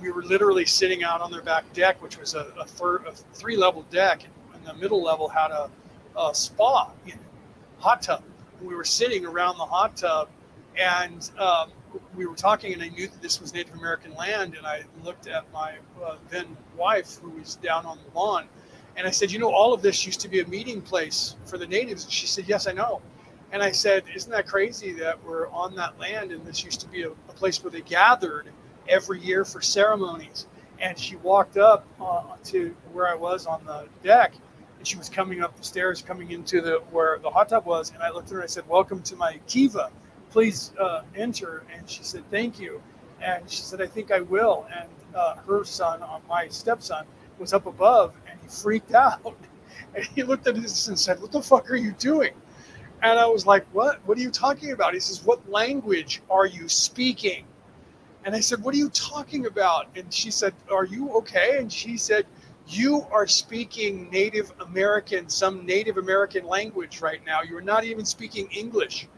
[0.00, 3.12] we were literally sitting out on their back deck, which was a, a, fir- a
[3.12, 4.24] three level deck.
[4.54, 5.70] And the middle level had a,
[6.18, 7.20] a spa, you know,
[7.78, 8.22] hot tub.
[8.62, 10.28] We were sitting around the hot tub
[10.76, 11.72] and um,
[12.14, 14.54] we were talking, and I knew that this was Native American land.
[14.54, 18.46] And I looked at my uh, then wife, who was down on the lawn,
[18.96, 21.58] and I said, You know, all of this used to be a meeting place for
[21.58, 22.04] the natives.
[22.04, 23.00] And she said, Yes, I know.
[23.52, 26.88] And I said, Isn't that crazy that we're on that land and this used to
[26.88, 28.48] be a, a place where they gathered
[28.88, 30.46] every year for ceremonies?
[30.80, 34.34] And she walked up uh, to where I was on the deck
[34.80, 37.92] and she was coming up the stairs, coming into the where the hot tub was.
[37.92, 39.90] And I looked at her and I said, Welcome to my kiva.
[40.30, 41.64] Please uh, enter.
[41.72, 42.82] And she said, Thank you.
[43.20, 44.66] And she said, I think I will.
[44.74, 47.04] And uh, her son, uh, my stepson,
[47.38, 49.36] was up above and he freaked out.
[49.94, 52.32] And he looked at us and said, What the fuck are you doing?
[53.02, 54.00] And I was like, What?
[54.06, 54.94] What are you talking about?
[54.94, 57.44] He says, What language are you speaking?
[58.24, 59.86] And I said, What are you talking about?
[59.96, 61.58] And she said, Are you okay?
[61.58, 62.26] And she said,
[62.66, 67.42] You are speaking Native American, some Native American language right now.
[67.42, 69.08] You're not even speaking English.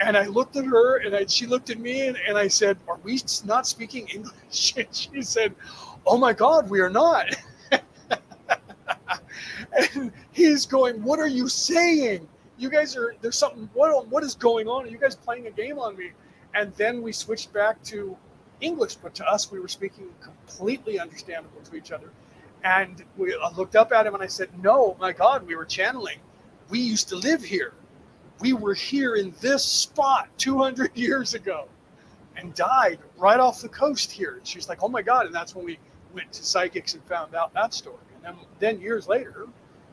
[0.00, 2.78] And I looked at her and I, she looked at me and, and I said,
[2.88, 4.74] Are we not speaking English?
[4.76, 5.54] And she said,
[6.06, 7.26] Oh my God, we are not.
[9.94, 12.26] and he's going, What are you saying?
[12.56, 14.84] You guys are, there's something, what, what is going on?
[14.84, 16.10] Are you guys playing a game on me?
[16.54, 18.16] And then we switched back to
[18.60, 22.10] English, but to us, we were speaking completely understandable to each other.
[22.62, 25.64] And we, I looked up at him and I said, No, my God, we were
[25.64, 26.18] channeling.
[26.68, 27.72] We used to live here.
[28.40, 31.68] We were here in this spot 200 years ago
[32.36, 34.36] and died right off the coast here.
[34.36, 35.26] And she's like, Oh my God.
[35.26, 35.78] And that's when we
[36.14, 37.96] went to psychics and found out that story.
[38.14, 39.46] And then, then years later,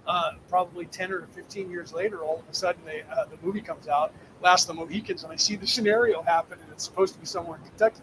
[0.08, 3.62] uh, probably 10 or 15 years later, all of a sudden they, uh, the movie
[3.62, 7.14] comes out, Last of the Mohicans, and I see the scenario happen, and it's supposed
[7.16, 8.02] to be somewhere in Kentucky.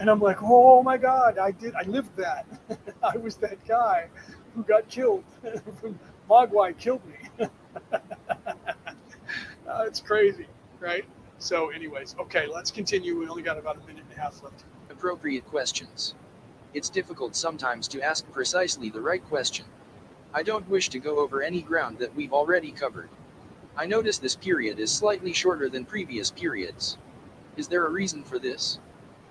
[0.00, 2.46] And I'm like, oh my God, I did, I lived that.
[3.02, 4.08] I was that guy
[4.54, 5.24] who got killed.
[6.30, 7.46] Magua killed me.
[7.92, 10.46] uh, it's crazy,
[10.78, 11.04] right?
[11.38, 13.18] So, anyways, okay, let's continue.
[13.18, 14.64] We only got about a minute and a half left.
[14.90, 16.14] Appropriate questions.
[16.74, 19.64] It's difficult sometimes to ask precisely the right question.
[20.34, 23.08] I don't wish to go over any ground that we've already covered.
[23.76, 26.98] I notice this period is slightly shorter than previous periods.
[27.56, 28.78] Is there a reason for this?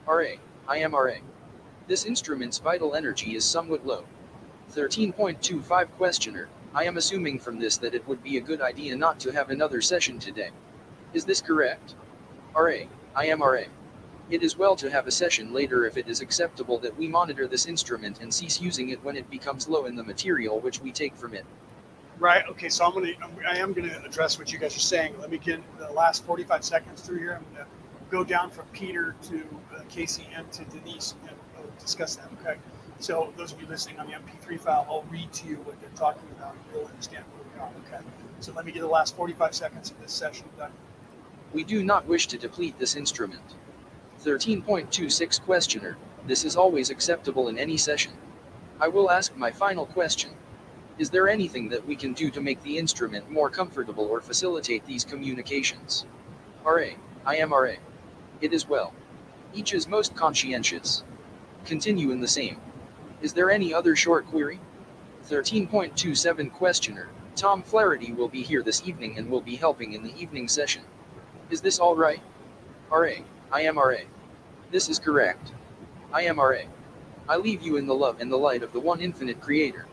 [0.08, 0.36] RA.
[0.70, 1.14] I am RA.
[1.88, 4.04] This instrument's vital energy is somewhat low.
[4.74, 6.50] 13.25 Questioner.
[6.74, 9.50] I am assuming from this that it would be a good idea not to have
[9.50, 10.50] another session today.
[11.14, 11.96] Is this correct?
[12.54, 12.80] RA.
[13.16, 13.64] I am RA.
[14.30, 17.48] It is well to have a session later if it is acceptable that we monitor
[17.48, 20.92] this instrument and cease using it when it becomes low in the material which we
[20.92, 21.46] take from it.
[22.20, 22.44] Right.
[22.50, 22.68] Okay.
[22.68, 23.14] So I'm gonna,
[23.50, 25.18] I am gonna address what you guys are saying.
[25.18, 27.36] Let me get the last 45 seconds through here.
[27.36, 27.68] I'm gonna
[28.10, 29.48] go down from Peter to
[29.90, 32.30] Casey and to Denise and we'll discuss that.
[32.42, 32.58] Okay.
[33.00, 35.90] So those of you listening on the MP3 file, I'll read to you what they're
[35.96, 36.54] talking about.
[36.54, 37.72] and You'll understand where we are.
[37.88, 38.04] Okay.
[38.40, 40.72] So let me get the last 45 seconds of this session done.
[41.54, 43.42] We do not wish to deplete this instrument.
[44.24, 45.98] 13.26 Questioner.
[46.26, 48.14] This is always acceptable in any session.
[48.80, 50.32] I will ask my final question.
[50.98, 54.86] Is there anything that we can do to make the instrument more comfortable or facilitate
[54.86, 56.06] these communications?
[56.66, 56.90] RA.
[57.26, 57.74] I am RA.
[58.42, 58.94] It is well.
[59.54, 61.04] Each is most conscientious.
[61.66, 62.60] Continue in the same.
[63.22, 64.60] Is there any other short query?
[65.28, 67.10] 13.27 Questioner.
[67.36, 70.84] Tom Flaherty will be here this evening and will be helping in the evening session.
[71.50, 72.22] Is this all right?
[72.92, 73.14] RA.
[73.52, 73.98] I am RA.
[74.72, 75.52] This is correct.
[76.14, 76.62] I am RA.
[77.30, 79.86] I leave you in the love and the light of the one infinite Creator.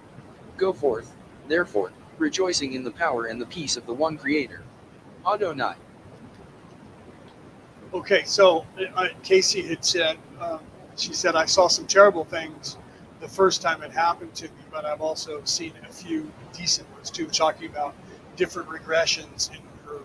[0.57, 1.15] Go forth,
[1.49, 4.63] therefore, rejoicing in the power and the peace of the one Creator.
[5.27, 5.75] Adonai.
[7.95, 8.25] Okay.
[8.25, 8.67] So
[8.97, 10.59] uh, Casey had said, um,
[10.97, 12.77] she said, I saw some terrible things
[13.21, 17.09] the first time it happened to me, but I've also seen a few decent ones
[17.09, 17.95] too, talking about
[18.37, 20.01] different regressions in her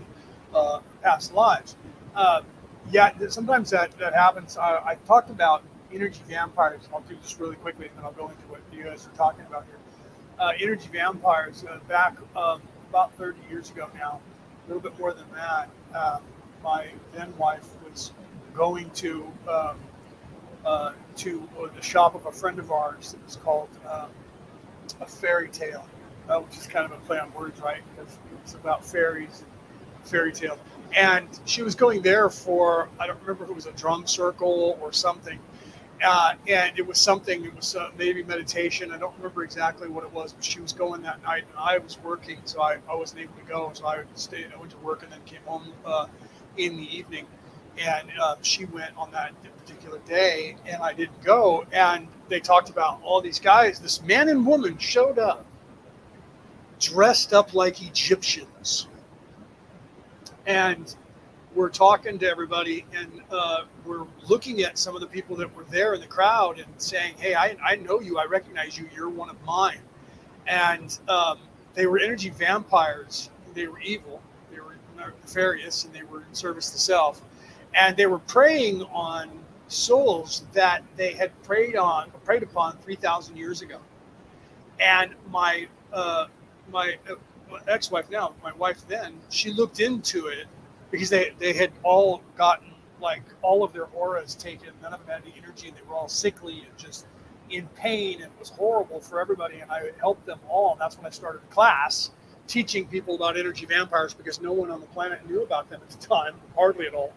[0.54, 1.76] uh, past lives.
[2.16, 2.44] Uh,
[2.92, 4.56] yeah, sometimes that, that happens.
[4.56, 6.88] I, I've talked about energy vampires.
[6.94, 9.46] I'll do this really quickly, and then I'll go into what you guys are talking
[9.48, 9.80] about here.
[10.38, 14.22] Uh, energy vampires, uh, back um, about 30 years ago now,
[14.66, 16.22] a little bit more than that, um,
[16.64, 18.12] my then wife was
[18.54, 19.78] going to um,
[20.66, 24.10] uh, to the shop of a friend of ours that was called um,
[25.02, 25.88] a fairy tale,
[26.30, 27.82] uh, which is kind of a play on words, right?
[27.96, 29.44] Because it's about fairies
[29.96, 30.58] and fairy tale.
[30.96, 34.78] And she was going there for, I don't remember if it was a drum circle
[34.82, 35.40] or something.
[36.04, 38.92] Uh, and it was something, it was uh, maybe meditation.
[38.92, 41.78] I don't remember exactly what it was, but she was going that night and I
[41.78, 43.72] was working, so I, I wasn't able to go.
[43.74, 46.08] So I stayed, I went to work and then came home uh,
[46.58, 47.26] in the evening.
[47.80, 49.34] And uh, she went on that
[49.66, 51.66] particular day, and I didn't go.
[51.72, 53.80] And they talked about all these guys.
[53.80, 55.46] This man and woman showed up,
[56.80, 58.88] dressed up like Egyptians,
[60.46, 60.96] and
[61.56, 65.66] we're talking to everybody, and uh, we're looking at some of the people that were
[65.66, 68.18] there in the crowd and saying, "Hey, I, I know you.
[68.20, 68.90] I recognize you.
[68.96, 69.80] You're one of mine."
[70.48, 71.40] And um,
[71.74, 73.30] they were energy vampires.
[73.54, 74.22] They were evil.
[74.52, 77.22] They were nefarious, and they were in service to self.
[77.74, 79.30] And they were preying on
[79.68, 83.80] souls that they had preyed on, preyed upon three thousand years ago.
[84.80, 86.28] And my uh,
[86.72, 87.16] my uh,
[87.68, 90.48] ex-wife now, my wife then, she looked into it
[90.92, 94.70] because they they had all gotten like all of their auras taken.
[94.82, 97.06] None of them had any energy, and they were all sickly and just
[97.50, 99.60] in pain, and it was horrible for everybody.
[99.60, 100.74] And I helped them all.
[100.74, 102.12] And that's when I started a class
[102.48, 105.90] teaching people about energy vampires because no one on the planet knew about them at
[105.90, 107.14] the time, hardly at all.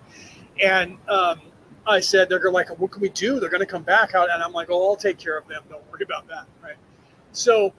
[0.60, 1.40] And um,
[1.86, 3.40] I said, they're like, what can we do?
[3.40, 4.30] They're going to come back out.
[4.30, 5.62] And I'm like, oh, I'll take care of them.
[5.68, 6.46] Don't worry about that.
[6.62, 6.76] Right.
[7.32, 7.72] So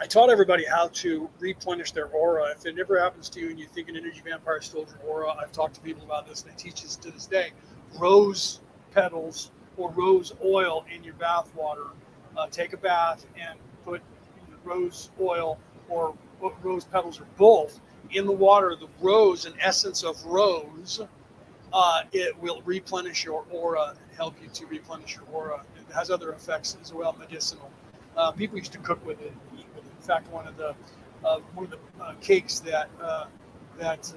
[0.00, 2.50] I taught everybody how to replenish their aura.
[2.50, 5.32] If it never happens to you and you think an energy vampire stole your aura,
[5.32, 7.52] I've talked to people about this and I teach this to this day.
[7.98, 8.60] Rose
[8.90, 11.86] petals or rose oil in your bath water.
[12.36, 14.02] Uh, take a bath and put
[14.64, 15.58] rose oil
[15.88, 16.14] or
[16.62, 17.80] rose petals or both
[18.10, 18.76] in the water.
[18.76, 21.00] The rose, an essence of rose,
[21.76, 25.62] uh, it will replenish your aura and help you to replenish your aura.
[25.78, 27.70] It has other effects as well, medicinal.
[28.16, 29.90] Uh, people used to cook with it, eat with it.
[30.00, 30.74] In fact, one of the
[31.22, 33.26] uh, one of the uh, cakes that uh,
[33.78, 34.10] that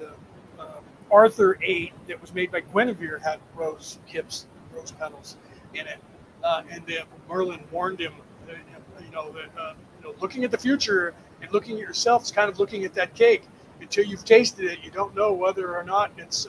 [0.58, 0.80] uh,
[1.10, 5.36] Arthur ate that was made by Guinevere had rose hips, rose petals
[5.74, 5.98] in it,
[6.42, 8.14] and then Merlin warned him,
[8.46, 8.56] that,
[9.04, 11.12] you know, that you know, looking at the future
[11.42, 13.42] and looking at yourself is kind of looking at that cake.
[13.82, 16.46] Until you've tasted it, you don't know whether or not it's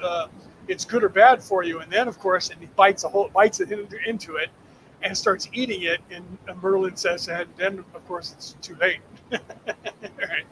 [0.71, 1.81] it's good or bad for you.
[1.81, 4.49] And then, of course, and he bites a whole bites it into it
[5.03, 5.99] and starts eating it.
[6.09, 8.99] And Merlin says, and then, of course, it's too late.
[9.31, 10.45] right.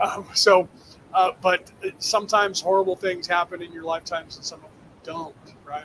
[0.00, 0.68] Um, so,
[1.14, 4.72] uh, but sometimes horrible things happen in your lifetimes, and some of them
[5.04, 5.34] don't.
[5.64, 5.84] Right.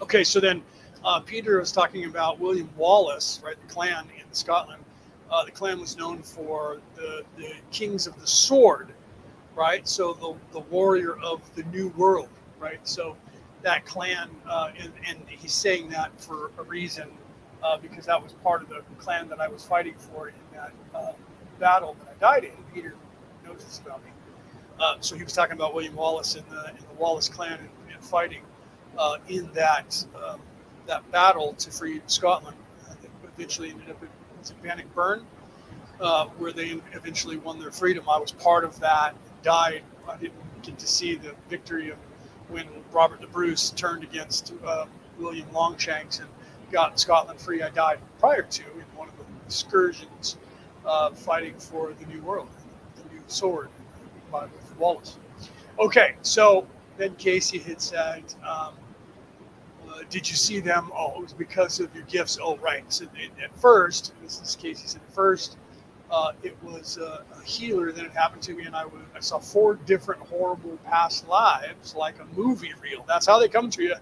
[0.00, 0.22] Okay.
[0.22, 0.62] So then,
[1.04, 3.56] uh, Peter was talking about William Wallace, right?
[3.66, 4.82] The clan in Scotland.
[5.28, 8.92] Uh, the clan was known for the, the kings of the sword,
[9.56, 9.88] right?
[9.88, 12.80] So the, the warrior of the new world, right?
[12.86, 13.16] So
[13.62, 17.08] that clan, uh, and, and, he's saying that for a reason,
[17.62, 20.72] uh, because that was part of the clan that I was fighting for in that
[20.94, 21.12] uh,
[21.58, 22.52] battle that I died in.
[22.74, 22.94] Peter
[23.44, 24.10] knows this about me.
[24.78, 27.68] Uh, so he was talking about William Wallace and the, and the Wallace clan and,
[27.92, 28.42] and fighting
[28.98, 30.40] uh, in that um,
[30.86, 32.56] that battle to free Scotland.
[32.88, 34.08] that eventually ended up in
[34.38, 35.22] was it
[36.00, 38.04] uh, where they eventually won their freedom.
[38.08, 39.14] I was part of that.
[39.42, 39.82] Died.
[40.08, 41.96] I didn't get to see the victory of
[42.48, 44.86] when Robert the Bruce turned against uh,
[45.18, 46.28] William Longshanks and
[46.70, 47.62] got Scotland free.
[47.62, 50.36] I died prior to in one of the excursions
[50.84, 52.48] uh, fighting for the New World,
[52.96, 53.68] the new sword
[54.30, 55.18] by, with Wallace.
[55.78, 56.66] Okay, so
[56.96, 58.74] then Casey had said, um,
[59.88, 60.90] uh, "Did you see them?
[60.94, 62.38] Oh, it was because of your gifts.
[62.40, 62.84] Oh, right.
[62.92, 63.06] So
[63.42, 65.58] at first, this is Casey said, first."
[66.10, 69.20] Uh, it was a, a, healer that had happened to me, and I, was, I
[69.20, 73.04] saw four different horrible past lives, like a movie reel.
[73.08, 73.94] That's how they come to you.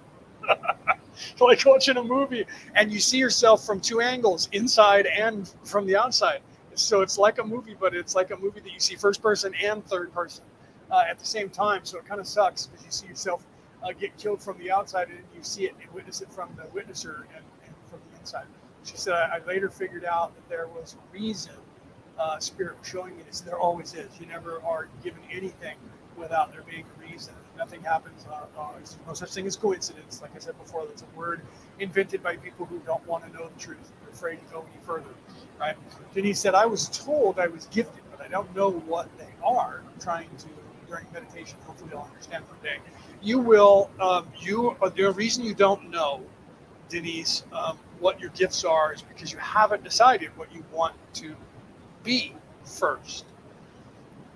[1.40, 2.44] like watching a movie,
[2.74, 6.40] and you see yourself from two angles, inside and from the outside.
[6.74, 9.54] So it's like a movie, but it's like a movie that you see first person
[9.62, 10.44] and third person
[10.90, 11.84] uh, at the same time.
[11.84, 13.46] So it kind of sucks because you see yourself
[13.82, 16.64] uh, get killed from the outside, and you see it and witness it from the
[16.78, 18.46] witnesser and, and from the inside.
[18.82, 21.54] She said, I later figured out that there was reason
[22.18, 23.40] uh, Spirit showing me this.
[23.40, 24.08] There always is.
[24.20, 25.76] You never are given anything
[26.16, 27.34] without there being a reason.
[27.56, 28.26] Nothing happens.
[28.30, 30.22] Uh, uh, there's no such thing as coincidence.
[30.22, 31.40] Like I said before, that's a word
[31.78, 33.92] invented by people who don't want to know the truth.
[34.00, 35.10] They're afraid to go any further.
[35.58, 35.76] Right?
[36.14, 39.82] Denise said, I was told I was gifted, but I don't know what they are.
[39.86, 40.48] I'm trying to,
[40.88, 42.78] during meditation, hopefully I'll understand today.
[43.22, 46.22] You will, um, you, uh, the reason you don't know,
[46.88, 51.34] Denise, um, what your gifts are is because you haven't decided what you want to
[52.04, 53.24] be first.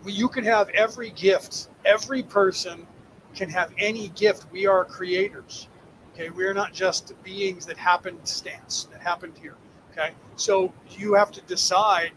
[0.06, 1.68] You can have every gift.
[1.84, 2.86] Every person
[3.34, 4.46] can have any gift.
[4.50, 5.68] We are creators.
[6.14, 9.54] Okay, we are not just beings that happened stance that happened here.
[9.92, 12.12] Okay, so you have to decide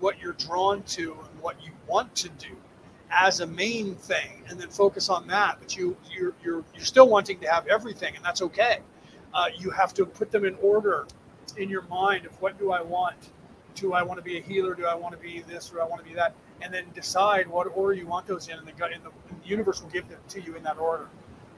[0.00, 2.56] what you're drawn to and what you want to do
[3.10, 5.58] as a main thing, and then focus on that.
[5.60, 8.80] But you you're you're, you're still wanting to have everything, and that's okay.
[9.32, 11.06] Uh, you have to put them in order
[11.56, 13.30] in your mind of what do I want
[13.74, 14.74] do I want to be a healer?
[14.74, 16.34] Do I want to be this or I want to be that?
[16.62, 19.48] And then decide what order you want those in, and the, and the, and the
[19.48, 21.08] universe will give them to you in that order.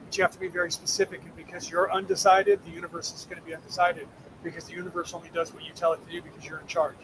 [0.03, 3.39] But you have to be very specific, and because you're undecided, the universe is going
[3.39, 4.07] to be undecided
[4.43, 6.95] because the universe only does what you tell it to do because you're in charge.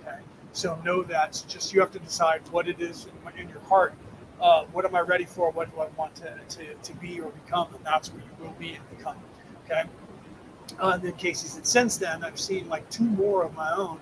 [0.00, 0.18] Okay,
[0.52, 1.28] so know that.
[1.28, 3.94] It's just you have to decide what it is in, in your heart.
[4.40, 5.50] Uh, what am I ready for?
[5.50, 7.74] What do I want to, to, to be or become?
[7.74, 9.16] And that's what you will be and become.
[9.64, 9.82] Okay.
[10.80, 13.98] Uh, and then Casey said, since then, I've seen like two more of my own,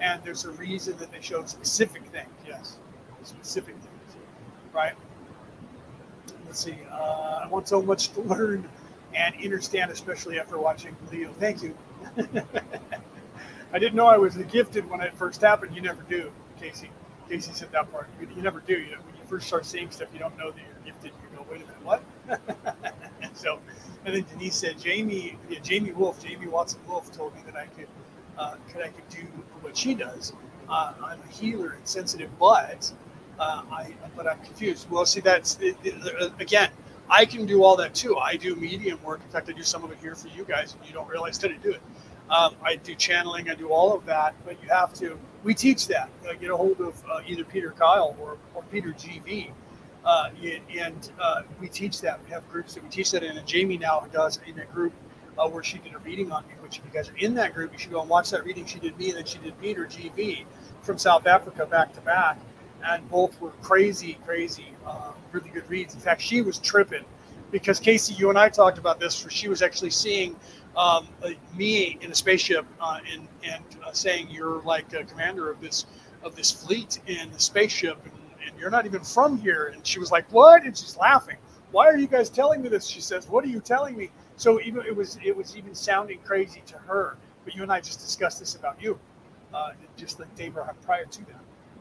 [0.00, 2.28] and there's a reason that they showed specific things.
[2.46, 2.78] Yes,
[3.22, 4.16] specific things,
[4.72, 4.94] right?
[6.44, 6.76] Let's see.
[6.90, 8.68] Uh, I want so much to learn
[9.14, 11.32] and understand, especially after watching Leo.
[11.38, 11.76] Thank you.
[13.72, 15.74] I didn't know I was gifted when it first happened.
[15.74, 16.90] You never do, Casey.
[17.28, 18.08] Casey said that part.
[18.20, 18.74] You, you never do.
[18.74, 21.12] You know, when you first start seeing stuff, you don't know that you're gifted.
[21.22, 22.02] You go, wait a minute, what?
[23.34, 23.58] so,
[24.04, 27.66] and then Denise said, Jamie, yeah, Jamie Wolf, Jamie Watson Wolf told me that I
[27.66, 27.88] could,
[28.38, 29.22] uh, could I could do
[29.60, 30.32] what she does.
[30.68, 32.92] Uh, I'm a healer and sensitive, but
[33.38, 34.90] uh, I, but I'm confused.
[34.90, 36.70] Well, see, that's it, it, again.
[37.08, 38.16] I can do all that too.
[38.16, 39.20] I do medium work.
[39.24, 41.38] In fact, I do some of it here for you guys, and you don't realize
[41.38, 41.80] that I do it.
[42.28, 43.48] Um, I do channeling.
[43.48, 45.16] I do all of that, but you have to.
[45.44, 46.10] We teach that.
[46.28, 49.52] Uh, get a hold of uh, either Peter Kyle or, or Peter GV,
[50.04, 50.30] uh,
[50.76, 52.18] and uh, we teach that.
[52.24, 53.36] We have groups that we teach that in.
[53.36, 54.92] And Jamie now does in a group
[55.38, 56.54] uh, where she did a reading on me.
[56.60, 58.66] Which if you guys are in that group, you should go and watch that reading.
[58.66, 60.44] She did me, and then she did Peter GV
[60.82, 62.38] from South Africa back to back,
[62.84, 65.94] and both were crazy, crazy, uh, really good reads.
[65.94, 67.04] In fact, she was tripping
[67.50, 69.22] because Casey, you and I talked about this.
[69.22, 70.36] Where she was actually seeing
[70.76, 71.08] um,
[71.56, 75.86] me in a spaceship uh, and and uh, saying you're like a commander of this
[76.22, 78.12] of this fleet in the spaceship and,
[78.46, 81.36] and, you're not even from here and she was like what and she's laughing
[81.72, 84.60] why are you guys telling me this she says what are you telling me so
[84.60, 88.00] even it was it was even sounding crazy to her but you and I just
[88.00, 88.98] discussed this about you
[89.54, 91.40] uh, just like Dave prior to that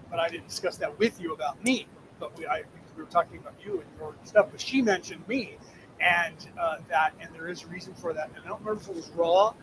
[0.10, 1.88] but I didn't discuss that with you about me
[2.20, 2.64] but we I
[2.96, 5.58] we were talking about you and your stuff but she mentioned me
[6.00, 8.30] and uh, that and there is a reason for that.
[8.36, 9.54] And I don't remember if it was Ra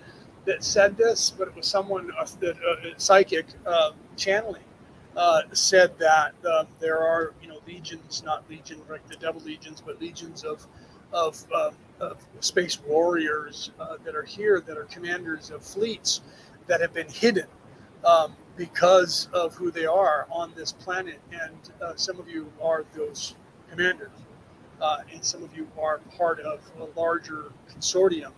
[0.44, 3.46] that said this, but it was someone uh, that uh, psychic
[4.16, 4.64] channeling
[5.16, 9.82] uh, said that um, there are you know legions, not legion like the devil legions,
[9.84, 10.66] but legions of
[11.12, 16.20] of, um, of space warriors uh, that are here that are commanders of fleets
[16.66, 17.46] that have been hidden.
[18.04, 23.34] Um, because of who they are on this planet, and some of you are those
[23.70, 24.10] commanders
[24.82, 28.32] uh, and some of you are part of a larger consortium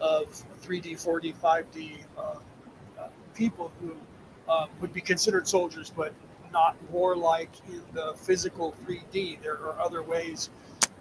[0.00, 0.26] of
[0.62, 2.20] 3D, 4D, 5D uh,
[2.98, 3.96] uh, people who
[4.48, 6.14] uh, would be considered soldiers, but
[6.52, 9.42] not warlike in the physical 3D.
[9.42, 10.50] There are other ways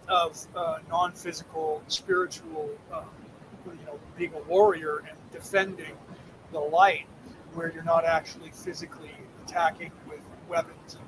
[0.09, 3.03] of uh, non-physical, spiritual, uh,
[3.65, 5.95] you know, being a warrior and defending
[6.51, 7.05] the light,
[7.53, 9.11] where you're not actually physically
[9.45, 11.03] attacking with weapons and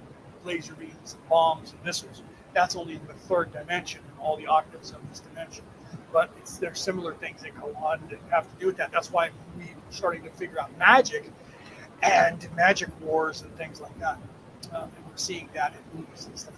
[0.45, 2.23] laser beams and bombs and missiles
[2.53, 5.64] that's only in the third dimension and all the octaves of this dimension.
[6.11, 6.30] But
[6.60, 8.91] there's similar things that go on that have to do with that.
[8.91, 11.32] That's why we're starting to figure out magic
[12.02, 14.18] and magic wars and things like that.
[14.73, 16.53] Um, and we're seeing that in movies and stuff.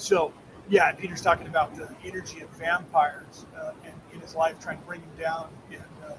[0.00, 0.32] So,
[0.68, 4.86] yeah, Peter's talking about the energy of vampires uh, and in his life trying to
[4.86, 6.12] bring him down, and uh,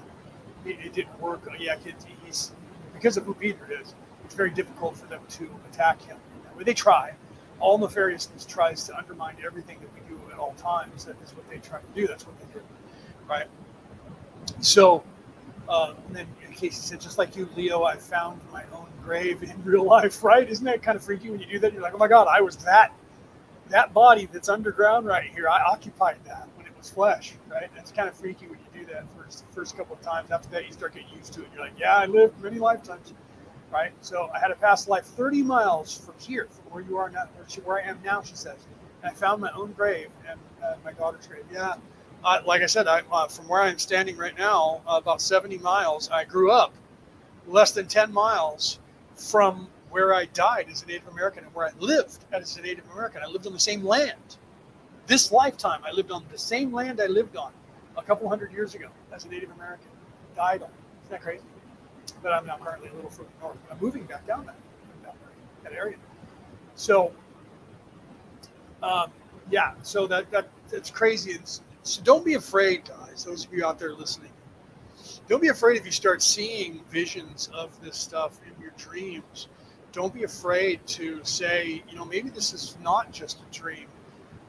[0.64, 1.46] it, it, didn't work.
[1.58, 1.76] Yeah,
[2.24, 2.52] he's
[2.94, 3.94] because of who Peter is.
[4.24, 6.16] It's very difficult for them to attack him
[6.64, 7.12] they try.
[7.60, 11.04] All nefariousness tries to undermine everything that we do at all times.
[11.04, 12.06] That is what they try to do.
[12.06, 12.64] That's what they do,
[13.28, 13.46] right?
[14.60, 15.04] So,
[15.68, 19.62] uh, and then Casey said, just like you, Leo, I found my own grave in
[19.64, 20.48] real life, right?
[20.48, 21.72] Isn't that kind of freaky when you do that?
[21.72, 22.92] You're like, oh my God, I was that
[23.72, 25.48] that body that's underground right here.
[25.48, 27.68] I occupied that when it was flesh, right?
[27.68, 30.30] And it's kind of freaky when you do that first first couple of times.
[30.30, 31.48] After that, you start getting used to it.
[31.52, 33.12] You're like, yeah, I lived many lifetimes
[33.72, 33.92] right?
[34.02, 37.24] So I had a past life 30 miles from here, from where you are now,
[37.64, 38.66] where I am now, she says.
[39.02, 41.44] And I found my own grave and uh, my daughter's grave.
[41.52, 41.74] Yeah.
[42.22, 46.08] Uh, like I said, I, uh, from where I'm standing right now, about 70 miles,
[46.10, 46.74] I grew up
[47.48, 48.78] less than 10 miles
[49.16, 52.84] from where I died as a Native American and where I lived as a Native
[52.92, 53.22] American.
[53.22, 54.36] I lived on the same land.
[55.06, 57.52] This lifetime, I lived on the same land I lived on
[57.96, 59.88] a couple hundred years ago as a Native American.
[60.34, 60.70] Died on.
[61.04, 61.44] Isn't that crazy?
[62.22, 63.56] but I'm now currently a little further north.
[63.70, 64.56] I'm moving back down that,
[65.02, 65.14] down
[65.64, 65.96] that area.
[66.74, 67.12] So,
[68.82, 69.10] um,
[69.50, 71.32] yeah, so that, that that's crazy.
[71.32, 73.24] It's, so don't be afraid, guys.
[73.24, 74.30] Those of you out there listening,
[75.28, 79.48] don't be afraid if you start seeing visions of this stuff in your dreams.
[79.92, 83.86] Don't be afraid to say, you know, maybe this is not just a dream.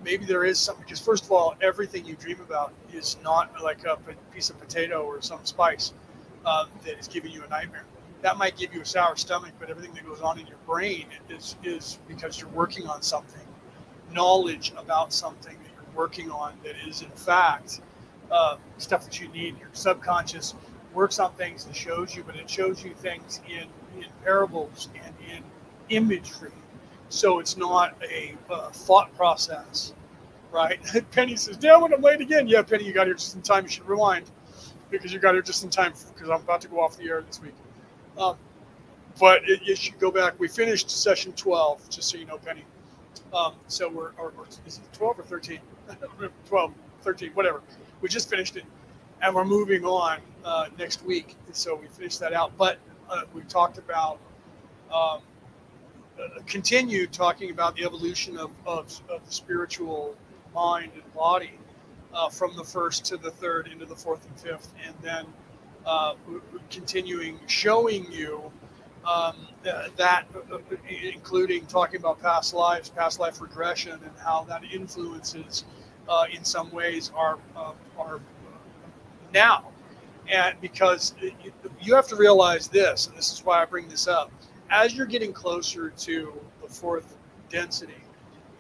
[0.04, 0.84] Maybe there is something.
[0.86, 3.98] Because first of all, everything you dream about is not like a
[4.34, 5.94] piece of potato or some spice
[6.46, 7.86] uh, that is giving you a nightmare.
[8.22, 11.08] That might give you a sour stomach, but everything that goes on in your brain
[11.30, 13.42] is is because you're working on something
[14.14, 17.82] knowledge about something that you're working on that is in fact
[18.32, 19.58] uh, stuff that you need.
[19.60, 20.56] Your subconscious
[20.94, 23.68] works on things and shows you, but it shows you things in,
[23.98, 25.44] in parables and in
[25.90, 26.52] imagery.
[27.10, 29.94] So it's not a uh, thought process,
[30.52, 30.80] right?
[31.12, 32.48] Penny says, damn it, I'm late again.
[32.48, 33.64] Yeah, Penny, you got here just in time.
[33.64, 34.30] You should rewind
[34.90, 37.22] because you got here just in time because I'm about to go off the air
[37.22, 37.56] this week.
[38.18, 38.38] Um,
[39.20, 40.40] but it, you should go back.
[40.40, 42.64] We finished session 12, just so you know, Penny.
[43.34, 45.60] Um, so we're, or, or is it 12 or 13?
[46.48, 47.62] 12, 13, whatever.
[48.02, 48.66] We just finished it
[49.24, 51.36] and we're moving on uh, next week.
[51.54, 52.56] So we finished that out.
[52.58, 52.78] But
[53.10, 54.20] uh, we talked about,
[54.94, 55.22] um,
[56.20, 60.16] uh, continue talking about the evolution of, of, of the spiritual
[60.54, 61.58] mind and body
[62.14, 64.74] uh, from the first to the third into the fourth and fifth.
[64.86, 65.26] And then
[65.86, 66.14] uh,
[66.70, 68.52] continuing showing you
[69.06, 70.58] um, that, uh,
[71.14, 75.66] including talking about past lives, past life regression, and how that influences,
[76.08, 78.22] uh, in some ways, our uh, our
[79.34, 79.73] now.
[80.30, 81.14] And because
[81.82, 84.32] you have to realize this, and this is why I bring this up,
[84.70, 87.18] as you're getting closer to the fourth
[87.50, 87.94] density,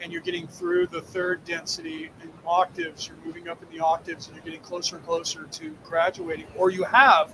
[0.01, 4.27] and you're getting through the third density in octaves, you're moving up in the octaves,
[4.27, 7.33] and you're getting closer and closer to graduating, or you have,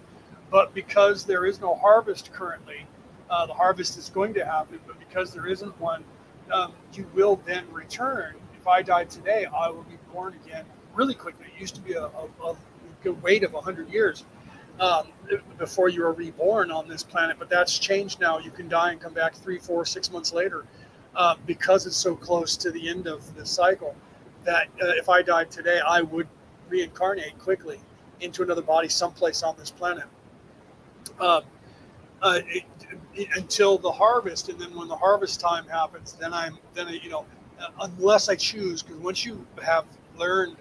[0.51, 2.85] but because there is no harvest currently,
[3.29, 6.03] uh, the harvest is going to happen, but because there isn't one,
[6.51, 8.35] um, you will then return.
[8.59, 11.47] If I died today, I will be born again really quickly.
[11.55, 12.55] It used to be a, a, a
[13.21, 14.25] wait of 100 years
[14.79, 15.07] um,
[15.57, 17.37] before you are reborn on this planet.
[17.39, 18.39] But that's changed now.
[18.39, 20.65] You can die and come back three, four, six months later
[21.15, 23.95] uh, because it's so close to the end of the cycle
[24.45, 26.27] that uh, if I died today, I would
[26.69, 27.79] reincarnate quickly
[28.21, 30.05] into another body someplace on this planet.
[31.19, 31.43] Um,
[32.21, 32.63] uh, it,
[33.15, 36.91] it, until the harvest, and then when the harvest time happens, then I'm then I,
[36.91, 37.25] you know,
[37.81, 39.85] unless I choose, because once you have
[40.17, 40.57] learned,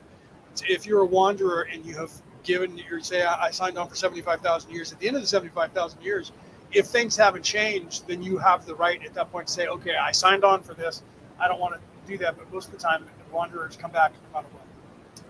[0.68, 2.10] if you're a wanderer and you have
[2.48, 4.90] given your say I signed on for 75,000 years.
[4.90, 6.32] At the end of the 75,000 years,
[6.72, 9.96] if things haven't changed, then you have the right at that point to say, okay,
[9.96, 11.02] I signed on for this.
[11.38, 11.80] I don't want to
[12.10, 12.38] do that.
[12.38, 14.64] But most of the time, the wanderers come back no matter what.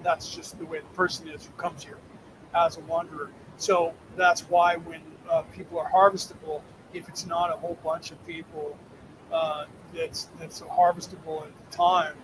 [0.04, 1.98] That's just the way the person is who comes here
[2.54, 3.30] as a wanderer.
[3.56, 6.62] So that's why when uh, people are harvestable,
[6.94, 8.78] if it's not a whole bunch of people
[9.32, 12.14] uh, that's that's harvestable at the time,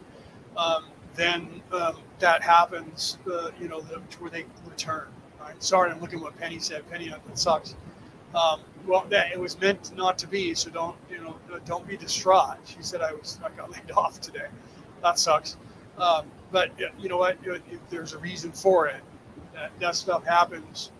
[0.56, 0.84] um,
[1.14, 5.06] then um, that happens, uh, you know, the, to where they return.
[5.40, 5.62] Right?
[5.62, 6.88] Sorry, I'm looking at what Penny said.
[6.90, 7.74] Penny, that sucks.
[8.34, 11.96] Um, well, that it was meant not to be, so don't, you know, don't be
[11.96, 12.58] distraught.
[12.64, 14.46] She said I was, I got laid off today.
[15.02, 15.56] That sucks.
[15.98, 17.38] Um, but you know what?
[17.44, 19.02] If There's a reason for it.
[19.54, 20.90] That, that stuff happens.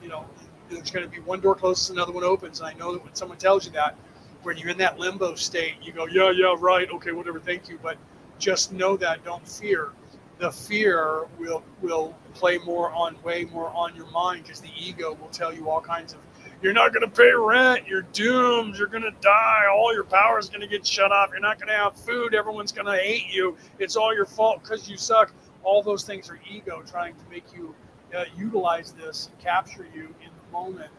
[0.00, 0.24] You know,
[0.70, 2.60] there's going to be one door closes, another one opens.
[2.60, 3.96] And I know that when someone tells you that,
[4.42, 7.78] when you're in that limbo state, you go, yeah, yeah, right, okay, whatever, thank you.
[7.82, 7.96] But
[8.38, 9.92] just know that don't fear.
[10.38, 15.16] The fear will will play more on way more on your mind because the ego
[15.20, 16.18] will tell you all kinds of
[16.60, 17.86] you're not going to pay rent.
[17.86, 18.76] You're doomed.
[18.76, 19.64] You're going to die.
[19.70, 21.28] All your power is going to get shut off.
[21.30, 22.34] You're not going to have food.
[22.34, 23.56] Everyone's going to hate you.
[23.78, 25.32] It's all your fault because you suck.
[25.62, 27.74] All those things are ego trying to make you
[28.16, 30.90] uh, utilize this and capture you in the moment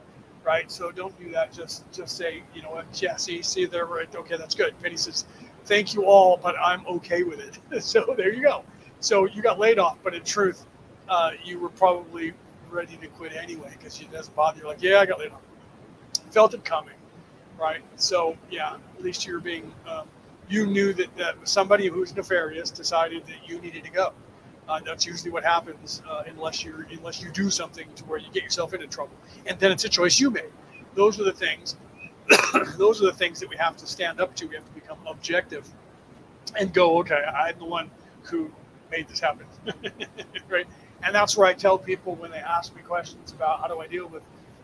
[0.45, 0.71] right?
[0.71, 1.51] So don't do that.
[1.51, 2.85] Just just say you know what?
[3.19, 4.13] See see there right.
[4.15, 4.79] Okay that's good.
[4.81, 5.25] Penny says
[5.65, 7.83] thank you all, but I'm okay with it.
[7.83, 8.63] so there you go.
[8.99, 10.65] So you got laid off, but in truth,
[11.09, 12.33] uh, you were probably
[12.69, 14.67] ready to quit anyway because it doesn't bother you.
[14.67, 15.41] Like, yeah, I got laid off.
[16.31, 16.95] Felt it coming,
[17.59, 17.81] right?
[17.95, 19.71] So yeah, at least you're being.
[19.87, 20.07] Um,
[20.47, 24.13] you knew that, that somebody who's nefarious decided that you needed to go.
[24.67, 28.27] Uh, that's usually what happens uh, unless you unless you do something to where you
[28.31, 29.15] get yourself into trouble,
[29.45, 30.51] and then it's a choice you made.
[30.95, 31.75] Those are the things
[32.77, 34.45] those are the things that we have to stand up to.
[34.47, 35.67] We have to become objective
[36.57, 37.89] and go, okay, I'm the one
[38.23, 38.51] who
[38.91, 39.45] made this happen,
[40.49, 40.67] right?
[41.03, 43.87] And that's where I tell people when they ask me questions about how do I
[43.87, 44.23] deal with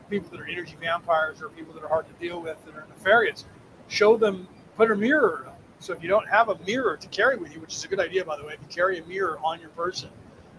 [0.09, 2.85] people that are energy vampires or people that are hard to deal with that are
[2.89, 3.45] nefarious,
[3.87, 5.47] show them, put a mirror.
[5.79, 7.99] So if you don't have a mirror to carry with you, which is a good
[7.99, 10.09] idea, by the way, if you carry a mirror on your person,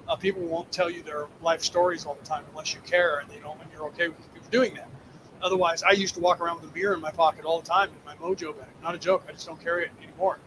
[0.09, 3.31] uh, people won't tell you their life stories all the time unless you care and
[3.31, 4.89] they don't, and you're okay with people doing that.
[5.43, 7.91] Otherwise, I used to walk around with a beer in my pocket all the time
[7.91, 8.69] in my mojo bag.
[8.83, 9.25] Not a joke.
[9.29, 10.39] I just don't carry it anymore.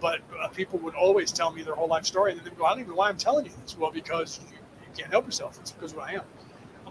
[0.00, 2.64] But uh, people would always tell me their whole life story, and then they'd go,
[2.64, 5.26] "I don't even know why I'm telling you this." Well, because you, you can't help
[5.26, 5.58] yourself.
[5.60, 6.22] It's because what I am.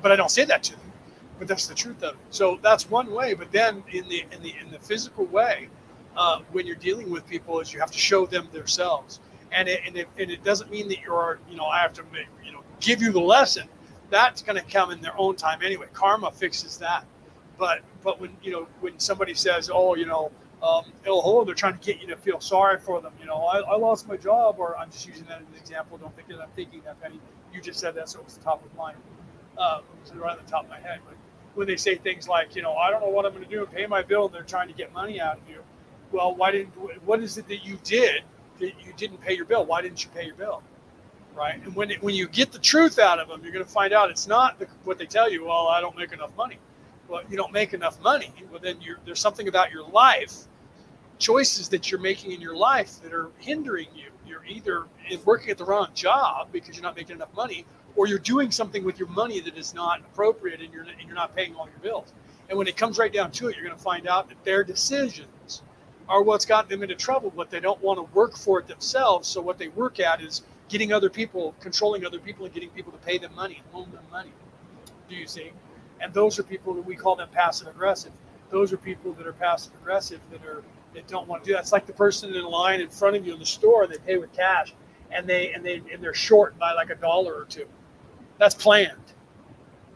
[0.02, 0.92] But I don't say that to them.
[1.38, 2.20] But that's the truth of it.
[2.30, 3.34] So that's one way.
[3.34, 5.70] But then in the in the in the physical way,
[6.16, 9.20] uh, when you're dealing with people, is you have to show them themselves,
[9.52, 12.04] and it, and it, and it doesn't mean that you're you know I have to
[12.14, 13.68] make, you know give you the lesson.
[14.10, 15.88] That's going to come in their own time anyway.
[15.94, 17.06] Karma fixes that
[17.60, 20.32] but but when you know when somebody says, oh, you know,
[20.62, 21.46] um, ill hole.
[21.46, 23.14] They're trying to get you to feel sorry for them.
[23.20, 25.98] You know, I, I lost my job, or I'm just using that as an example.
[25.98, 27.20] Don't think that I'm thinking that, Penny.
[27.54, 28.98] You just said that, so it was the top of mind.
[29.58, 31.00] Um, it was right on the top of my head.
[31.06, 31.16] But
[31.56, 33.64] when they say things like, you know, I don't know what I'm going to do
[33.64, 35.62] and pay my bill, and they're trying to get money out of you.
[36.12, 36.74] Well, why didn't?
[37.06, 38.24] What is it that you did
[38.60, 39.66] that you didn't pay your bill?
[39.66, 40.64] Why didn't you pay your bill?
[41.36, 41.62] Right.
[41.64, 43.94] And when it, when you get the truth out of them, you're going to find
[43.94, 45.46] out it's not the, what they tell you.
[45.46, 46.58] Well, I don't make enough money.
[47.10, 48.32] Well, you don't make enough money.
[48.52, 50.44] Well, then there's something about your life,
[51.18, 54.12] choices that you're making in your life that are hindering you.
[54.28, 54.86] You're either
[55.26, 57.66] working at the wrong job because you're not making enough money,
[57.96, 61.16] or you're doing something with your money that is not appropriate and you're, and you're
[61.16, 62.14] not paying all your bills.
[62.48, 64.64] And when it comes right down to it, you're going to find out that their
[64.64, 65.64] decisions
[66.08, 69.28] are what's gotten them into trouble, but they don't want to work for it themselves.
[69.28, 72.92] So what they work at is getting other people, controlling other people, and getting people
[72.92, 74.32] to pay them money loan them money.
[75.10, 75.52] Do you see?
[76.02, 78.12] And those are people that we call them passive aggressive.
[78.50, 80.64] Those are people that are passive aggressive that are
[80.94, 81.62] that don't want to do that.
[81.62, 83.86] It's like the person in line in front of you in the store.
[83.86, 84.74] They pay with cash,
[85.12, 87.66] and they and they and they're short by like a dollar or two.
[88.38, 89.14] That's planned.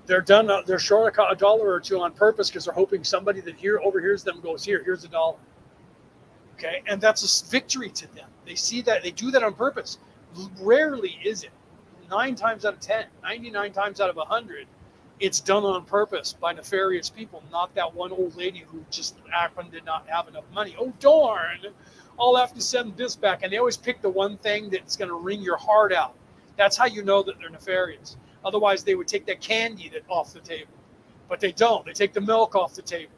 [0.05, 0.49] They're done.
[0.49, 3.79] Uh, they're short a dollar or two on purpose because they're hoping somebody that here
[3.83, 4.83] overhears them goes here.
[4.83, 5.37] Here's a dollar.
[6.55, 8.29] Okay, and that's a victory to them.
[8.45, 9.97] They see that they do that on purpose.
[10.59, 11.51] Rarely is it.
[12.09, 14.67] Nine times out of ten, 99 times out of 100,
[15.19, 19.71] it's done on purpose by nefarious people, not that one old lady who just happened
[19.71, 20.75] to not have enough money.
[20.79, 21.59] Oh, darn.
[22.19, 23.43] I'll have to send this back.
[23.43, 26.15] And they always pick the one thing that's going to wring your heart out.
[26.57, 28.17] That's how you know that they're nefarious.
[28.45, 30.73] Otherwise, they would take that candy that off the table,
[31.29, 31.85] but they don't.
[31.85, 33.13] They take the milk off the table.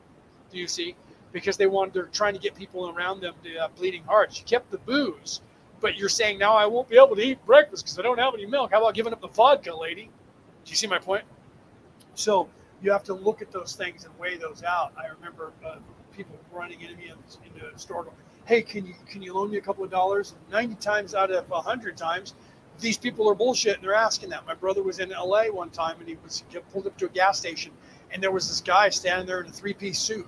[0.51, 0.95] Do you see?
[1.31, 4.39] Because they want they're trying to get people around them to have bleeding hearts.
[4.39, 5.41] You kept the booze,
[5.81, 8.33] but you're saying now I won't be able to eat breakfast because I don't have
[8.33, 8.71] any milk.
[8.71, 10.09] How about giving up the vodka, lady?
[10.63, 11.25] Do you see my point?
[12.15, 12.49] So
[12.81, 14.93] you have to look at those things and weigh those out.
[14.97, 15.77] I remember uh,
[16.15, 18.15] people running into me in, the store going,
[18.45, 21.47] "Hey, can you can you loan me a couple of dollars?" Ninety times out of
[21.49, 22.33] hundred times,
[22.79, 24.45] these people are bullshit and they're asking that.
[24.45, 27.39] My brother was in LA one time and he was pulled up to a gas
[27.39, 27.71] station
[28.11, 30.27] and there was this guy standing there in a three piece suit.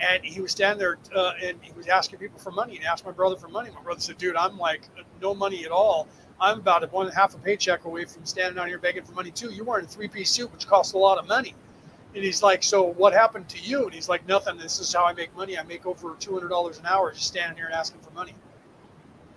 [0.00, 3.06] And he was standing there uh, and he was asking people for money and asked
[3.06, 3.70] my brother for money.
[3.70, 4.82] My brother said, dude, I'm like
[5.20, 6.08] no money at all.
[6.42, 9.30] I'm about one and half a paycheck away from standing out here begging for money
[9.30, 9.52] too.
[9.52, 11.54] You're wearing a three piece suit, which costs a lot of money.
[12.16, 13.84] And he's like, so what happened to you?
[13.84, 14.58] And he's like, nothing.
[14.58, 15.56] This is how I make money.
[15.56, 18.34] I make over $200 an hour just standing here and asking for money.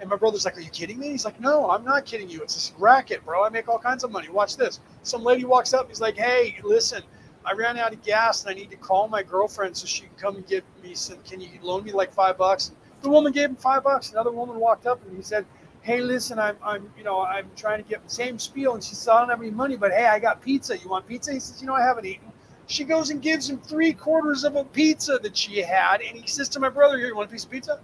[0.02, 1.10] And my brother's like, Are you kidding me?
[1.10, 2.42] He's like, No, I'm not kidding you.
[2.42, 3.46] It's this racket, bro.
[3.46, 4.30] I make all kinds of money.
[4.30, 4.80] Watch this.
[5.04, 5.88] Some lady walks up.
[5.88, 7.04] He's like, Hey, listen,
[7.46, 10.16] I ran out of gas and I need to call my girlfriend so she can
[10.18, 11.20] come and get me some.
[11.20, 12.72] Can you loan me like five bucks?
[13.02, 14.12] The woman gave him five bucks.
[14.12, 15.46] Another woman walked up and he said,
[15.86, 18.74] Hey, listen, I'm, I'm, you know, I'm trying to get the same spiel.
[18.74, 20.76] And she said, I don't have any money, but hey, I got pizza.
[20.76, 21.32] You want pizza?
[21.32, 22.32] He says, You know, I haven't eaten.
[22.66, 26.02] She goes and gives him three quarters of a pizza that she had.
[26.02, 27.80] And he says to my brother, Here, you want a piece of pizza?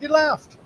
[0.00, 0.56] He laughed.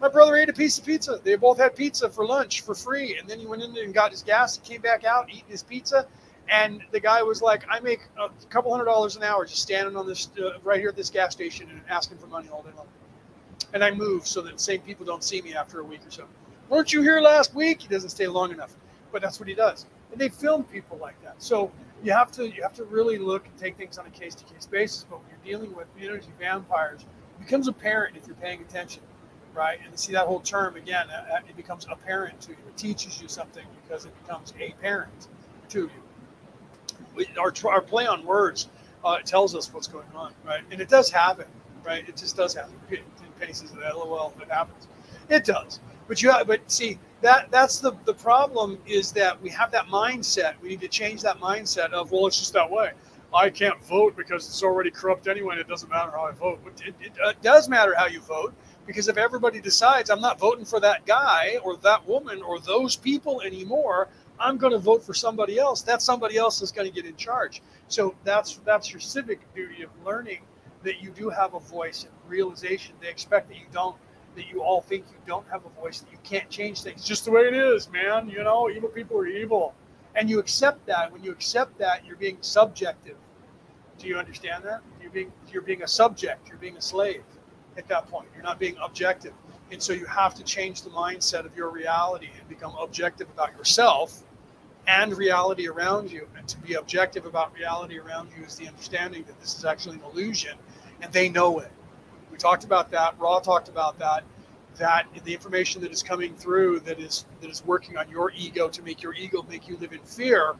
[0.00, 1.20] My brother ate a piece of pizza.
[1.22, 3.18] They both had pizza for lunch for free.
[3.18, 5.62] And then he went in and got his gas, and came back out, eating his
[5.62, 6.06] pizza.
[6.48, 9.96] And the guy was like, I make a couple hundred dollars an hour just standing
[9.96, 12.70] on this, uh, right here at this gas station and asking for money all day
[12.74, 12.86] long.
[13.74, 16.10] And I move so that the same people don't see me after a week or
[16.10, 16.24] so.
[16.70, 17.82] Weren't you here last week?
[17.82, 18.74] He doesn't stay long enough,
[19.12, 19.86] but that's what he does.
[20.12, 21.42] And they film people like that.
[21.42, 21.70] So
[22.02, 24.44] you have to you have to really look and take things on a case to
[24.44, 25.04] case basis.
[25.10, 29.02] But when you're dealing with energy vampires, it becomes apparent if you're paying attention
[29.54, 29.78] right?
[29.86, 32.58] And see that whole term again, uh, uh, it becomes apparent to you.
[32.68, 35.28] It teaches you something because it becomes a parent
[35.70, 35.90] to
[37.16, 37.26] you.
[37.38, 38.68] Our, our play on words
[39.04, 40.62] uh, tells us what's going on, right?
[40.70, 41.46] And it does happen,
[41.84, 42.08] right?
[42.08, 42.74] It just does happen.
[43.38, 44.88] Penny says, "LOL, it happens."
[45.28, 49.48] It does, but you have, but see that that's the the problem is that we
[49.50, 50.54] have that mindset.
[50.60, 52.92] We need to change that mindset of well, it's just that way.
[53.34, 55.52] I can't vote because it's already corrupt anyway.
[55.52, 56.60] And it doesn't matter how I vote.
[56.86, 58.54] It, it, it does matter how you vote
[58.86, 62.94] because if everybody decides I'm not voting for that guy or that woman or those
[62.94, 64.08] people anymore,
[64.38, 65.82] I'm going to vote for somebody else.
[65.82, 67.62] That somebody else is going to get in charge.
[67.88, 70.42] So that's that's your civic duty of learning
[70.84, 72.94] that you do have a voice and realization.
[73.00, 73.96] They expect that you don't,
[74.36, 77.04] that you all think you don't have a voice, that you can't change things.
[77.04, 78.28] Just the way it is, man.
[78.28, 79.74] You know, evil people are evil.
[80.14, 81.12] And you accept that.
[81.12, 83.16] When you accept that, you're being subjective.
[83.98, 84.80] Do you understand that?
[85.00, 87.22] You're being you're being a subject, you're being a slave
[87.76, 88.28] at that point.
[88.34, 89.32] You're not being objective.
[89.70, 93.56] And so you have to change the mindset of your reality and become objective about
[93.56, 94.22] yourself
[94.86, 96.28] and reality around you.
[96.36, 99.96] And to be objective about reality around you is the understanding that this is actually
[99.96, 100.58] an illusion
[101.02, 101.70] and they know it.
[102.30, 103.14] We talked about that.
[103.18, 104.24] Ra talked about that.
[104.76, 108.68] That the information that is coming through that is that is working on your ego
[108.68, 110.56] to make your ego make you live in fear,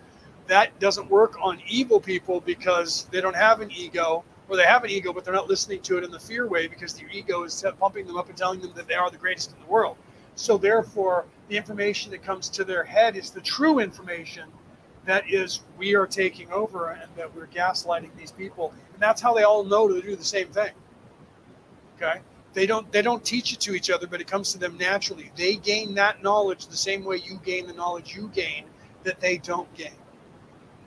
[0.47, 4.85] that doesn't work on evil people because they don't have an ego or they have
[4.85, 7.43] an ego, but they're not listening to it in the fear way because their ego
[7.45, 9.97] is pumping them up and telling them that they are the greatest in the world.
[10.37, 14.49] So therefore, the information that comes to their head is the true information
[15.07, 18.73] that is we are taking over and that we're gaslighting these people.
[19.05, 20.73] That's how they all know to do the same thing.
[21.97, 22.21] Okay?
[22.55, 25.31] They don't they don't teach it to each other, but it comes to them naturally.
[25.37, 28.65] They gain that knowledge the same way you gain the knowledge you gain
[29.03, 29.99] that they don't gain.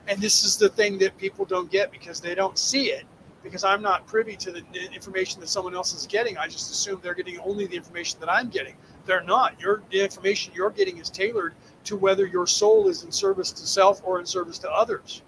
[0.08, 3.06] And this is the thing that people don't get because they don't see it.
[3.44, 6.40] Because I'm not privy to the information that someone else is getting.
[6.40, 8.76] I just assume they're getting only the information that I'm getting.
[9.06, 9.62] They're not.
[9.62, 11.54] Your the information you're getting is tailored
[11.84, 15.22] to whether your soul is in service to self or in service to others.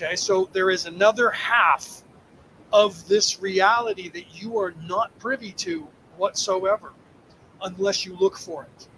[0.00, 2.04] Okay, so there is another half
[2.72, 6.92] of this reality that you are not privy to whatsoever
[7.62, 8.88] unless you look for it.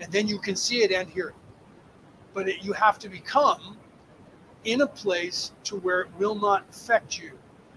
[0.00, 1.34] And then you can see it and hear it.
[2.32, 3.76] But it, you have to become
[4.64, 7.32] in a place to where it will not affect you.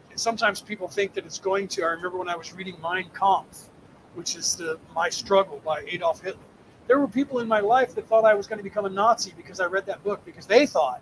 [0.10, 1.84] And sometimes people think that it's going to.
[1.84, 3.72] I remember when I was reading Mein Kampf,
[4.14, 6.40] which is the My Struggle by Adolf Hitler.
[6.88, 9.34] There were people in my life that thought I was going to become a Nazi
[9.36, 11.02] because I read that book because they thought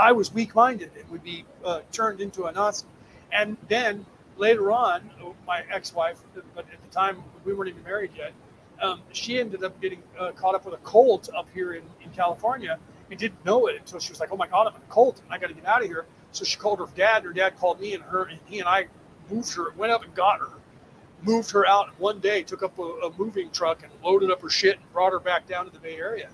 [0.00, 2.86] I was weak-minded It would be uh, turned into a Nazi.
[3.32, 4.06] And then
[4.38, 5.10] later on,
[5.46, 6.18] my ex-wife,
[6.54, 8.32] but at the time we weren't even married yet,
[8.80, 12.10] um, she ended up getting uh, caught up with a cult up here in, in
[12.12, 12.78] California
[13.10, 15.20] and didn't know it until she was like, "Oh my God, I'm in a cult,
[15.22, 17.18] and I got to get out of here." So she called her dad.
[17.18, 18.86] And her dad called me, and her and he and I
[19.30, 20.48] moved her, went up and got her,
[21.20, 24.48] moved her out one day, took up a, a moving truck and loaded up her
[24.48, 26.30] shit and brought her back down to the Bay Area.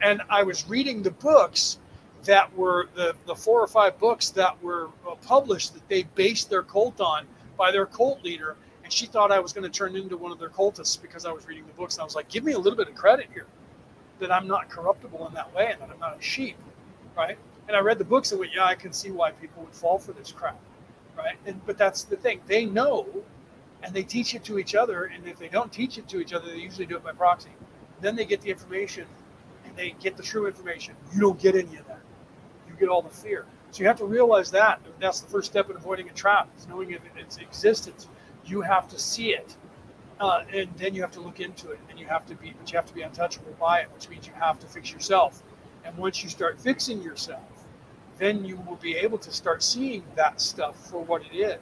[0.00, 1.78] And I was reading the books
[2.24, 6.48] that were the, the four or five books that were uh, published that they based
[6.50, 7.26] their cult on
[7.56, 8.56] by their cult leader.
[8.84, 11.32] And she thought I was going to turn into one of their cultists because I
[11.32, 11.96] was reading the books.
[11.96, 13.46] And I was like, give me a little bit of credit here
[14.20, 16.56] that I'm not corruptible in that way and that I'm not a sheep.
[17.16, 17.36] Right.
[17.68, 19.98] And I read the books and went, yeah, I can see why people would fall
[19.98, 20.58] for this crap.
[21.16, 21.36] Right.
[21.46, 22.40] And, but that's the thing.
[22.46, 23.06] They know
[23.82, 25.04] and they teach it to each other.
[25.04, 27.50] And if they don't teach it to each other, they usually do it by proxy.
[28.00, 29.06] Then they get the information
[29.64, 30.94] and they get the true information.
[31.12, 32.01] You don't get any of that
[32.82, 33.46] get all the fear.
[33.70, 34.80] So you have to realize that.
[35.00, 38.08] That's the first step in avoiding a trap, is knowing its existence.
[38.44, 39.56] You have to see it.
[40.20, 42.70] Uh, and then you have to look into it and you have to be but
[42.70, 45.42] you have to be untouchable by it which means you have to fix yourself
[45.84, 47.66] and once you start fixing yourself
[48.18, 51.58] then you will be able to start seeing that stuff for what it is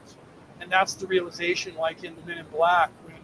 [0.60, 3.16] and that's the realization like in the men in black when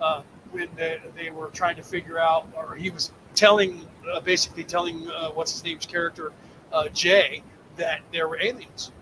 [0.00, 4.62] uh, when they, they were trying to figure out or he was telling uh, basically
[4.62, 6.32] telling uh, what's his name's character
[6.72, 7.42] uh, Jay
[7.76, 8.92] that there were aliens,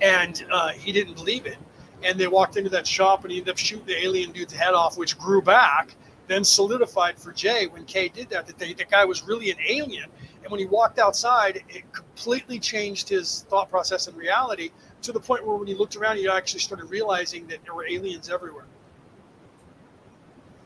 [0.00, 1.58] and uh, he didn't believe it.
[2.02, 4.72] And they walked into that shop, and he ended up shooting the alien dude's head
[4.72, 5.94] off, which grew back,
[6.28, 10.08] then solidified for Jay when Kay did that that the guy was really an alien.
[10.42, 14.70] And when he walked outside, it completely changed his thought process and reality
[15.02, 17.86] to the point where when he looked around, he actually started realizing that there were
[17.86, 18.66] aliens everywhere.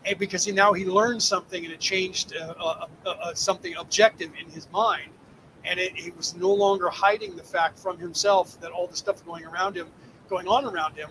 [0.04, 3.74] And because he now he learned something and it changed uh, uh, uh, uh something
[3.76, 5.10] objective in his mind
[5.64, 9.24] and it, he was no longer hiding the fact from himself that all the stuff
[9.24, 9.88] going around him,
[10.28, 11.10] going on around him,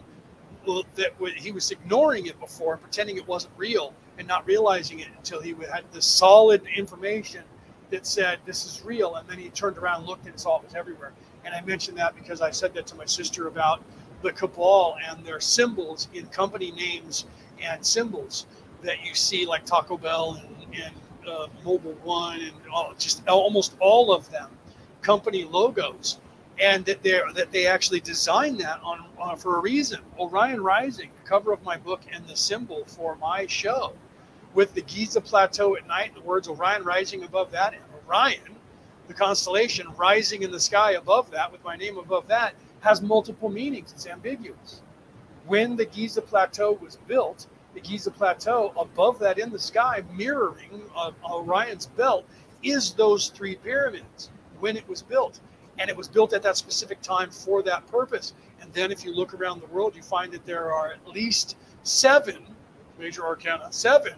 [0.95, 5.41] that he was ignoring it before, pretending it wasn't real, and not realizing it until
[5.41, 7.43] he had the solid information
[7.89, 10.75] that said this is real, and then he turned around, looked, and saw it was
[10.75, 11.11] everywhere.
[11.45, 13.83] And I mentioned that because I said that to my sister about
[14.21, 17.25] the cabal and their symbols in company names
[17.61, 18.45] and symbols
[18.81, 20.93] that you see, like Taco Bell and, and
[21.27, 24.49] uh, Mobil One, and all, just almost all of them
[25.01, 26.19] company logos,
[26.59, 29.99] and that they that they actually designed that on, on for a reason.
[30.17, 33.93] Orion Rising, cover of my book, and the symbol for my show,
[34.53, 38.55] with the Giza Plateau at night, the words Orion Rising above that, and Orion,
[39.07, 43.49] the constellation rising in the sky above that, with my name above that, has multiple
[43.49, 43.91] meanings.
[43.91, 44.81] It's ambiguous.
[45.45, 50.81] When the Giza Plateau was built, the Giza Plateau, above that in the sky, mirroring
[50.95, 52.25] uh, Orion's belt,
[52.61, 54.29] is those three pyramids
[54.59, 55.39] when it was built.
[55.79, 58.33] And it was built at that specific time for that purpose.
[58.61, 61.57] And then if you look around the world, you find that there are at least
[61.83, 62.45] seven
[62.99, 64.13] major arcana, seven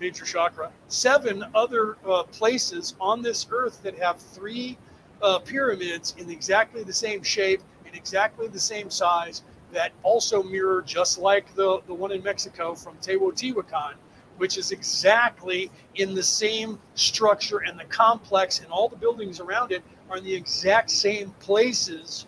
[0.00, 4.78] major chakra, seven other uh, places on this earth that have three
[5.22, 9.42] uh, pyramids in exactly the same shape, in exactly the same size,
[9.72, 13.94] that also mirror just like the, the one in Mexico from Teotihuacan,
[14.38, 19.72] which is exactly in the same structure and the complex and all the buildings around
[19.72, 22.26] it are in the exact same places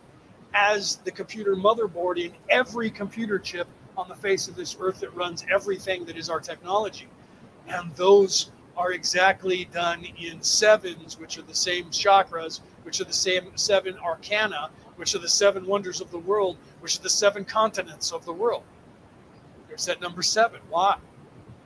[0.52, 5.14] as the computer motherboard in every computer chip on the face of this earth that
[5.14, 7.08] runs everything that is our technology.
[7.68, 13.12] And those are exactly done in sevens, which are the same chakras, which are the
[13.12, 17.42] same seven arcana, which are the seven wonders of the world, which are the seven
[17.42, 18.62] continents of the world.
[19.66, 20.60] There's that number seven.
[20.68, 20.98] Why?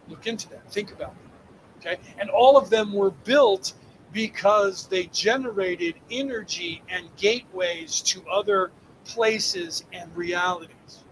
[0.09, 0.71] Look into that.
[0.71, 1.81] Think about it.
[1.81, 2.01] Okay.
[2.17, 3.73] And all of them were built
[4.13, 8.71] because they generated energy and gateways to other
[9.05, 11.03] places and realities.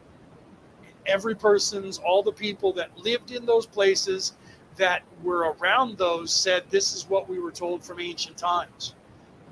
[0.85, 4.35] And every person's, all the people that lived in those places
[4.77, 8.95] that were around those said, This is what we were told from ancient times.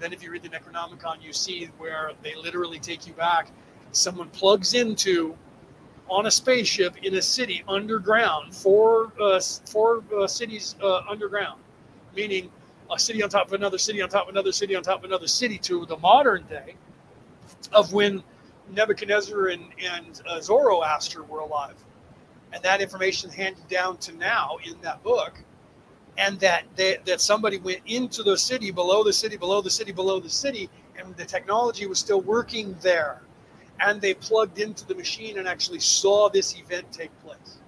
[0.01, 3.53] Then, if you read the Necronomicon, you see where they literally take you back.
[3.93, 5.37] Someone plugs into
[6.09, 11.61] on a spaceship in a city underground, four, uh, four uh, cities uh, underground,
[12.17, 12.51] meaning
[12.91, 15.05] a city on top of another city on top of another city on top of
[15.05, 16.75] another city to the modern day
[17.73, 18.23] of when
[18.71, 21.77] Nebuchadnezzar and, and uh, Zoroaster were alive.
[22.53, 25.39] And that information handed down to now in that book.
[26.19, 29.93] And that they, that somebody went into the city, below the city, below the city,
[29.93, 30.69] below the city,
[30.99, 33.23] and the technology was still working there.
[33.81, 37.61] And they plugged into the machine and actually saw this event take place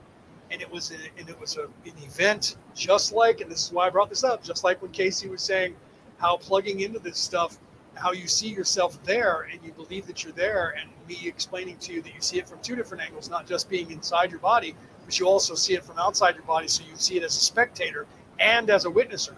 [0.52, 3.72] and it was a, and it was a, an event just like and this is
[3.72, 5.74] why I brought this up just like when Casey was saying
[6.18, 7.58] how plugging into this stuff
[7.94, 11.92] how you see yourself there and you believe that you're there and me explaining to
[11.92, 14.74] you that you see it from two different angles not just being inside your body
[15.04, 17.40] but you also see it from outside your body so you see it as a
[17.40, 18.06] spectator
[18.42, 19.36] and as a witnesser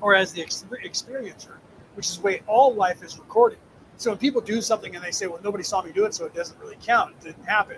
[0.00, 1.56] or as the experiencer
[1.94, 3.58] which is the way all life is recorded
[3.98, 6.24] so when people do something and they say well nobody saw me do it so
[6.24, 7.76] it doesn't really count it didn't happen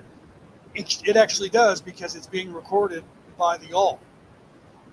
[0.75, 3.03] it, it actually does because it's being recorded
[3.39, 4.01] by the all.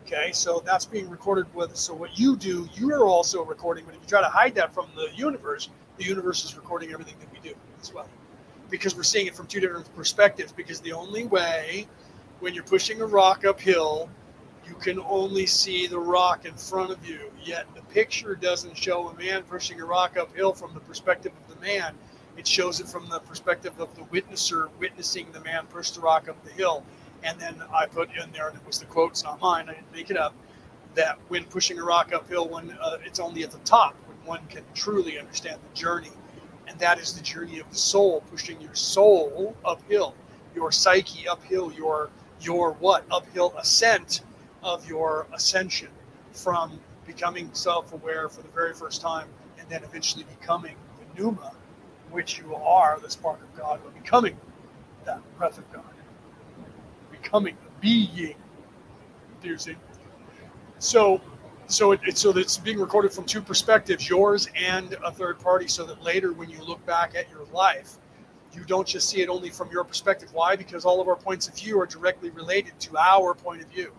[0.06, 1.76] Okay, so that's being recorded with.
[1.76, 3.86] So what you do, you're also recording.
[3.86, 7.16] But if you try to hide that from the universe, the universe is recording everything
[7.20, 8.08] that we do as well,
[8.70, 10.52] because we're seeing it from two different perspectives.
[10.52, 11.88] Because the only way,
[12.40, 14.10] when you're pushing a rock uphill,
[14.68, 17.32] you can only see the rock in front of you.
[17.44, 21.56] Yet the picture doesn't show a man pushing a rock uphill from the perspective of
[21.56, 21.96] the man.
[22.38, 26.28] It shows it from the perspective of the witnesser witnessing the man push the rock
[26.28, 26.84] up the hill.
[27.24, 29.74] And then I put in there, and it was the quote, it's not mine, I
[29.74, 30.36] didn't make it up,
[30.96, 34.48] that when pushing a rock uphill, when uh, it's only at the top, when one
[34.48, 36.12] can truly understand the journey.
[36.68, 40.14] And that is the journey of the soul, pushing your soul uphill,
[40.56, 42.10] your psyche uphill, your
[42.42, 43.06] your what?
[43.10, 44.22] Uphill ascent
[44.66, 45.90] of your ascension
[46.32, 49.28] from becoming self-aware for the very first time
[49.60, 51.54] and then eventually becoming the pneuma
[52.10, 54.36] which you are the spark of God, but becoming
[55.06, 55.84] that breath of God,
[57.12, 58.36] becoming the being.
[59.42, 59.76] Do you see?
[60.80, 61.22] So,
[61.68, 65.68] so it, it, so it's being recorded from two perspectives, yours and a third party,
[65.68, 67.98] so that later when you look back at your life,
[68.54, 70.30] you don't just see it only from your perspective.
[70.34, 70.56] Why?
[70.56, 73.92] Because all of our points of view are directly related to our point of view.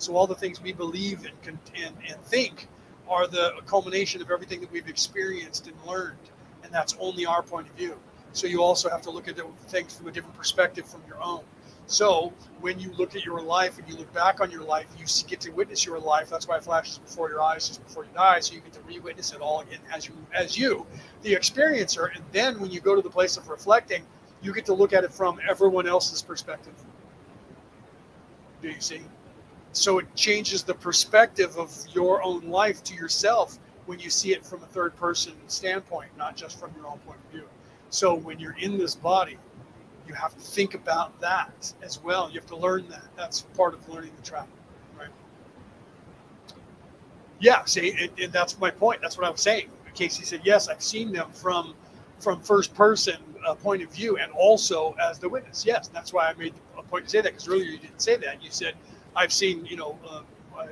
[0.00, 2.68] So all the things we believe and, and, and think
[3.08, 6.30] are the culmination of everything that we've experienced and learned
[6.70, 7.98] and that's only our point of view.
[8.32, 9.36] So you also have to look at
[9.68, 11.42] things from a different perspective from your own.
[11.88, 15.04] So when you look at your life and you look back on your life, you
[15.26, 16.30] get to witness your life.
[16.30, 18.38] That's why it flashes before your eyes just before you die.
[18.38, 20.86] So you get to re-witness it all again as you, as you,
[21.22, 22.14] the experiencer.
[22.14, 24.04] And then when you go to the place of reflecting,
[24.42, 26.74] you get to look at it from everyone else's perspective.
[28.62, 29.00] Do you see?
[29.72, 34.44] So it changes the perspective of your own life to yourself when you see it
[34.44, 37.44] from a third person standpoint, not just from your own point of view.
[37.90, 39.38] So when you're in this body,
[40.06, 42.28] you have to think about that as well.
[42.28, 43.04] You have to learn that.
[43.16, 44.48] That's part of learning the travel,
[44.98, 45.08] right?
[47.38, 49.00] Yeah, see, and, and that's my point.
[49.00, 49.70] That's what I was saying.
[49.94, 51.74] Casey said, yes, I've seen them from
[52.18, 53.16] from first person
[53.46, 55.64] uh, point of view and also as the witness.
[55.64, 58.16] Yes, that's why I made a point to say that because earlier you didn't say
[58.16, 58.42] that.
[58.42, 58.74] You said
[59.16, 60.22] I've seen you know uh,
[60.56, 60.66] uh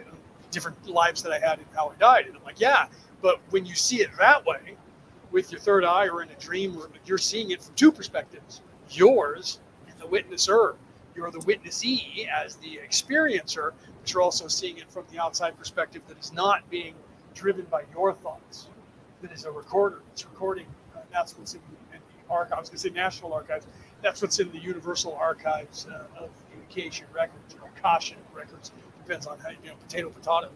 [0.51, 2.87] different lives that I had and how I died, and I'm like, yeah,
[3.21, 4.77] but when you see it that way,
[5.31, 9.61] with your third eye or in a dream, you're seeing it from two perspectives yours
[9.89, 10.77] and the witnesser.
[11.15, 16.03] You're the witnessee as the experiencer, but you're also seeing it from the outside perspective
[16.09, 16.95] that is not being
[17.35, 18.69] driven by your thoughts,
[19.23, 20.03] that is a recorder.
[20.13, 20.67] It's recording.
[20.95, 21.61] Uh, that's what's in,
[21.93, 22.53] in the archives.
[22.53, 23.67] I was going to say National Archives.
[24.01, 28.73] That's what's in the Universal Archives uh, of Communication Records Akashic Records.
[29.05, 30.51] Depends on how, you know, potato, potato.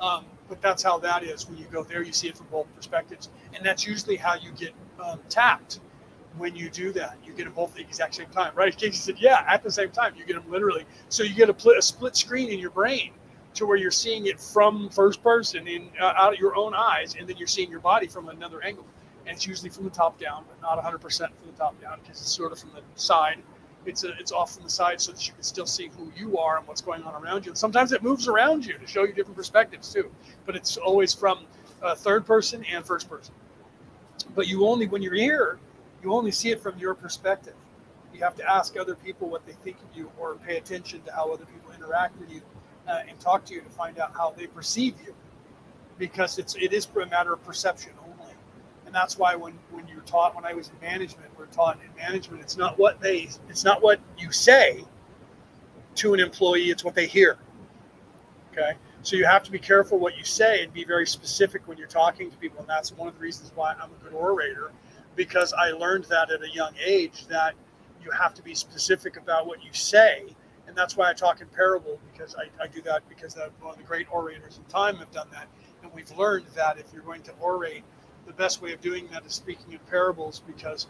[0.00, 2.02] Um, but that's how that is when you go there.
[2.02, 4.72] You see it from both perspectives, and that's usually how you get
[5.02, 5.80] um, tapped
[6.36, 7.16] when you do that.
[7.24, 8.76] You get them both at the exact same time, right?
[8.78, 10.14] Casey said, "Yeah, at the same time.
[10.16, 10.84] You get them literally.
[11.08, 13.12] So you get a, pl- a split screen in your brain."
[13.54, 17.16] To where you're seeing it from first person in uh, out of your own eyes,
[17.18, 18.84] and then you're seeing your body from another angle.
[19.24, 22.20] And it's usually from the top down, but not 100% from the top down because
[22.20, 23.38] it's sort of from the side
[23.86, 26.38] it's a, it's off from the side so that you can still see who you
[26.38, 27.52] are and what's going on around you.
[27.52, 30.10] And sometimes it moves around you to show you different perspectives too,
[30.44, 31.46] but it's always from
[31.82, 33.34] uh, third person and first person.
[34.34, 35.58] But you only, when you're here,
[36.02, 37.54] you only see it from your perspective.
[38.14, 41.12] You have to ask other people what they think of you or pay attention to
[41.12, 42.40] how other people interact with you
[42.88, 45.14] uh, and talk to you to find out how they perceive you
[45.98, 47.92] because it's it is a matter of perception
[48.86, 51.94] and that's why when when you're taught when i was in management we're taught in
[51.96, 54.84] management it's not what they it's not what you say
[55.96, 57.38] to an employee it's what they hear.
[58.52, 58.72] Okay?
[59.02, 61.86] So you have to be careful what you say and be very specific when you're
[61.88, 62.60] talking to people.
[62.60, 64.72] And that's one of the reasons why i'm a good orator
[65.14, 67.54] because i learned that at a young age that
[68.04, 70.26] you have to be specific about what you say.
[70.66, 73.72] And that's why i talk in parable because i, I do that because that, one
[73.72, 75.48] of the great orators in time have done that.
[75.82, 77.84] And we've learned that if you're going to orate,
[78.26, 80.86] the best way of doing that is speaking in parables because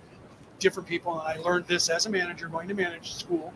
[0.58, 3.52] different people, and I learned this as a manager going to manage school,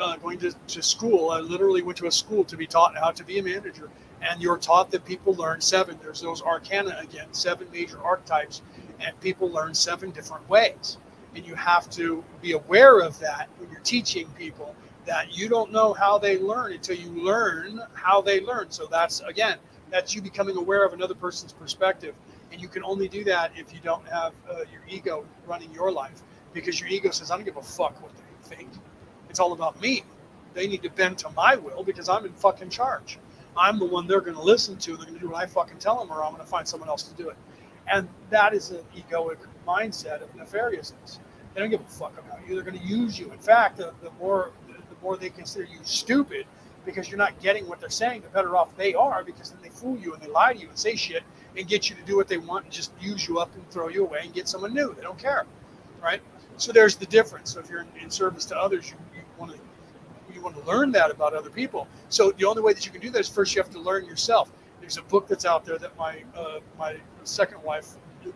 [0.00, 1.30] uh, going to, to school.
[1.30, 3.90] I literally went to a school to be taught how to be a manager.
[4.20, 5.98] And you're taught that people learn seven.
[6.00, 8.62] There's those arcana again, seven major archetypes,
[9.00, 10.98] and people learn seven different ways.
[11.34, 14.76] And you have to be aware of that when you're teaching people
[15.06, 18.70] that you don't know how they learn until you learn how they learn.
[18.70, 19.58] So that's again,
[19.90, 22.14] that's you becoming aware of another person's perspective.
[22.52, 25.90] And you can only do that if you don't have uh, your ego running your
[25.90, 26.22] life
[26.52, 28.68] because your ego says, I don't give a fuck what they think.
[29.30, 30.04] It's all about me.
[30.52, 33.18] They need to bend to my will because I'm in fucking charge.
[33.56, 34.96] I'm the one they're going to listen to.
[34.96, 36.90] They're going to do what I fucking tell them, or I'm going to find someone
[36.90, 37.36] else to do it.
[37.90, 41.18] And that is an egoic mindset of nefariousness.
[41.54, 42.54] They don't give a fuck about you.
[42.54, 43.30] They're going to use you.
[43.32, 46.46] In fact, the, the more the, the more they consider you stupid,
[46.84, 49.68] because you're not getting what they're saying, the better off they are because then they
[49.68, 51.22] fool you and they lie to you and say shit
[51.56, 53.88] and get you to do what they want and just use you up and throw
[53.88, 54.94] you away and get someone new.
[54.94, 55.46] They don't care,
[56.02, 56.20] right?
[56.56, 57.52] So there's the difference.
[57.52, 59.58] So if you're in, service to others, you, you want to
[60.34, 61.86] you want to learn that about other people.
[62.08, 64.06] So the only way that you can do that is first you have to learn
[64.06, 64.50] yourself.
[64.80, 67.88] There's a book that's out there that my uh, my second wife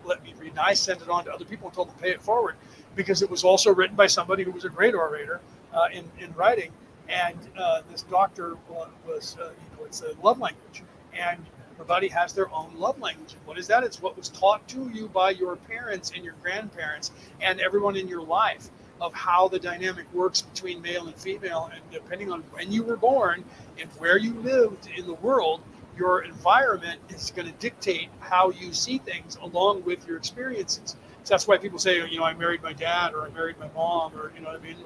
[0.05, 2.03] let me read, and I sent it on to other people and told them to
[2.03, 2.57] pay it forward
[2.97, 5.41] because it was also written by somebody who was a great orator
[5.73, 6.73] uh, in in writing
[7.09, 10.83] and uh, this doctor was, uh, you know, it's a love language,
[11.13, 11.45] and
[11.77, 13.37] everybody has their own love language.
[13.45, 13.85] What is that?
[13.85, 18.09] It's what was taught to you by your parents and your grandparents and everyone in
[18.09, 18.71] your life
[19.01, 22.97] of how the dynamic works between male and female, and depending on when you were
[22.97, 23.45] born
[23.79, 25.61] and where you lived in the world.
[25.99, 30.97] Your environment is going to dictate how you see things along with your experiences.
[31.25, 33.69] So that's why people say, you know, I married my dad or I married my
[33.75, 34.77] mom or, you know what I mean?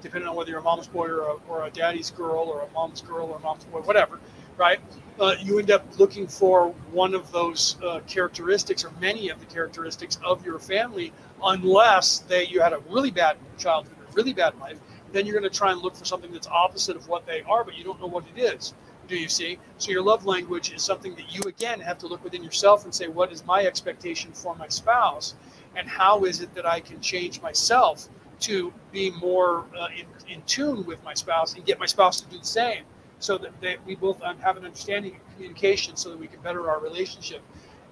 [0.00, 2.72] depending on whether you're a mom's boy or a, or a daddy's girl or a
[2.72, 4.20] mom's girl or a mom's boy, whatever,
[4.58, 4.80] right?
[5.18, 9.46] Uh, you end up looking for one of those uh, characteristics or many of the
[9.46, 11.12] characteristics of your family,
[11.44, 14.78] unless they you had a really bad childhood, a really bad life.
[15.12, 17.64] Then you're going to try and look for something that's opposite of what they are,
[17.64, 18.74] but you don't know what it is.
[19.08, 19.58] Do you see?
[19.78, 22.94] So your love language is something that you again have to look within yourself and
[22.94, 25.34] say, what is my expectation for my spouse,
[25.74, 28.08] and how is it that I can change myself
[28.40, 32.28] to be more uh, in, in tune with my spouse and get my spouse to
[32.28, 32.84] do the same
[33.18, 36.40] so that, that we both um, have an understanding and communication so that we can
[36.40, 37.42] better our relationship.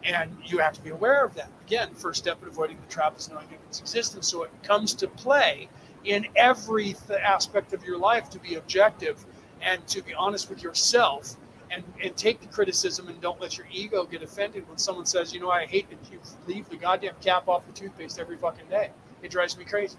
[0.04, 1.50] And you have to be aware of that.
[1.66, 4.28] Again, first step in avoiding the trap is knowing its existence.
[4.28, 5.68] So it comes to play
[6.04, 9.24] in every th- aspect of your life to be objective
[9.60, 11.36] and to be honest with yourself
[11.72, 15.34] and, and take the criticism and don't let your ego get offended when someone says,
[15.34, 18.68] you know, I hate that you leave the goddamn cap off the toothpaste every fucking
[18.68, 18.90] day.
[19.22, 19.96] It drives me crazy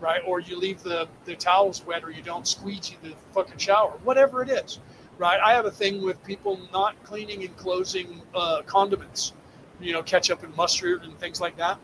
[0.00, 0.22] right?
[0.26, 4.42] Or you leave the, the towels wet or you don't squeegee the fucking shower, whatever
[4.42, 4.80] it is,
[5.18, 5.38] right?
[5.40, 9.34] I have a thing with people not cleaning and closing uh, condiments,
[9.80, 11.78] you know, ketchup and mustard and things like that.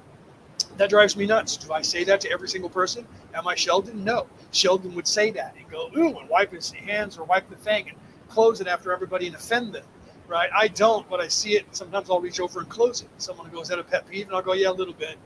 [0.78, 1.56] That drives me nuts.
[1.56, 3.06] Do I say that to every single person?
[3.34, 4.02] Am I Sheldon?
[4.04, 4.26] No.
[4.52, 7.88] Sheldon would say that and go, ooh, and wipe his hands or wipe the thing
[7.90, 7.98] and
[8.28, 9.84] close it after everybody and offend them,
[10.26, 10.50] right?
[10.54, 11.64] I don't, but I see it.
[11.70, 13.08] Sometimes I'll reach over and close it.
[13.18, 14.26] Someone goes, is that a pet peeve?
[14.26, 15.16] And I'll go, yeah, a little bit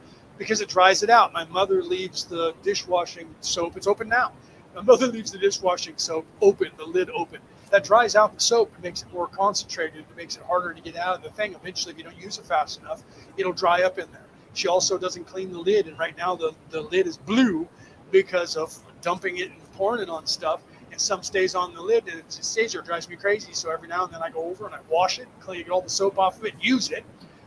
[0.40, 1.34] because it dries it out.
[1.34, 4.32] My mother leaves the dishwashing soap, it's open now.
[4.74, 7.40] My mother leaves the dishwashing soap open, the lid open.
[7.70, 10.80] That dries out the soap, it makes it more concentrated, it makes it harder to
[10.80, 11.54] get out of the thing.
[11.54, 13.02] Eventually, if you don't use it fast enough,
[13.36, 14.24] it'll dry up in there.
[14.54, 17.68] She also doesn't clean the lid, and right now the, the lid is blue
[18.10, 20.62] because of dumping it and pouring it on stuff.
[20.90, 23.52] And some stays on the lid and it stays there, it drives me crazy.
[23.52, 25.82] So every now and then I go over and I wash it, clean get all
[25.82, 27.04] the soap off of it, use it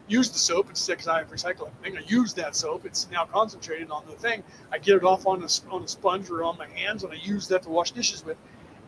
[0.08, 0.70] use the soap.
[0.70, 1.98] It's because I recycle everything.
[1.98, 2.86] I use that soap.
[2.86, 4.44] It's now concentrated on the thing.
[4.72, 7.16] I get it off on a, on a sponge or on my hands, and I
[7.16, 8.38] use that to wash dishes with.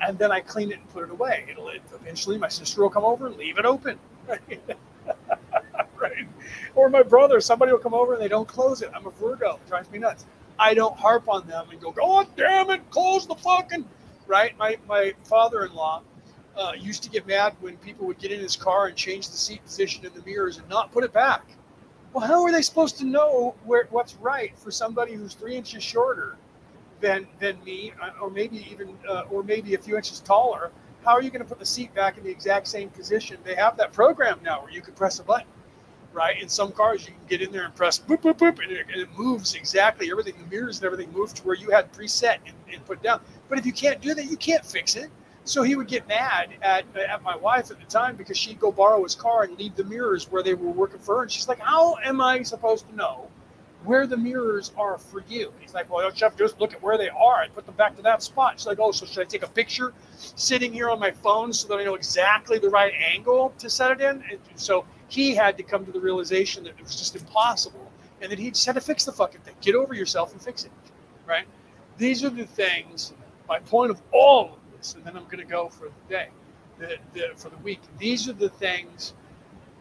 [0.02, 1.46] And then I clean it and put it away.
[1.50, 4.00] It'll it, eventually my sister will come over and leave it open.
[5.98, 6.28] Right?
[6.76, 8.92] Or my brother, somebody will come over and they don't close it.
[8.94, 9.56] I'm a Virgo.
[9.56, 10.26] It drives me nuts.
[10.60, 13.86] I don't harp on them and go, God damn it, close the fucking
[14.28, 14.58] right.
[14.58, 16.02] My my father-in-law
[16.58, 19.38] uh, used to get mad when people would get in his car and change the
[19.38, 21.44] seat position in the mirrors and not put it back.
[22.14, 25.84] Well, how are they supposed to know where what's right for somebody who's three inches
[25.84, 26.38] shorter
[27.02, 30.72] than than me, uh, or maybe even uh, or maybe a few inches taller?
[31.04, 33.38] How are you going to put the seat back in the exact same position?
[33.44, 35.48] They have that program now where you can press a button,
[36.14, 36.42] right?
[36.42, 38.88] In some cars, you can get in there and press boop boop boop, and it,
[38.92, 40.36] and it moves exactly everything.
[40.42, 43.20] The mirrors and everything move to where you had preset and, and put down.
[43.50, 45.12] But if you can't do that, you can't fix it.
[45.48, 48.72] So he would get mad at at my wife at the time because she'd go
[48.72, 51.22] borrow his car and leave the mirrors where they were working for her.
[51.22, 53.30] And she's like, "How am I supposed to know
[53.84, 57.10] where the mirrors are for you?" He's like, "Well, have just look at where they
[57.10, 59.44] are and put them back to that spot?" She's like, "Oh, so should I take
[59.44, 63.54] a picture sitting here on my phone so that I know exactly the right angle
[63.60, 66.82] to set it in?" And so he had to come to the realization that it
[66.82, 69.54] was just impossible, and that he just had to fix the fucking thing.
[69.62, 70.72] Get over yourself and fix it,
[71.28, 71.46] right?
[72.00, 73.14] These are the things.
[73.48, 76.30] My point of all of and then I'm going to go for the day,
[76.80, 77.82] the, the, for the week.
[77.98, 79.14] These are the things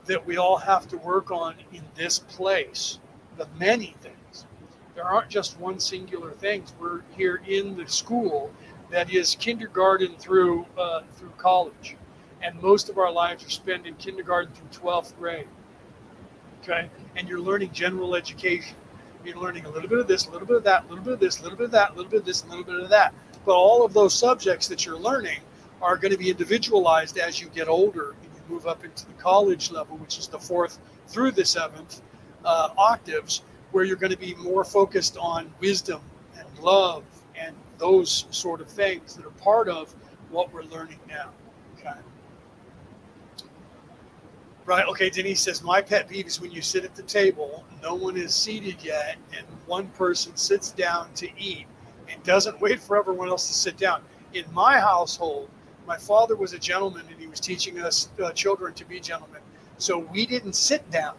[0.07, 2.99] that we all have to work on in this place.
[3.37, 4.47] The many things.
[4.95, 6.73] There aren't just one singular things.
[6.79, 8.53] We're here in the school
[8.91, 11.97] that is kindergarten through uh, through college,
[12.43, 15.49] and most of our lives are spent in kindergarten through 12th grade.
[16.63, 18.77] Okay, and you're learning general education.
[19.25, 21.15] You're learning a little bit of this, a little bit of that, a little bit
[21.15, 22.79] of this, a little bit of that, a little bit of this, a little bit
[22.79, 23.15] of that.
[23.45, 25.41] But all of those subjects that you're learning
[25.83, 29.13] are going to be individualized as you get older and you move up into the
[29.15, 32.01] college level, which is the fourth through the seventh
[32.45, 33.43] uh, octaves,
[33.73, 36.01] where you're going to be more focused on wisdom
[36.39, 37.05] and love
[37.35, 39.95] and those sort of things that are part of
[40.31, 41.31] what we're learning now.
[41.79, 41.99] Okay.
[44.65, 44.87] Right.
[44.87, 45.11] Okay.
[45.11, 48.35] Denise says, My pet peeve is when you sit at the table, no one is
[48.35, 51.67] seated yet, and one person sits down to eat
[52.11, 54.03] and doesn't wait for everyone else to sit down.
[54.33, 55.49] In my household,
[55.87, 59.41] my father was a gentleman and he was teaching us uh, children to be gentlemen.
[59.79, 61.15] So we didn't sit down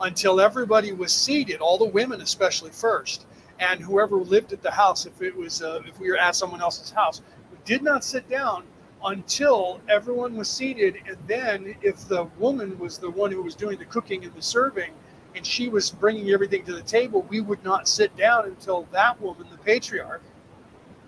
[0.00, 3.26] until everybody was seated, all the women especially first,
[3.58, 5.06] and whoever lived at the house.
[5.06, 8.28] If it was, uh, if we were at someone else's house, we did not sit
[8.28, 8.64] down
[9.04, 10.96] until everyone was seated.
[11.06, 14.42] And then, if the woman was the one who was doing the cooking and the
[14.42, 14.92] serving,
[15.34, 19.20] and she was bringing everything to the table, we would not sit down until that
[19.20, 20.22] woman, the patriarch,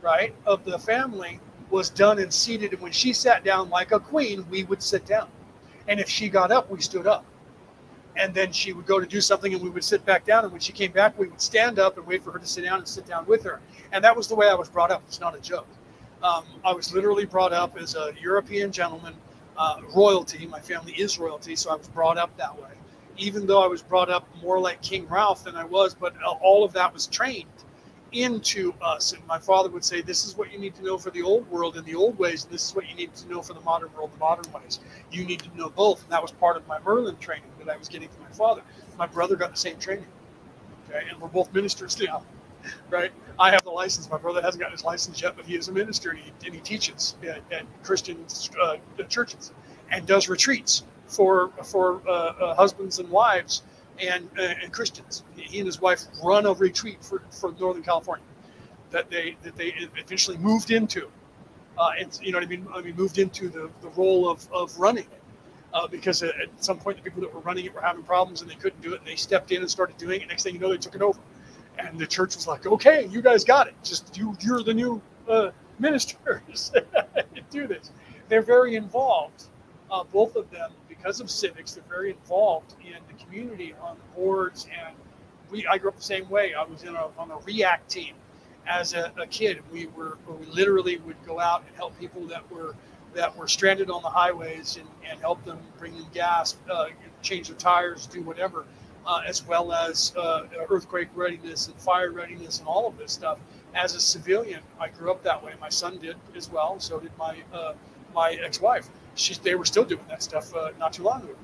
[0.02, 1.40] right, of the family,
[1.70, 2.72] was done and seated.
[2.72, 5.28] And when she sat down like a queen, we would sit down.
[5.88, 7.24] And if she got up, we stood up.
[8.16, 10.44] And then she would go to do something and we would sit back down.
[10.44, 12.64] And when she came back, we would stand up and wait for her to sit
[12.64, 13.60] down and sit down with her.
[13.92, 15.02] And that was the way I was brought up.
[15.06, 15.68] It's not a joke.
[16.22, 19.14] Um, I was literally brought up as a European gentleman,
[19.58, 20.46] uh, royalty.
[20.46, 22.75] My family is royalty, so I was brought up that way
[23.18, 26.64] even though I was brought up more like King Ralph than I was, but all
[26.64, 27.47] of that was trained
[28.12, 29.12] into us.
[29.12, 31.48] And my father would say, This is what you need to know for the old
[31.51, 33.60] world and the old ways, and this is what you need to know for the
[33.60, 34.80] modern world, the modern ways.
[35.10, 36.02] You need to know both.
[36.02, 38.62] And that was part of my Merlin training that I was getting from my father.
[38.98, 40.06] My brother got the same training.
[40.88, 42.22] Okay, and we're both ministers now.
[42.90, 43.12] Right?
[43.38, 44.10] I have the license.
[44.10, 46.55] My brother hasn't gotten his license yet, but he is a minister and he, and
[46.55, 48.24] he teaches at, at Christian
[48.60, 48.76] uh,
[49.09, 49.52] churches
[49.90, 53.62] and does retreats for for uh, uh, husbands and wives
[54.00, 55.24] and uh, and Christians.
[55.36, 58.24] He and his wife run a retreat for, for Northern California
[58.90, 61.08] that they that they eventually moved into,
[61.78, 62.66] uh, and you know what I mean.
[62.74, 65.22] I mean, moved into the, the role of, of running it.
[65.74, 68.50] Uh, because at some point the people that were running it were having problems and
[68.50, 69.00] they couldn't do it.
[69.00, 70.28] And they stepped in and started doing it.
[70.28, 71.20] Next thing you know they took it over.
[71.78, 73.74] And the church was like okay you guys got it.
[73.82, 76.72] Just you you're the new uh, ministers.
[77.50, 77.90] Do this.
[78.28, 79.44] They're very involved.
[79.90, 80.72] Uh, both of them
[81.06, 84.66] because of civics, they're very involved in the community on the boards.
[84.84, 84.96] And
[85.50, 86.52] we, I grew up the same way.
[86.54, 88.14] I was in a, on a REACT team
[88.66, 89.62] as a, a kid.
[89.70, 92.74] We were, we literally would go out and help people that were
[93.14, 96.86] that were stranded on the highways and, and help them bring them gas, uh,
[97.22, 98.66] change their tires, do whatever,
[99.06, 103.38] uh, as well as uh, earthquake readiness and fire readiness and all of this stuff.
[103.74, 105.52] As a civilian, I grew up that way.
[105.60, 106.80] My son did as well.
[106.80, 107.74] So did my uh,
[108.12, 108.88] my ex-wife
[109.43, 111.34] they were still doing that stuff uh, not too long ago.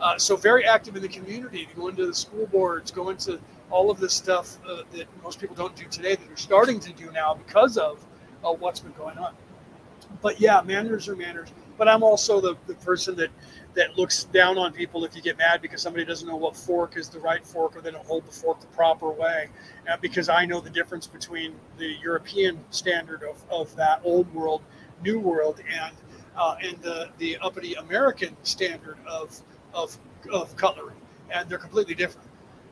[0.00, 3.40] Uh, so very active in the community, going to the school boards, going to
[3.70, 6.92] all of this stuff uh, that most people don't do today that they're starting to
[6.92, 8.04] do now because of
[8.44, 9.34] uh, what's been going on.
[10.22, 11.48] But yeah, manners are manners.
[11.76, 13.30] But I'm also the, the person that
[13.74, 16.96] that looks down on people if you get mad because somebody doesn't know what fork
[16.96, 19.48] is the right fork or they don't hold the fork the proper way.
[19.88, 24.62] Uh, because I know the difference between the European standard of, of that old world,
[25.04, 25.94] new world, and
[26.38, 29.38] uh, and the, the uppity American standard of,
[29.74, 29.98] of,
[30.32, 30.94] of cutlery.
[31.30, 32.28] And they're completely different,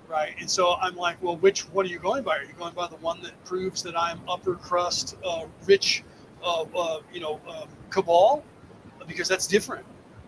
[0.09, 0.35] right?
[0.41, 2.39] And so I'm like, well, which one are you going by?
[2.39, 6.05] Are you going by the one that proves that I'm upper crust, uh, rich,
[6.43, 8.43] uh, uh you know, um, cabal?
[9.07, 9.85] Because that's different.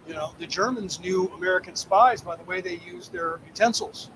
[0.07, 4.11] You know, the Germans knew American spies by the way they used their utensils.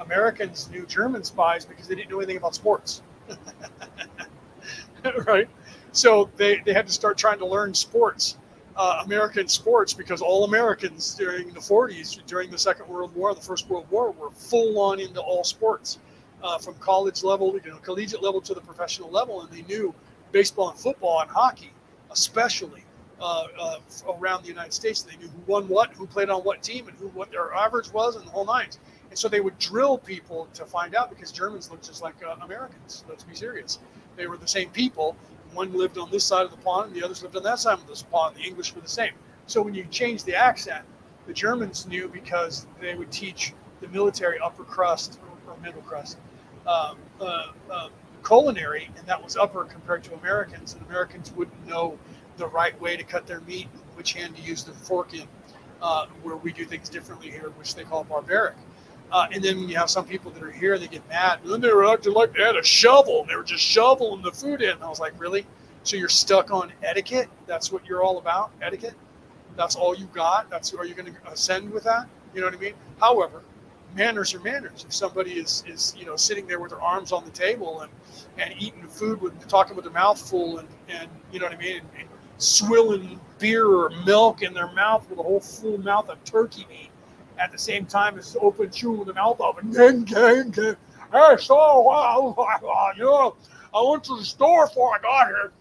[0.00, 3.02] Americans knew German spies because they didn't know anything about sports.
[5.26, 5.48] right?
[5.92, 8.36] So they, they had to start trying to learn sports,
[8.76, 13.40] uh, American sports, because all Americans during the 40s, during the Second World War, the
[13.40, 15.98] First World War, were full on into all sports,
[16.42, 19.94] uh, from college level, you know, collegiate level to the professional level, and they knew
[20.32, 21.72] baseball and football and hockey,
[22.10, 22.82] especially.
[23.18, 23.78] Uh, uh,
[24.20, 26.98] around the United States, they knew who won what, who played on what team, and
[26.98, 28.78] who what their average was, and the whole nines.
[29.08, 32.36] And so they would drill people to find out because Germans looked just like uh,
[32.42, 33.06] Americans.
[33.08, 33.78] Let's be serious.
[34.16, 35.16] They were the same people.
[35.56, 37.78] One lived on this side of the pond, and the others lived on that side
[37.78, 38.36] of this pond.
[38.36, 39.12] The English were the same.
[39.46, 40.84] So when you change the accent,
[41.26, 45.18] the Germans knew because they would teach the military upper crust
[45.48, 46.18] or, middle crust
[46.66, 47.88] um, uh, uh,
[48.22, 50.74] culinary, and that was upper compared to Americans.
[50.74, 51.98] And Americans wouldn't know
[52.36, 55.26] the right way to cut their meat, which hand to use the fork in,
[55.80, 58.56] uh, where we do things differently here, which they call barbaric.
[59.12, 61.40] Uh, and then when you have some people that are here, they get mad.
[61.42, 63.20] And then they were acting like they had a shovel.
[63.20, 64.70] And they were just shoveling the food in.
[64.70, 65.46] And I was like, really?
[65.84, 67.28] So you're stuck on etiquette?
[67.46, 68.50] That's what you're all about?
[68.60, 68.94] Etiquette?
[69.56, 70.50] That's all you got?
[70.50, 72.08] That's are you going to ascend with that?
[72.34, 72.74] You know what I mean?
[73.00, 73.42] However,
[73.94, 74.84] manners are manners.
[74.86, 77.90] If somebody is is you know sitting there with their arms on the table and
[78.36, 81.58] and eating food with talking with their mouth full and and you know what I
[81.58, 82.08] mean, and, and
[82.38, 86.90] swilling beer or milk in their mouth with a whole full mouth of turkey meat
[87.38, 89.70] at the same time as open chewing the mouth open.
[89.70, 90.76] Gang, gang, gang.
[91.12, 93.36] Hey, so, uh, you know,
[93.74, 95.52] I went to the store before I got here.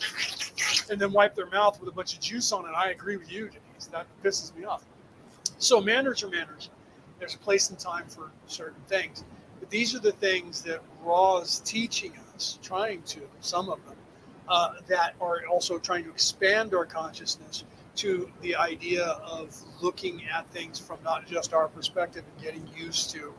[0.90, 2.72] And then wipe their mouth with a bunch of juice on it.
[2.76, 3.88] I agree with you, Denise.
[3.92, 4.84] That pisses me off.
[5.58, 6.70] So, manners are manners.
[7.20, 9.24] There's a place and time for certain things.
[9.60, 13.96] But these are the things that Ra is teaching us, trying to, some of them,
[14.48, 17.64] uh, that are also trying to expand our consciousness
[17.96, 23.12] to the idea of looking at things from not just our perspective and getting used
[23.12, 23.34] to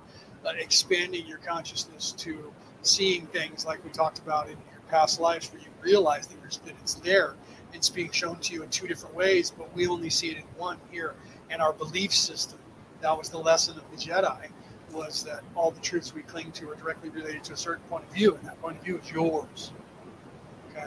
[0.44, 2.52] uh, expanding your consciousness to
[2.82, 6.74] seeing things like we talked about in your past lives where you realize that, that
[6.80, 7.34] it's there.
[7.72, 10.44] It's being shown to you in two different ways but we only see it in
[10.56, 11.14] one here.
[11.50, 12.58] And our belief system
[13.00, 14.48] that was the lesson of the jedi
[14.92, 18.04] was that all the truths we cling to are directly related to a certain point
[18.04, 19.72] of view and that point of view is yours.
[20.70, 20.86] Okay?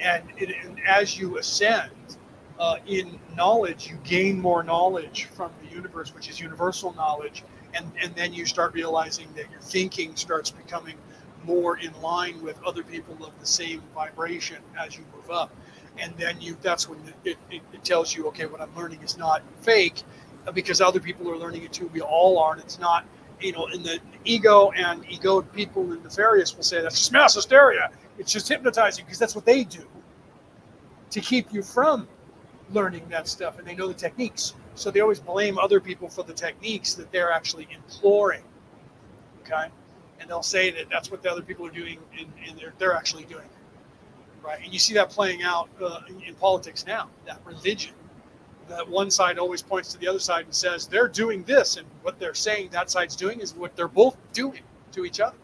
[0.00, 2.17] And, it, and as you ascend
[2.58, 7.90] uh, in knowledge, you gain more knowledge from the universe, which is universal knowledge, and
[8.02, 10.96] and then you start realizing that your thinking starts becoming
[11.44, 15.54] more in line with other people of the same vibration as you move up,
[15.98, 19.16] and then you that's when it, it, it tells you, okay, what I'm learning is
[19.16, 20.02] not fake,
[20.46, 21.88] uh, because other people are learning it too.
[21.92, 23.06] We all are, and it's not.
[23.40, 27.36] You know, in the ego and ego people in nefarious will say that's just mass
[27.36, 27.88] hysteria.
[28.18, 29.86] It's just hypnotizing because that's what they do
[31.10, 32.08] to keep you from
[32.72, 34.54] learning that stuff and they know the techniques.
[34.74, 38.42] So they always blame other people for the techniques that they're actually employing.
[39.42, 39.68] Okay.
[40.20, 42.94] And they'll say that that's what the other people are doing and, and they're, they're
[42.94, 44.46] actually doing it.
[44.46, 44.60] Right.
[44.62, 47.92] And you see that playing out uh, in, in politics now, that religion.
[48.68, 51.86] That one side always points to the other side and says they're doing this, and
[52.02, 54.60] what they're saying that side's doing is what they're both doing
[54.92, 55.38] to each other.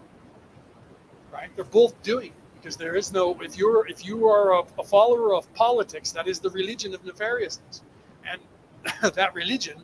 [1.32, 1.48] Right?
[1.56, 4.82] They're both doing it because there is no if you're if you are a, a
[4.82, 7.82] follower of politics that is the religion of nefariousness.
[8.26, 8.40] And
[9.14, 9.82] that religion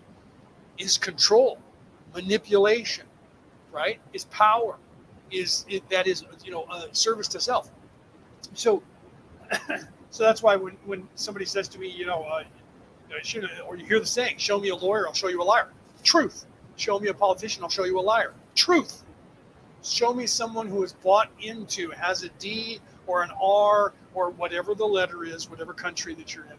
[0.78, 1.58] is control
[2.14, 3.04] manipulation
[3.70, 4.00] right?
[4.14, 4.76] Is power
[5.30, 7.70] is it, that is you know a service to self.
[8.54, 8.82] So
[10.10, 12.44] so that's why when when somebody says to me you know uh,
[13.66, 15.68] or you hear the saying show me a lawyer i'll show you a liar.
[16.02, 16.46] Truth.
[16.76, 18.32] Show me a politician i'll show you a liar.
[18.54, 19.04] Truth
[19.82, 24.74] show me someone who is bought into, has a D or an R or whatever
[24.74, 26.56] the letter is, whatever country that you're in.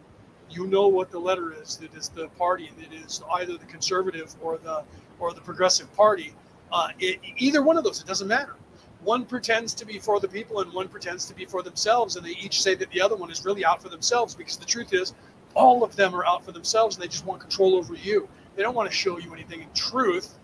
[0.50, 4.34] You know what the letter is that is the party that is either the conservative
[4.42, 4.82] or the
[5.18, 6.34] or the progressive party.
[6.70, 8.56] Uh, it, either one of those, it doesn't matter.
[9.02, 12.24] One pretends to be for the people and one pretends to be for themselves, and
[12.24, 14.92] they each say that the other one is really out for themselves because the truth
[14.92, 15.14] is,
[15.54, 18.28] all of them are out for themselves and they just want control over you.
[18.56, 20.38] They don't want to show you anything in truth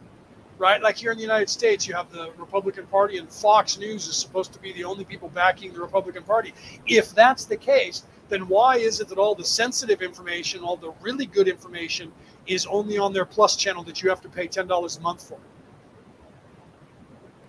[0.58, 0.82] right?
[0.82, 4.16] Like here in the United States, you have the Republican Party, and Fox News is
[4.16, 6.52] supposed to be the only people backing the Republican Party.
[6.86, 10.92] If that's the case, then why is it that all the sensitive information, all the
[11.00, 12.12] really good information,
[12.46, 15.38] is only on their Plus channel that you have to pay $10 a month for?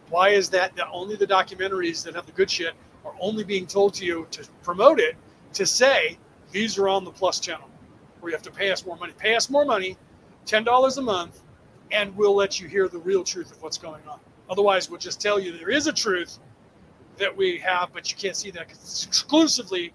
[0.09, 2.73] Why is that, that only the documentaries that have the good shit
[3.05, 5.15] are only being told to you to promote it
[5.53, 6.17] to say
[6.51, 7.69] these are on the Plus channel
[8.19, 9.13] where you have to pay us more money?
[9.17, 9.97] Pay us more money,
[10.45, 11.41] $10 a month,
[11.91, 14.19] and we'll let you hear the real truth of what's going on.
[14.49, 16.39] Otherwise, we'll just tell you there is a truth
[17.17, 19.93] that we have, but you can't see that because it's exclusively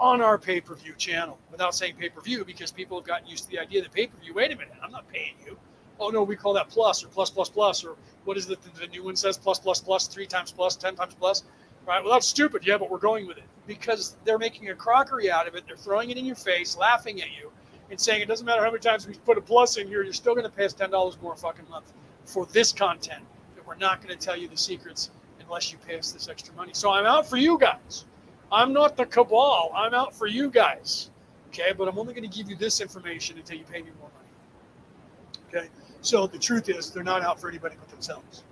[0.00, 3.28] on our pay per view channel without saying pay per view because people have gotten
[3.28, 5.56] used to the idea that pay per view, wait a minute, I'm not paying you.
[6.00, 8.74] Oh no, we call that plus or plus plus plus or what is it that
[8.74, 11.44] the new one says plus plus plus three times plus ten times plus,
[11.86, 12.02] right?
[12.02, 12.66] Well, that's stupid.
[12.66, 15.64] Yeah, but we're going with it because they're making a crockery out of it.
[15.66, 17.52] They're throwing it in your face, laughing at you,
[17.92, 20.14] and saying it doesn't matter how many times we put a plus in here, you're
[20.14, 21.92] still going to pay us ten dollars more a fucking month
[22.24, 23.22] for this content.
[23.54, 26.54] That we're not going to tell you the secrets unless you pay us this extra
[26.54, 26.72] money.
[26.74, 28.06] So I'm out for you guys.
[28.50, 29.70] I'm not the cabal.
[29.74, 31.10] I'm out for you guys.
[31.48, 34.08] Okay, but I'm only going to give you this information until you pay me more
[34.08, 35.64] money.
[35.66, 35.68] Okay,
[36.00, 38.42] so the truth is they're not out for anybody but themselves.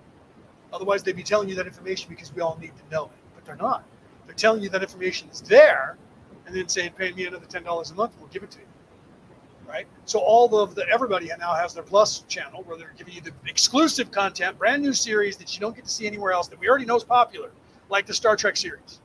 [0.71, 3.47] Otherwise, they'd be telling you that information because we all need to know it, but
[3.47, 3.85] they're not.
[4.27, 5.97] They're telling you that information is there,
[6.45, 8.67] and then saying, "Pay me another ten dollars a month, we'll give it to you."
[9.71, 9.87] Right.
[10.05, 13.31] So all of the everybody now has their Plus channel where they're giving you the
[13.47, 16.69] exclusive content, brand new series that you don't get to see anywhere else that we
[16.69, 17.51] already know is popular,
[17.89, 18.99] like the Star Trek series,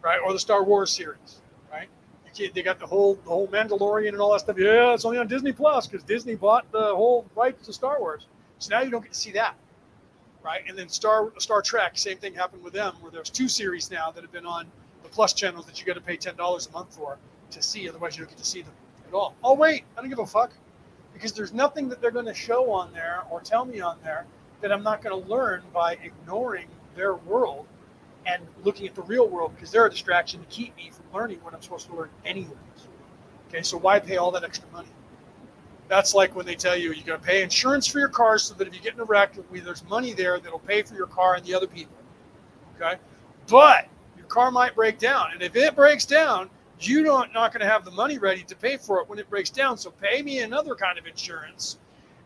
[0.00, 1.88] right, or the Star Wars series, right?
[2.34, 4.56] They got the whole the whole Mandalorian and all that stuff.
[4.58, 8.26] Yeah, it's only on Disney Plus because Disney bought the whole rights to Star Wars.
[8.60, 9.56] So now you don't get to see that
[10.42, 10.62] right?
[10.66, 14.10] And then Star Star Trek, same thing happened with them, where there's two series now
[14.10, 14.66] that have been on
[15.02, 17.18] the Plus channels that you got to pay ten dollars a month for
[17.50, 17.88] to see.
[17.88, 18.72] Otherwise, you don't get to see them
[19.12, 19.34] at all.
[19.44, 20.52] Oh wait, I don't give a fuck
[21.12, 24.26] because there's nothing that they're going to show on there or tell me on there
[24.60, 26.66] that I'm not going to learn by ignoring
[26.96, 27.66] their world
[28.26, 31.38] and looking at the real world because they're a distraction to keep me from learning
[31.42, 32.52] what I'm supposed to learn anyways.
[33.48, 34.88] Okay, so why pay all that extra money?
[35.88, 38.54] That's like when they tell you you got to pay insurance for your car so
[38.54, 41.34] that if you get in a wreck, there's money there that'll pay for your car
[41.34, 41.96] and the other people.
[42.76, 42.98] Okay,
[43.48, 46.48] but your car might break down, and if it breaks down,
[46.86, 49.28] you don't not going to have the money ready to pay for it when it
[49.28, 49.76] breaks down.
[49.76, 51.78] So pay me another kind of insurance,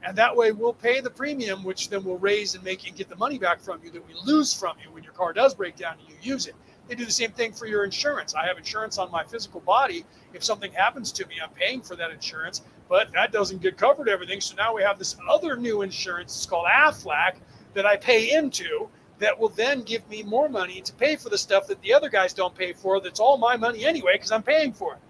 [0.03, 3.09] and that way we'll pay the premium, which then we'll raise and make and get
[3.09, 5.77] the money back from you that we lose from you when your car does break
[5.77, 6.55] down and you use it.
[6.89, 8.35] They do the same thing for your insurance.
[8.35, 10.05] I have insurance on my physical body.
[10.33, 14.09] If something happens to me, I'm paying for that insurance, but that doesn't get covered
[14.09, 14.41] everything.
[14.41, 16.37] So now we have this other new insurance.
[16.37, 17.37] It's called AFLAC
[17.75, 18.89] that I pay into
[19.19, 22.09] that will then give me more money to pay for the stuff that the other
[22.09, 23.01] guys don't pay for.
[23.01, 25.01] That's all my money anyway because I'm paying for it.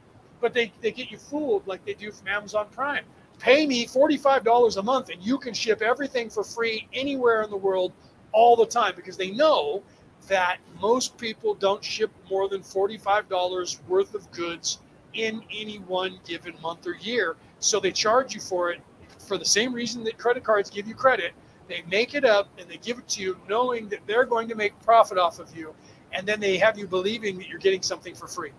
[0.41, 3.05] But they, they get you fooled like they do from Amazon Prime.
[3.39, 7.57] Pay me $45 a month and you can ship everything for free anywhere in the
[7.57, 7.93] world
[8.33, 9.83] all the time because they know
[10.29, 14.79] that most people don't ship more than $45 worth of goods
[15.15, 17.37] in any one given month or year.
[17.59, 18.81] So they charge you for it
[19.19, 21.33] for the same reason that credit cards give you credit.
[21.69, 24.55] They make it up and they give it to you knowing that they're going to
[24.55, 25.75] make profit off of you.
[26.13, 28.53] And then they have you believing that you're getting something for free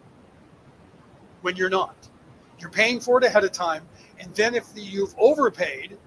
[1.41, 1.95] when you're not.
[2.59, 3.87] You're paying for it ahead of time.
[4.19, 5.97] And then if you've overpaid,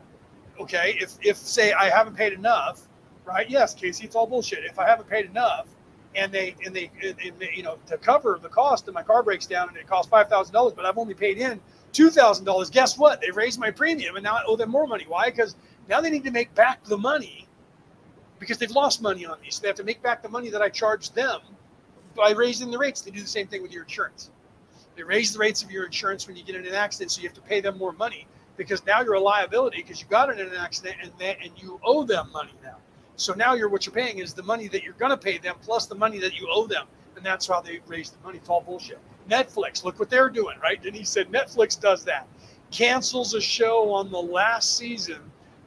[0.61, 2.89] okay, if, if say I haven't paid enough,
[3.25, 3.49] right?
[3.49, 4.65] Yes, Casey, it's all bullshit.
[4.65, 5.69] If I haven't paid enough,
[6.17, 9.23] and they and they, and they you know to cover the cost, and my car
[9.23, 11.61] breaks down and it costs five thousand dollars, but I've only paid in
[11.93, 12.69] two thousand dollars.
[12.69, 13.21] Guess what?
[13.21, 15.05] They raised my premium, and now I owe them more money.
[15.07, 15.31] Why?
[15.31, 15.55] Because
[15.89, 17.49] now they need to make back the money
[18.39, 19.51] because they've lost money on me.
[19.51, 21.41] So they have to make back the money that I charged them
[22.17, 23.03] by raising the rates.
[23.03, 24.31] They do the same thing with your insurance.
[24.97, 27.29] They raise the rates of your insurance when you get in an accident, so you
[27.29, 28.27] have to pay them more money
[28.57, 31.81] because now you're a liability because you got in an accident and they, and you
[31.85, 32.77] owe them money now.
[33.17, 35.55] So now you're what you're paying is the money that you're going to pay them
[35.63, 36.87] plus the money that you owe them,
[37.17, 38.39] and that's how they raise the money.
[38.39, 38.99] It's all bullshit.
[39.29, 40.85] Netflix, look what they're doing, right?
[40.85, 42.27] And he said Netflix does that,
[42.71, 45.21] cancels a show on the last season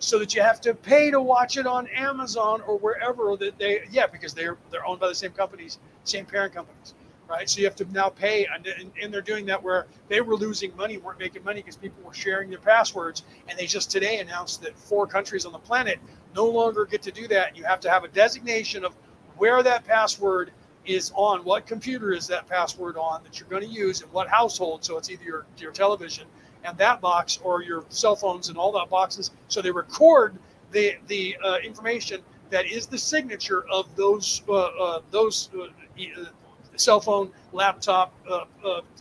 [0.04, 3.84] so that you have to pay to watch it on Amazon or wherever that they
[3.90, 6.94] yeah because they're they're owned by the same companies, same parent companies,
[7.30, 7.50] right?
[7.50, 10.36] So you have to now pay, and, and, and they're doing that where they were
[10.36, 14.20] losing money, weren't making money because people were sharing their passwords, and they just today
[14.20, 16.00] announced that four countries on the planet
[16.36, 17.56] no longer get to do that.
[17.56, 18.94] You have to have a designation of
[19.38, 20.52] where that password
[20.86, 24.28] is on, what computer is that password on that you're going to use, and what
[24.28, 24.84] household.
[24.84, 26.28] So it's either your, your television
[26.64, 29.32] and that box or your cell phones and all that boxes.
[29.48, 30.38] So they record
[30.72, 36.26] the the uh, information that is the signature of those uh, uh, those uh, uh,
[36.76, 38.46] cell phone, laptop, uh,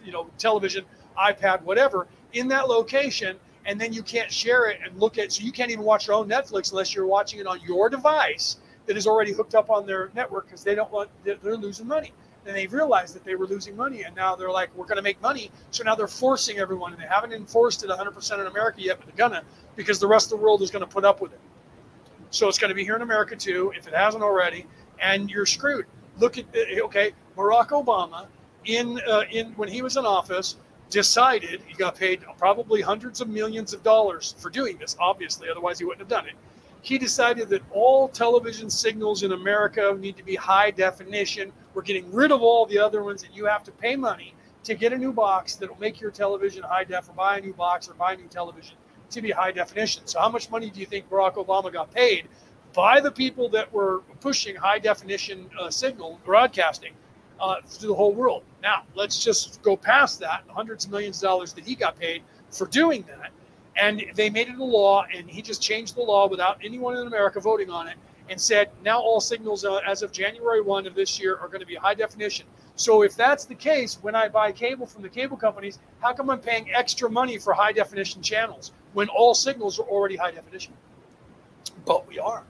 [0.05, 0.85] you know, television,
[1.19, 5.45] iPad, whatever in that location and then you can't share it and look at so
[5.45, 8.97] you can't even watch your own netflix unless you're watching it on your device that
[8.97, 12.13] is already hooked up on their network because they don't want they're, they're losing money
[12.47, 15.03] and they realized that they were losing money and now they're like we're going to
[15.03, 15.51] make money.
[15.71, 19.07] So now they're forcing everyone and they haven't enforced it 100% in america yet but
[19.07, 19.43] they're gonna
[19.77, 21.41] because the rest of the world is going to put up with it.
[22.31, 24.67] So it's going to be here in america too if it hasn't already
[25.01, 25.87] and you're screwed.
[26.19, 28.27] Look at okay barack obama
[28.65, 30.57] in uh, in when he was in office
[30.93, 35.79] decided he got paid probably hundreds of millions of dollars for doing this, obviously, otherwise
[35.79, 36.35] he wouldn't have done it.
[36.83, 41.53] He decided that all television signals in America need to be high definition.
[41.75, 44.75] We're getting rid of all the other ones, and you have to pay money to
[44.75, 47.89] get a new box that'll make your television high def, or buy a new box,
[47.89, 48.77] or buy a new television
[49.11, 50.05] to be high definition.
[50.07, 52.27] So, how much money do you think Barack Obama got paid
[52.75, 56.95] by the people that were pushing high definition uh, signal broadcasting
[57.39, 58.43] uh, to the whole world?
[58.61, 62.23] Now, let's just go past that hundreds of millions of dollars that he got paid
[62.51, 63.31] for doing that.
[63.77, 67.07] And they made it a law, and he just changed the law without anyone in
[67.07, 67.97] America voting on it
[68.29, 71.61] and said now all signals uh, as of January 1 of this year are going
[71.61, 72.47] to be high definition.
[72.77, 76.31] So if that's the case, when I buy cable from the cable companies, how come
[76.31, 80.73] I'm paying extra money for high definition channels when all signals are already high definition?
[81.85, 82.45] But we are.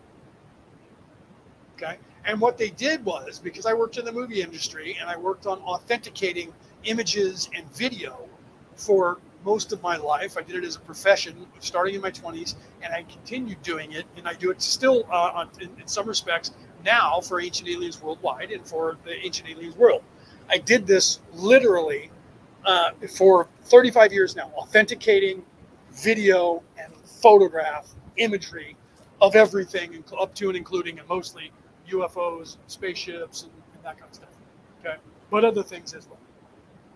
[1.76, 1.98] Okay.
[2.24, 5.46] And what they did was because I worked in the movie industry and I worked
[5.46, 6.52] on authenticating
[6.84, 8.28] images and video
[8.76, 10.36] for most of my life.
[10.36, 14.04] I did it as a profession, starting in my 20s, and I continued doing it,
[14.16, 16.52] and I do it still uh, in, in, some respects
[16.84, 20.02] now for Ancient Aliens Worldwide and for the Ancient Aliens World.
[20.48, 22.10] I did this literally
[22.64, 25.44] uh, for 35 years now, authenticating
[25.92, 28.76] video and photograph imagery
[29.20, 31.52] of everything, up to and including, and mostly
[31.90, 34.28] UFOs, spaceships, and, and that kind of stuff.
[34.80, 34.96] Okay,
[35.30, 36.18] but other things as well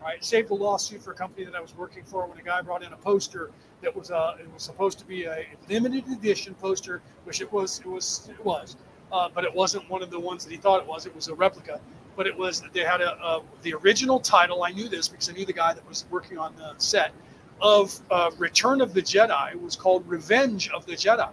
[0.03, 0.25] right?
[0.25, 2.83] Saved a lawsuit for a company that I was working for when a guy brought
[2.83, 3.51] in a poster
[3.83, 7.81] that was uh, it was supposed to be a limited edition poster, which it was
[7.81, 8.77] it was it was,
[9.13, 11.07] uh, but it wasn't one of the ones that he thought it was.
[11.07, 11.81] It was a replica,
[12.17, 14.65] but it was they had a, a the original title.
[14.65, 17.13] I knew this because I knew the guy that was working on the set
[17.61, 19.61] of uh, Return of the Jedi.
[19.61, 21.31] Was called Revenge of the Jedi,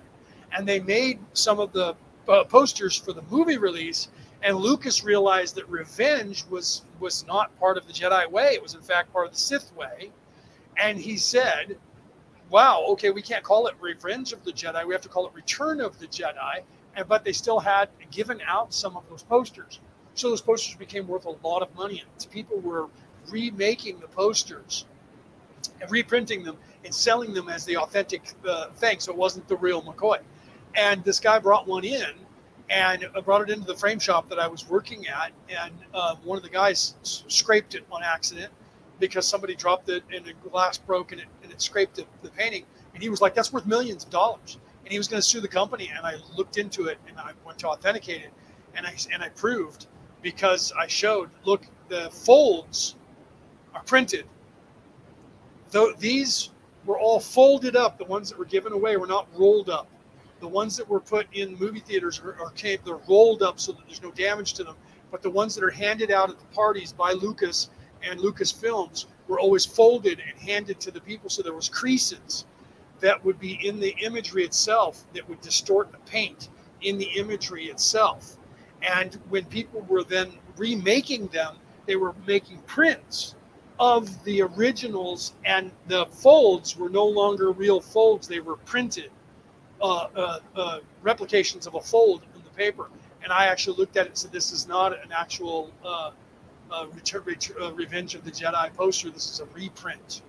[0.55, 1.95] and they made some of the
[2.27, 4.09] uh, posters for the movie release
[4.43, 8.75] and Lucas realized that revenge was was not part of the Jedi way; it was
[8.75, 10.11] in fact part of the Sith way.
[10.77, 11.77] And he said,
[12.49, 15.33] "Wow, okay, we can't call it Revenge of the Jedi; we have to call it
[15.33, 16.63] Return of the Jedi."
[16.95, 19.79] And but they still had given out some of those posters,
[20.13, 22.01] so those posters became worth a lot of money.
[22.01, 22.89] And people were
[23.29, 24.85] remaking the posters
[25.79, 28.99] and reprinting them and selling them as the authentic uh, thing.
[28.99, 30.19] So it wasn't the real McCoy.
[30.75, 32.13] And this guy brought one in
[32.73, 36.15] and I brought it into the frame shop that I was working at, and uh,
[36.23, 38.51] one of the guys scraped it on accident
[38.99, 42.29] because somebody dropped it and the glass broke and it, and it scraped the, the
[42.29, 42.65] painting.
[42.95, 45.39] And he was like, "That's worth millions of dollars," and he was going to sue
[45.39, 45.91] the company.
[45.95, 48.33] And I looked into it and I went to authenticate it,
[48.75, 49.85] and I and I proved
[50.23, 52.95] because I showed, look, the folds
[53.75, 54.25] are printed.
[55.69, 56.49] Though these
[56.85, 59.87] were all folded up, the ones that were given away were not rolled up.
[60.43, 63.87] The ones that were put in movie theaters are, are they're rolled up so that
[63.87, 64.75] there's no damage to them.
[65.09, 67.69] But the ones that are handed out at the parties by Lucas
[68.01, 71.29] and Lucas Films were always folded and handed to the people.
[71.29, 72.43] So there was creases
[72.99, 76.49] that would be in the imagery itself that would distort the paint
[76.81, 78.35] in the imagery itself.
[78.81, 81.55] And when people were then remaking them,
[81.85, 83.35] they were making prints
[83.79, 89.09] of the originals, and the folds were no longer real folds, they were printed
[89.83, 92.89] uh, uh, uh, replications of a fold in the paper.
[93.21, 96.11] And I actually looked at it and said, this is not an actual uh,
[96.71, 99.09] uh, return, return, Revenge of the Jedi poster.
[99.09, 100.21] This is a reprint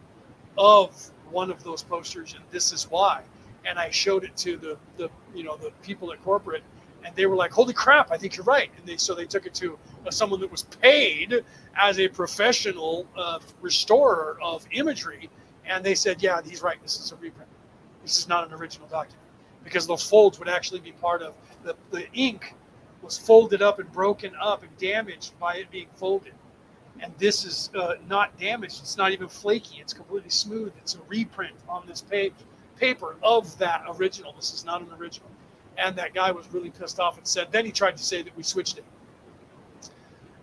[0.58, 3.23] of one of those posters, and this is why.
[3.65, 6.62] And I showed it to the, the you know the people at corporate,
[7.05, 8.10] and they were like, "Holy crap!
[8.10, 10.65] I think you're right." And they so they took it to uh, someone that was
[10.65, 11.44] paid
[11.76, 15.31] as a professional uh, restorer of imagery,
[15.65, 16.81] and they said, "Yeah, he's right.
[16.83, 17.49] This is a reprint.
[18.02, 19.23] This is not an original document."
[19.65, 21.34] Because those folds would actually be part of
[21.65, 22.55] the, the ink
[23.02, 26.33] was folded up and broken up and damaged by it being folded.
[27.01, 28.81] And this is uh, not damaged.
[28.81, 29.78] It's not even flaky.
[29.81, 30.73] It's completely smooth.
[30.78, 32.33] It's a reprint on this page
[32.76, 34.33] paper of that original.
[34.33, 35.28] This is not an original.
[35.76, 38.36] And that guy was really pissed off and said, then he tried to say that
[38.36, 38.84] we switched it.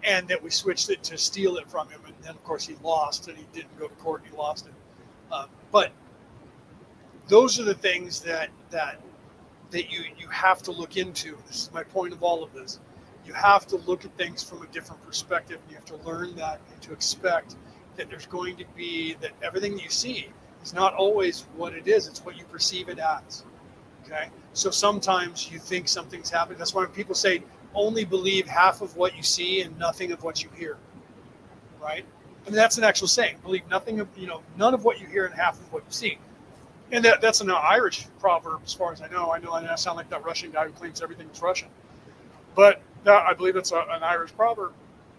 [0.04, 2.02] And that we switched it to steal it from him.
[2.06, 4.68] And then, of course, he lost and he didn't go to court and he lost
[4.68, 4.74] it.
[5.32, 5.92] Uh, but
[7.28, 9.00] those are the things that, that
[9.72, 11.38] that you you have to look into.
[11.48, 12.80] This is my point of all of this.
[13.26, 15.60] You have to look at things from a different perspective.
[15.70, 17.56] You have to learn that and to expect
[17.96, 20.28] that there's going to be that everything that you see
[20.64, 22.08] is not always what it is.
[22.08, 23.44] It's what you perceive it as.
[24.06, 24.30] Okay.
[24.54, 26.58] So sometimes you think something's happening.
[26.58, 27.44] That's why people say
[27.74, 30.78] only believe half of what you see and nothing of what you hear.
[31.82, 32.06] Right.
[32.46, 33.38] I mean that's an actual saying.
[33.44, 35.92] Believe nothing of you know none of what you hear and half of what you
[35.92, 36.18] see
[36.92, 39.32] and that, that's an Irish proverb, as far as I know.
[39.32, 41.70] I know I sound like that Russian guy who claims everything is Russian,
[42.56, 44.74] but that, I believe it's a, an Irish proverb,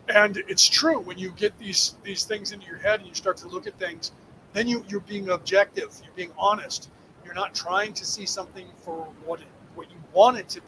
[0.09, 1.01] and it's true.
[1.01, 3.79] When you get these these things into your head and you start to look at
[3.79, 4.13] things,
[4.53, 5.93] then you you're being objective.
[6.03, 6.91] You're being honest.
[7.25, 10.67] You're not trying to see something for what it, what you want it to be.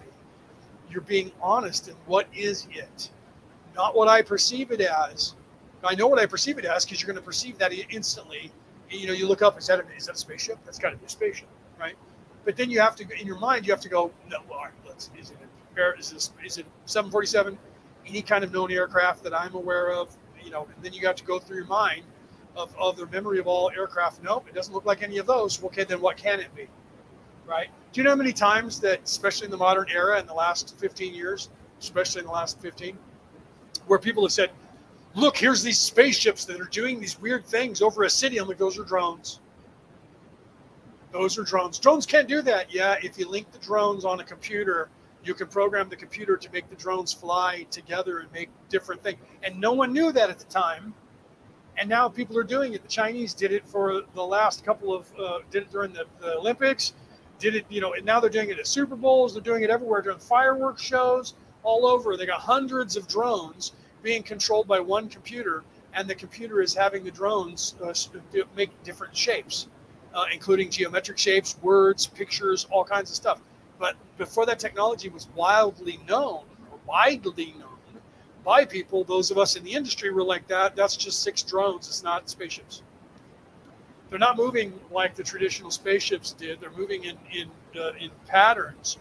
[0.89, 3.11] You're being honest in what is it,
[3.75, 5.35] not what I perceive it as.
[5.83, 8.51] I know what I perceive it as because you're going to perceive that instantly
[8.97, 10.59] you know, you look up, is that a, is that a spaceship?
[10.65, 11.49] That's got to be a spaceship.
[11.79, 11.95] right?
[12.45, 14.73] But then you have to, in your mind, you have to go, no, all right,
[14.87, 15.45] let's, is it a
[15.99, 17.59] is it 747,
[18.07, 21.17] any kind of known aircraft that I'm aware of, you know, and then you got
[21.17, 22.05] to go through your mind
[22.57, 24.23] of, of the memory of all aircraft.
[24.23, 25.63] Nope, it doesn't look like any of those.
[25.65, 26.69] Okay, then what can it be?
[27.47, 27.69] Right?
[27.93, 30.79] Do you know how many times that, especially in the modern era, in the last
[30.79, 31.51] 15 years,
[31.81, 32.97] especially in the last 15,
[33.87, 34.51] where people have said,
[35.15, 38.39] look, here's these spaceships that are doing these weird things over a city.
[38.39, 39.41] I'm like, those are drones.
[41.13, 41.79] Those are drones.
[41.79, 42.75] Drones can't do that.
[42.75, 44.89] Yeah, if you link the drones on a computer,
[45.23, 49.19] you can program the computer to make the drones fly together and make different things.
[49.43, 50.93] And no one knew that at the time.
[51.79, 52.83] And now people are doing it.
[52.83, 56.37] The Chinese did it for the last couple of, uh, did it during the, the
[56.37, 56.93] Olympics,
[57.39, 59.35] did it, you know, and now they're doing it at Super Bowls.
[59.35, 62.17] They're doing it everywhere during fireworks shows all over.
[62.17, 63.73] They got hundreds of drones
[64.05, 67.93] being controlled by one computer, and the computer is having the drones uh,
[68.55, 69.67] make different shapes,
[70.15, 73.41] uh, including geometric shapes, words, pictures, all kinds of stuff.
[73.79, 78.01] But before that technology was wildly known, or widely known
[78.45, 80.77] by people, those of us in the industry were like that.
[80.77, 81.89] That's just six drones.
[81.89, 82.83] It's not spaceships.
[84.11, 86.61] They're not moving like the traditional spaceships did.
[86.61, 88.99] They're moving in in uh, in patterns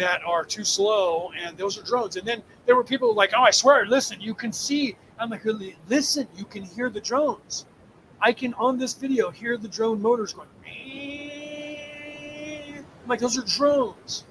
[0.00, 2.16] that are too slow, and those are drones.
[2.16, 5.44] And then there were people like, "Oh, I swear, listen, you can see." I'm like,
[5.88, 7.66] "Listen, you can hear the drones.
[8.20, 10.48] I can on this video hear the drone motors going."
[13.02, 14.24] I'm like, "Those are drones,"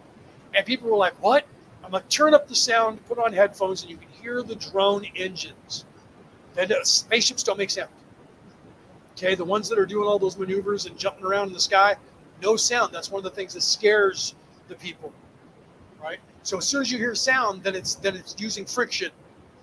[0.56, 1.46] and people were like, "What?"
[1.84, 5.06] I'm like, "Turn up the sound, put on headphones, and you can hear the drone
[5.16, 5.86] engines."
[6.56, 7.92] Then spaceships don't make sound.
[9.12, 11.96] Okay, the ones that are doing all those maneuvers and jumping around in the sky,
[12.42, 12.94] no sound.
[12.94, 14.34] That's one of the things that scares
[14.68, 15.14] the people
[16.02, 16.20] right?
[16.44, 19.12] So as soon as you hear sound, then it's then it's using friction.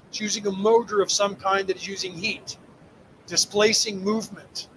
[0.08, 2.56] It's using a motor of some kind that is using heat,
[3.26, 4.68] displacing movement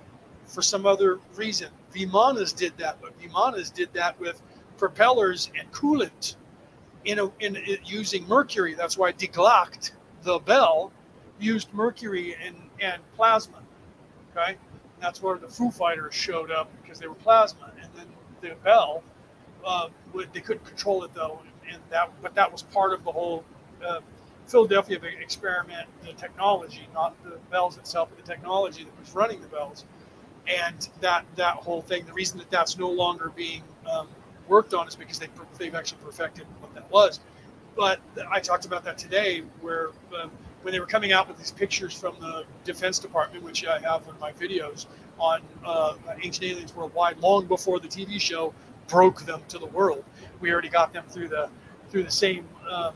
[0.46, 1.70] for some other reason.
[1.94, 4.42] Vimanas did that, but Vimanas did that with
[4.78, 6.36] propellers and coolant
[7.06, 8.74] in, a, in, in using mercury.
[8.74, 9.92] That's why Die Glocke,
[10.24, 10.92] the bell,
[11.40, 13.62] used mercury and, and plasma.
[14.32, 18.08] Okay, and that's where the Foo Fighters showed up because they were plasma, and then
[18.42, 19.04] the bell
[19.66, 19.90] uh,
[20.34, 23.44] they couldn't control it though, and that but that was part of the whole
[23.86, 24.00] uh,
[24.48, 29.48] Philadelphia experiment, the technology, not the bells itself, but the technology that was running the
[29.48, 29.86] bells,
[30.48, 32.06] and that that whole thing.
[32.06, 34.08] The reason that that's no longer being um,
[34.48, 37.20] worked on is because they they've actually perfected what that was.
[37.76, 39.90] But I talked about that today, where
[40.20, 40.32] um,
[40.64, 44.08] when they were coming out with these pictures from the Defense Department, which I have
[44.08, 48.54] in my videos on uh, Ancient Aliens Worldwide, long before the TV show
[48.90, 50.04] broke them to the world.
[50.42, 51.50] We already got them through the
[51.90, 52.94] through the same um,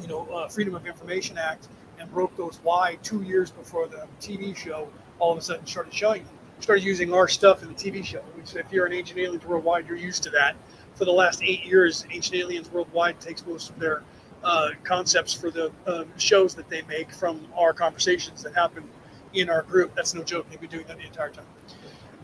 [0.00, 4.06] you know uh, Freedom of Information Act and broke those wide two years before the
[4.20, 4.88] TV show.
[5.18, 6.34] All of a sudden started showing them.
[6.60, 8.20] Started using our stuff in the TV show.
[8.36, 10.56] Which, if you're an Ancient Aliens Worldwide, you're used to that.
[10.94, 14.02] For the last eight years, Ancient Aliens Worldwide takes most of their
[14.44, 18.84] uh, concepts for the uh, shows that they make from our conversations that happen
[19.32, 19.94] in our group.
[19.94, 20.48] That's no joke.
[20.50, 21.46] They've been doing that the entire time.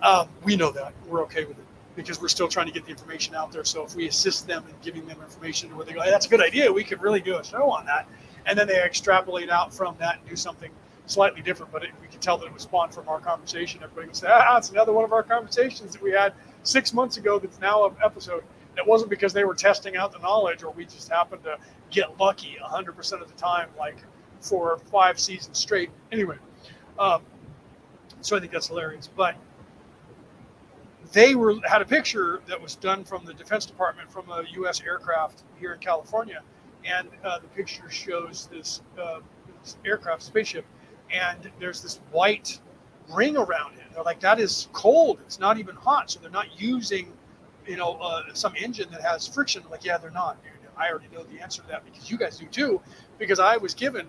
[0.02, 0.92] Um, we know that.
[1.06, 1.65] We're okay with it
[1.96, 3.64] because we're still trying to get the information out there.
[3.64, 6.28] So if we assist them in giving them information where they go, hey, that's a
[6.28, 8.06] good idea, we could really do a show on that.
[8.44, 10.70] And then they extrapolate out from that and do something
[11.06, 11.72] slightly different.
[11.72, 13.82] But it, we can tell that it was spawned from our conversation.
[13.82, 17.16] Everybody can say, ah, it's another one of our conversations that we had six months
[17.16, 18.44] ago that's now an episode.
[18.76, 21.56] It wasn't because they were testing out the knowledge or we just happened to
[21.90, 23.96] get lucky 100% of the time, like
[24.40, 25.90] for five seasons straight.
[26.12, 26.36] Anyway,
[26.98, 27.22] um,
[28.20, 29.08] so I think that's hilarious.
[29.08, 29.36] But
[31.12, 34.80] they were had a picture that was done from the Defense Department from a U.S.
[34.80, 36.42] aircraft here in California,
[36.84, 39.20] and uh, the picture shows this, uh,
[39.62, 40.64] this, aircraft spaceship,
[41.12, 42.60] and there's this white
[43.14, 43.84] ring around it.
[43.94, 45.20] They're like, that is cold.
[45.24, 47.12] It's not even hot, so they're not using,
[47.66, 49.62] you know, uh, some engine that has friction.
[49.70, 50.38] Like, yeah, they're not.
[50.76, 52.82] I already know the answer to that because you guys do too,
[53.18, 54.08] because I was given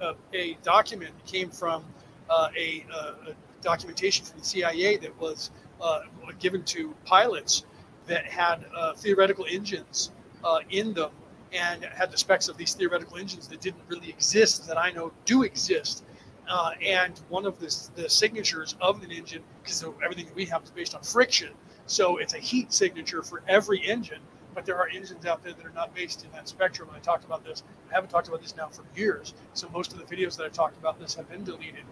[0.00, 1.84] a, a, a document that came from
[2.30, 5.50] uh, a, a documentation from the CIA that was
[5.84, 6.00] uh,
[6.40, 7.64] given to pilots
[8.06, 10.10] that had uh, theoretical engines
[10.42, 11.10] uh, in them
[11.52, 15.12] and had the specs of these theoretical engines that didn't really exist that I know
[15.24, 16.04] do exist.
[16.48, 20.62] Uh, and one of the, the signatures of an engine, because everything that we have
[20.64, 21.50] is based on friction,
[21.86, 24.20] so it's a heat signature for every engine.
[24.54, 26.88] But there are engines out there that are not based in that spectrum.
[26.88, 27.64] And I talked about this.
[27.90, 29.34] I haven't talked about this now for years.
[29.52, 31.82] So most of the videos that I talked about this have been deleted.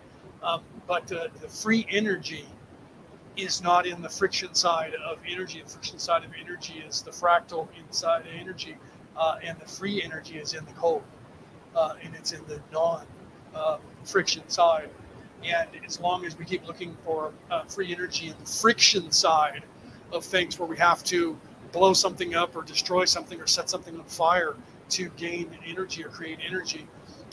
[0.44, 2.46] Um, but uh, the free energy
[3.36, 5.62] is not in the friction side of energy.
[5.62, 8.76] The friction side of energy is the fractal inside energy,
[9.16, 11.02] uh, and the free energy is in the cold,
[11.74, 14.90] uh, and it's in the non-friction uh, side.
[15.44, 19.64] And as long as we keep looking for uh, free energy in the friction side
[20.12, 21.36] of things where we have to
[21.72, 24.54] blow something up or destroy something or set something on fire
[24.90, 26.86] to gain energy or create energy,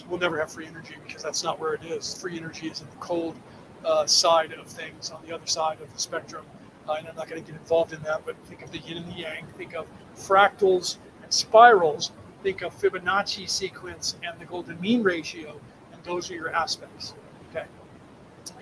[0.08, 2.20] we'll never have free energy because that's not where it is.
[2.20, 3.36] Free energy is in the cold
[3.86, 6.46] uh, side of things, on the other side of the spectrum.
[6.88, 8.98] Uh, and I'm not going to get involved in that, but think of the yin
[8.98, 12.12] and the yang, think of fractals and spirals,
[12.44, 15.60] think of Fibonacci sequence and the golden mean ratio,
[15.92, 17.14] and those are your aspects.
[17.50, 17.66] Okay.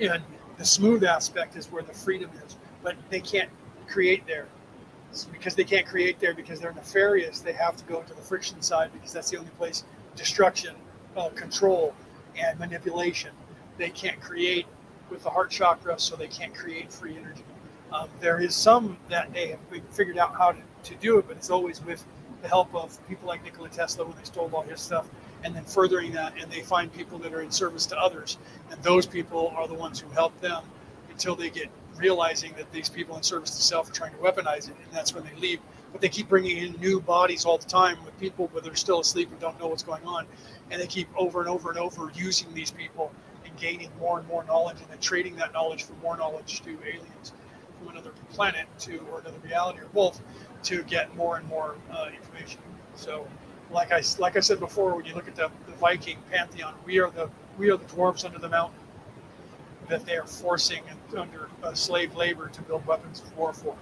[0.02, 0.24] And
[0.58, 3.50] the smooth aspect is where the freedom is, but they can't
[3.88, 4.48] create there.
[5.32, 8.62] because they can't create there because they're nefarious, they have to go to the friction
[8.62, 10.76] side because that's the only place destruction,
[11.16, 11.94] uh, control,
[12.38, 13.32] and manipulation.
[13.78, 14.66] They can't create
[15.10, 17.44] with the heart chakra, so they can't create free energy.
[17.92, 19.60] Um, there is some that they have
[19.92, 22.04] figured out how to, to do it, but it's always with
[22.42, 25.08] the help of people like Nikola Tesla when they stole all his stuff,
[25.44, 28.38] and then furthering that, and they find people that are in service to others,
[28.70, 30.64] and those people are the ones who help them
[31.10, 34.70] until they get realizing that these people in service to self are trying to weaponize
[34.70, 35.60] it, and that's when they leave.
[35.92, 39.00] But they keep bringing in new bodies all the time with people, but they're still
[39.00, 40.28] asleep and don't know what's going on,
[40.70, 43.12] and they keep over and over and over using these people
[43.58, 47.34] gaining more and more knowledge, and then trading that knowledge for more knowledge to aliens
[47.78, 50.22] from another planet to or another reality or both
[50.64, 52.60] to get more and more uh, information.
[52.96, 53.28] So,
[53.72, 57.00] like I like I said before, when you look at the, the Viking pantheon, we
[57.00, 58.80] are the we are the dwarves under the mountain
[59.90, 60.84] that they are forcing
[61.16, 63.76] under uh, slave labor to build weapons of war for.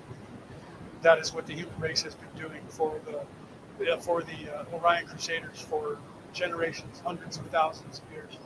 [1.02, 4.66] That is what the human race has been doing for the uh, for the uh,
[4.74, 5.98] Orion Crusaders for
[6.34, 8.38] generations, hundreds of thousands of years.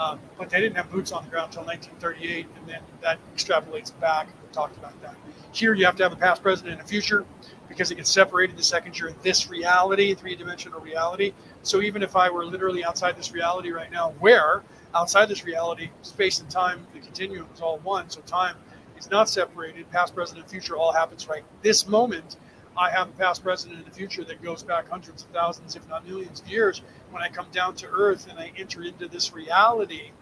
[0.00, 3.98] Um, but they didn't have boots on the ground until 1938, and then that extrapolates
[4.00, 4.28] back.
[4.28, 5.14] We talked about that.
[5.52, 7.26] Here, you have to have a past, present, and a future
[7.68, 11.34] because it gets separated the second you're in this reality, three dimensional reality.
[11.62, 14.62] So even if I were literally outside this reality right now, where
[14.94, 18.08] outside this reality, space and time, the continuum is all one.
[18.08, 18.56] So time
[18.98, 19.90] is not separated.
[19.90, 22.36] Past, present, and future all happens right this moment.
[22.76, 25.88] I have a past, present, and a future that goes back hundreds of thousands, if
[25.88, 26.82] not millions of years.
[27.10, 30.12] When I come down to Earth and I enter into this reality,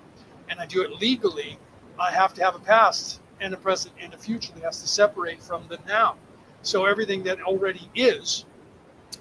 [0.49, 1.59] and I do it legally,
[1.99, 4.89] I have to have a past and a present and a future that has to
[4.89, 6.17] separate from the now.
[6.63, 8.45] So everything that already is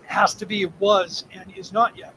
[0.05, 2.15] has to be was and is not yet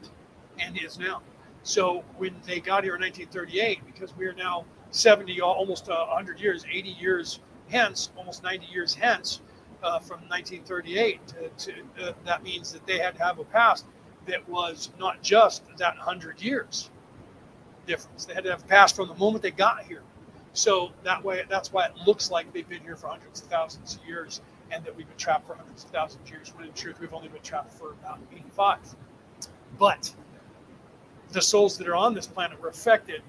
[0.58, 1.22] and is now.
[1.62, 6.64] So when they got here in 1938, because we are now 70, almost 100 years,
[6.70, 9.40] 80 years hence, almost 90 years hence
[9.82, 13.86] uh, from 1938, to, to uh, that means that they had to have a past
[14.26, 16.90] that was not just that 100 years
[17.86, 18.24] difference.
[18.24, 20.02] They had to have passed from the moment they got here.
[20.52, 23.96] So that way, that's why it looks like they've been here for hundreds of thousands
[23.96, 26.72] of years and that we've been trapped for hundreds of thousands of years, when in
[26.72, 28.78] truth, we've only been trapped for about 85.
[29.78, 30.14] But
[31.32, 33.22] the souls that are on this planet were affected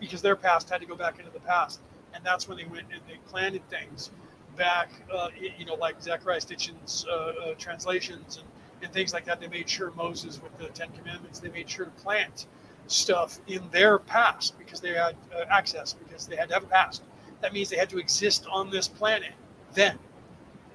[0.00, 1.80] because their past had to go back into the past.
[2.14, 4.10] And that's when they went and they planted things
[4.56, 5.28] back, uh,
[5.58, 8.46] you know, like Zecharia Sitchin's uh, uh, translations and,
[8.82, 9.40] and things like that.
[9.40, 12.46] They made sure Moses, with the Ten Commandments, they made sure to plant
[12.86, 16.68] stuff in their past because they had uh, access, because they had to have a
[16.68, 17.02] past.
[17.40, 19.32] That means they had to exist on this planet
[19.74, 19.98] then.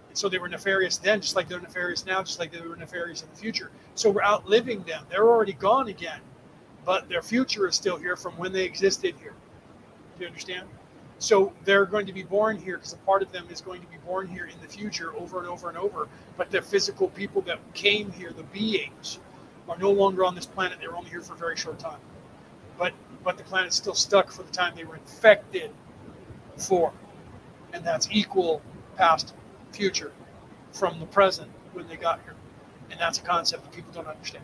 [0.09, 2.75] And so they were nefarious then, just like they're nefarious now, just like they were
[2.75, 3.71] nefarious in the future.
[3.95, 5.05] So we're outliving them.
[5.09, 6.21] They're already gone again
[6.85, 9.33] but their future is still here from when they existed here.
[10.17, 10.67] Do you understand?
[11.21, 13.87] So they're going to be born here because a part of them is going to
[13.87, 16.09] be born here in the future over and over and over.
[16.35, 19.19] But the physical people that came here, the beings,
[19.69, 20.79] are no longer on this planet.
[20.81, 21.99] They were only here for a very short time.
[22.75, 22.93] But
[23.23, 25.69] but the planet's still stuck for the time they were infected
[26.57, 26.91] for.
[27.71, 28.63] And that's equal
[28.97, 29.35] past
[29.71, 30.13] future
[30.71, 32.33] from the present when they got here.
[32.89, 34.43] And that's a concept that people don't understand.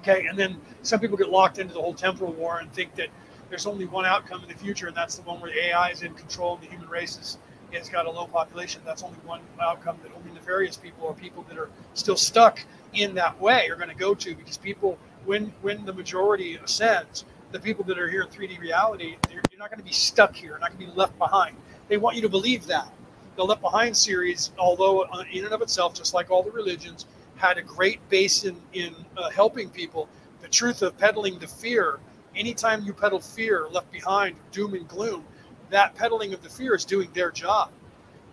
[0.00, 3.08] Okay, and then some people get locked into the whole temporal war and think that
[3.52, 6.00] there's only one outcome in the future, and that's the one where the AI is
[6.00, 7.36] in control and the human race is,
[7.74, 8.80] has got a low population.
[8.82, 12.60] That's only one outcome that only nefarious people or people that are still stuck
[12.94, 17.26] in that way are going to go to because people, when when the majority ascends,
[17.50, 20.56] the people that are here in 3D reality, you're not going to be stuck here,
[20.58, 21.54] not going to be left behind.
[21.88, 22.90] They want you to believe that.
[23.36, 27.04] The Left Behind series, although uh, in and of itself, just like all the religions,
[27.36, 30.08] had a great base in, in uh, helping people.
[30.40, 32.00] The truth of peddling the fear,
[32.36, 35.24] anytime you peddle fear, left behind, doom and gloom,
[35.70, 37.70] that peddling of the fear is doing their job.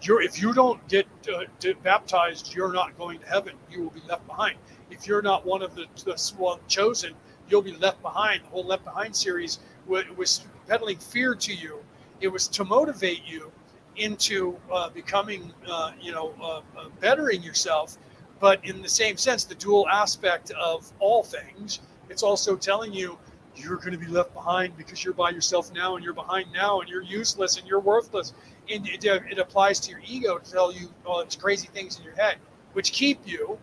[0.01, 1.43] You're, if you don't get uh,
[1.83, 3.55] baptized, you're not going to heaven.
[3.69, 4.57] You will be left behind.
[4.89, 7.13] If you're not one of the, the one chosen,
[7.49, 8.43] you'll be left behind.
[8.43, 11.79] The whole Left Behind series was, was peddling fear to you.
[12.21, 13.51] It was to motivate you
[13.97, 17.97] into uh, becoming, uh, you know, uh, uh bettering yourself
[18.39, 23.17] but in the same sense, the dual aspect of all things, it's also telling you
[23.59, 26.79] you're going to be left behind because you're by yourself now and you're behind now
[26.79, 28.33] and you're useless and you're worthless
[28.71, 31.97] and it, uh, it applies to your ego to tell you all these crazy things
[31.97, 32.37] in your head,
[32.73, 33.57] which keep you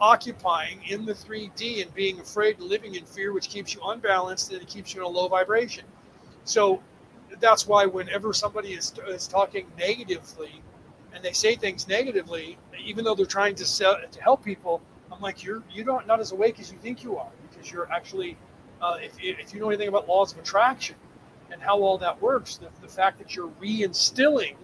[0.00, 4.52] occupying in the 3D and being afraid and living in fear, which keeps you unbalanced
[4.52, 5.84] and it keeps you in a low vibration.
[6.44, 6.80] So
[7.40, 10.62] that's why whenever somebody is, is talking negatively
[11.12, 14.80] and they say things negatively, even though they're trying to, sell, to help people,
[15.12, 17.90] I'm like, you're you don't not as awake as you think you are because you're
[17.90, 18.36] actually,
[18.80, 20.96] uh, if, if you know anything about laws of attraction
[21.50, 24.54] and how all that works, the, the fact that you're reinstilling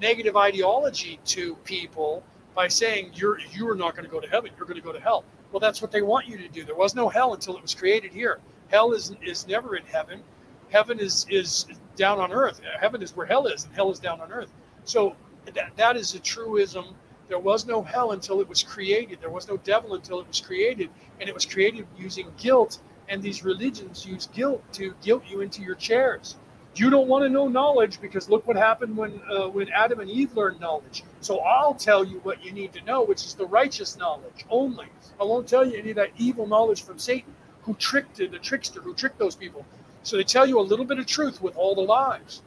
[0.00, 2.22] negative ideology to people
[2.54, 4.92] by saying you're you are not going to go to heaven, you're going to go
[4.92, 5.24] to hell.
[5.52, 6.64] Well, that's what they want you to do.
[6.64, 8.40] There was no hell until it was created here.
[8.68, 10.22] Hell is is never in heaven.
[10.70, 11.66] Heaven is is
[11.96, 12.60] down on earth.
[12.80, 14.52] Heaven is where hell is, and hell is down on earth.
[14.84, 15.16] So
[15.54, 16.94] that, that is a truism.
[17.28, 19.20] There was no hell until it was created.
[19.20, 20.90] There was no devil until it was created,
[21.20, 22.80] and it was created using guilt.
[23.10, 26.36] And these religions use guilt to guilt you into your chairs.
[26.76, 30.08] You don't want to know knowledge because look what happened when uh, when Adam and
[30.08, 31.02] Eve learned knowledge.
[31.20, 34.86] So I'll tell you what you need to know, which is the righteous knowledge only.
[35.20, 38.80] I won't tell you any of that evil knowledge from Satan, who tricked the trickster,
[38.80, 39.66] who tricked those people.
[40.04, 42.40] So they tell you a little bit of truth with all the lies.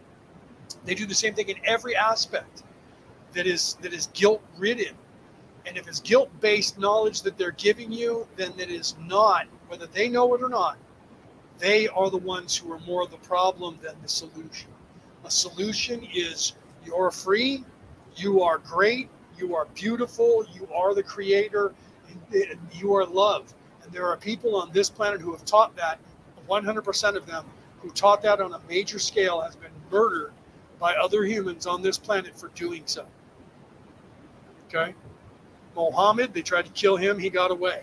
[0.85, 2.64] They do the same thing in every aspect
[3.33, 4.95] that is that is guilt ridden.
[5.66, 9.88] And if it's guilt based knowledge that they're giving you, then it is not, whether
[9.88, 10.77] they know it or not,
[11.58, 14.69] they are the ones who are more the problem than the solution.
[15.26, 16.53] A solution is
[16.85, 17.64] you're free,
[18.16, 21.74] you are great, you are beautiful, you are the creator,
[22.72, 23.52] you are love.
[23.84, 25.98] And there are people on this planet who have taught that.
[26.48, 27.43] 100% of them
[27.80, 30.34] who taught that on a major scale has been murdered
[30.77, 33.08] by other humans on this planet for doing so.
[34.68, 34.93] Okay?
[35.76, 37.82] Mohammed, they tried to kill him, he got away.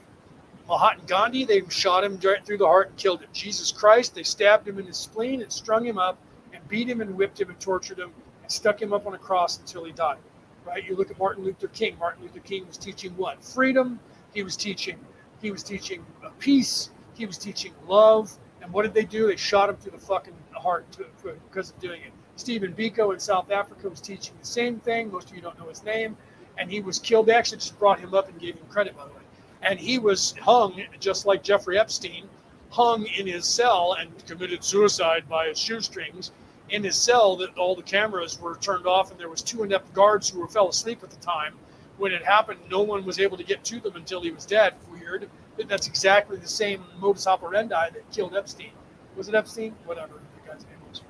[0.71, 3.29] Mahatma Gandhi, they shot him right through the heart and killed him.
[3.33, 6.17] Jesus Christ, they stabbed him in his spleen and strung him up
[6.53, 8.13] and beat him and whipped him and tortured him
[8.45, 10.19] and stuck him up on a cross until he died.
[10.65, 10.85] Right?
[10.85, 11.99] You look at Martin Luther King.
[11.99, 13.43] Martin Luther King was teaching what?
[13.43, 13.99] Freedom.
[14.33, 14.97] He was teaching.
[15.43, 16.91] He was teaching uh, peace.
[17.15, 18.33] He was teaching love.
[18.63, 19.27] And what did they do?
[19.27, 21.07] They shot him through the fucking heart to,
[21.49, 22.13] because of doing it.
[22.37, 25.11] Stephen Biko in South Africa was teaching the same thing.
[25.11, 26.17] Most of you don't know his name.
[26.59, 27.27] And he was killed.
[27.27, 29.20] They actually just brought him up and gave him credit, by the way
[29.63, 32.29] and he was hung just like Jeffrey Epstein,
[32.71, 36.33] hung in his cell and committed suicide by his shoestrings
[36.71, 37.37] in his cell.
[37.37, 40.49] That all the cameras were turned off, and there was two inept guards who were
[40.49, 41.55] fell asleep at the time.
[41.99, 44.75] When it happened, no one was able to get to them until he was dead.
[44.91, 45.29] Weird.
[45.69, 48.71] That's exactly the same modus operandi that killed Epstein.
[49.17, 49.75] Was it Epstein?
[49.85, 51.03] Whatever the guy's name was.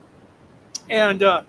[0.89, 1.43] And uh,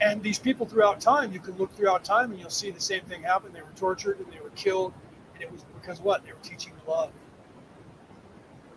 [0.00, 3.02] and these people throughout time, you can look throughout time and you'll see the same
[3.02, 3.52] thing happen.
[3.52, 4.92] They were tortured and they were killed
[5.34, 6.24] and it was because what?
[6.24, 7.10] They were teaching love.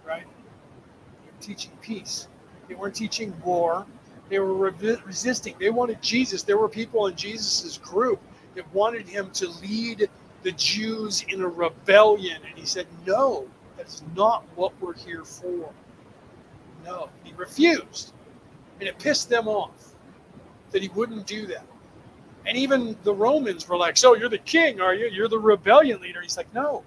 [0.06, 0.26] Right?
[0.26, 2.28] They were teaching peace.
[2.68, 3.86] They weren't teaching war.
[4.30, 5.56] They were re- resisting.
[5.60, 6.44] They wanted Jesus.
[6.44, 8.22] There were people in Jesus's group
[8.56, 10.10] that wanted him to lead
[10.44, 12.42] the Jews in a rebellion.
[12.48, 15.72] And he said, No, that's not what we're here for.
[16.86, 17.10] No.
[17.24, 18.14] He refused.
[18.80, 19.94] And it pissed them off
[20.72, 21.66] that he wouldn't do that.
[22.46, 25.08] And even the Romans were like, So you're the king, are you?
[25.08, 26.22] You're the rebellion leader.
[26.22, 26.84] He's like, No,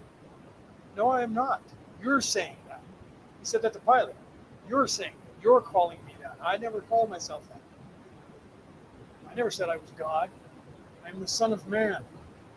[0.96, 1.62] no, I am not.
[2.02, 2.80] You're saying that.
[3.40, 4.14] He said that to Pilate.
[4.68, 5.42] You're saying that.
[5.42, 6.36] You're calling me that.
[6.42, 7.60] I never called myself that.
[9.30, 10.30] I never said I was God.
[11.06, 12.02] I'm the Son of Man.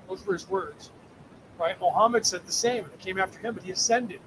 [0.08, 0.92] Those were his words.
[1.60, 1.80] Right?
[1.80, 4.22] Muhammad said the same, it came after him, but he ascended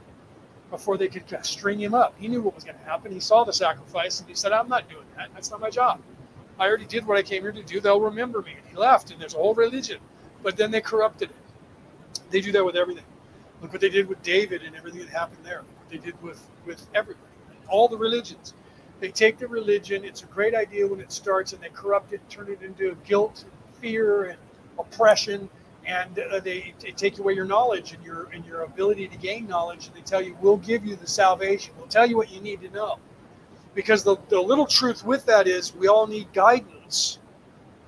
[0.71, 2.15] before they could uh, string him up.
[2.19, 3.11] He knew what was going to happen.
[3.11, 5.31] He saw the sacrifice, and he said, I'm not doing that.
[5.33, 6.01] That's not my job.
[6.59, 7.81] I already did what I came here to do.
[7.81, 8.53] They'll remember me.
[8.53, 9.99] And he left, and there's a whole religion.
[10.43, 11.37] But then they corrupted it.
[12.31, 13.05] They do that with everything.
[13.63, 15.59] Look what they did with David and everything that happened there.
[15.59, 17.27] Look what they did with, with everybody,
[17.69, 18.55] all the religions.
[19.01, 22.21] They take the religion, it's a great idea when it starts, and they corrupt it,
[22.29, 24.39] turn it into guilt, and fear, and
[24.79, 25.49] oppression.
[25.85, 29.49] And uh, they, they take away your knowledge and your and your ability to gain
[29.49, 31.75] knowledge, and they tell you, "We'll give you the salvation.
[31.77, 32.99] We'll tell you what you need to know."
[33.75, 37.19] because the, the little truth with that is we all need guidance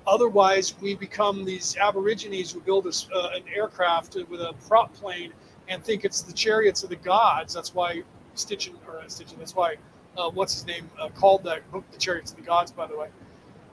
[0.07, 5.33] otherwise we become these aborigines who build this, uh, an aircraft with a prop plane
[5.68, 8.02] and think it's the chariots of the gods that's why
[8.36, 9.76] Sitchin or uh, Sitchin that's why
[10.17, 12.97] uh, what's his name uh, called that book the chariots of the gods by the
[12.97, 13.09] way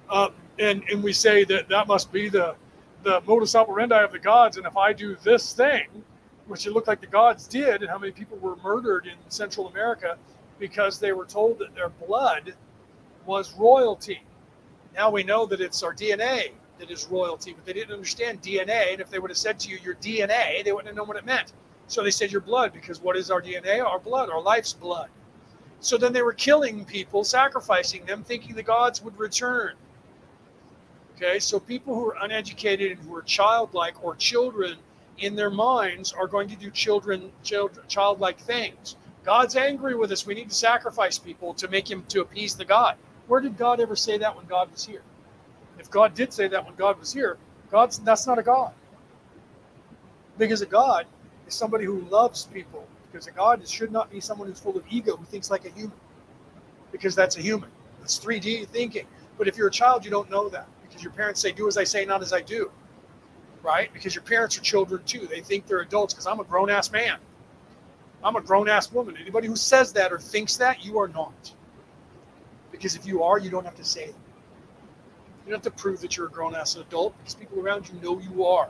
[0.09, 0.29] uh,
[0.59, 2.55] and and we say that that must be the
[3.03, 5.87] the modus operandi of the gods and if i do this thing
[6.47, 9.67] which it looked like the gods did and how many people were murdered in central
[9.67, 10.17] america
[10.61, 12.53] because they were told that their blood
[13.25, 14.21] was royalty.
[14.95, 18.93] Now we know that it's our DNA that is royalty, but they didn't understand DNA.
[18.93, 21.17] And if they would have said to you, your DNA, they wouldn't have known what
[21.17, 21.53] it meant.
[21.91, 23.83] So they said your blood, because what is our DNA?
[23.83, 25.09] Our blood, our life's blood.
[25.81, 29.73] So then they were killing people, sacrificing them, thinking the gods would return.
[31.17, 34.77] Okay, so people who are uneducated and who are childlike or children
[35.17, 38.95] in their minds are going to do children, child, childlike things.
[39.25, 40.25] God's angry with us.
[40.25, 42.95] We need to sacrifice people to make him to appease the God.
[43.27, 45.03] Where did God ever say that when God was here?
[45.77, 47.37] If God did say that when God was here,
[47.69, 48.71] God's that's not a God.
[50.37, 51.05] Because a God
[51.51, 52.88] is somebody who loves people.
[53.11, 55.69] Because a God should not be someone who's full of ego who thinks like a
[55.69, 55.97] human.
[56.91, 57.69] Because that's a human.
[57.99, 59.05] That's 3D thinking.
[59.38, 60.67] But if you're a child, you don't know that.
[60.81, 62.71] Because your parents say, do as I say, not as I do.
[63.63, 63.93] Right?
[63.93, 65.27] Because your parents are children too.
[65.27, 67.17] They think they're adults because I'm a grown ass man.
[68.23, 69.17] I'm a grown ass woman.
[69.17, 71.53] Anybody who says that or thinks that, you are not.
[72.71, 74.15] Because if you are, you don't have to say it.
[75.45, 77.99] You don't have to prove that you're a grown ass adult because people around you
[78.01, 78.69] know you are.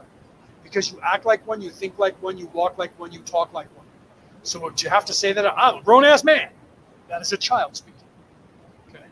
[0.64, 3.53] Because you act like one, you think like one, you walk like one, you talk
[3.53, 3.85] like one.
[4.43, 6.49] So you have to say that I'm a grown ass man.
[7.09, 7.99] That is a child speaking.
[8.90, 9.03] Okay.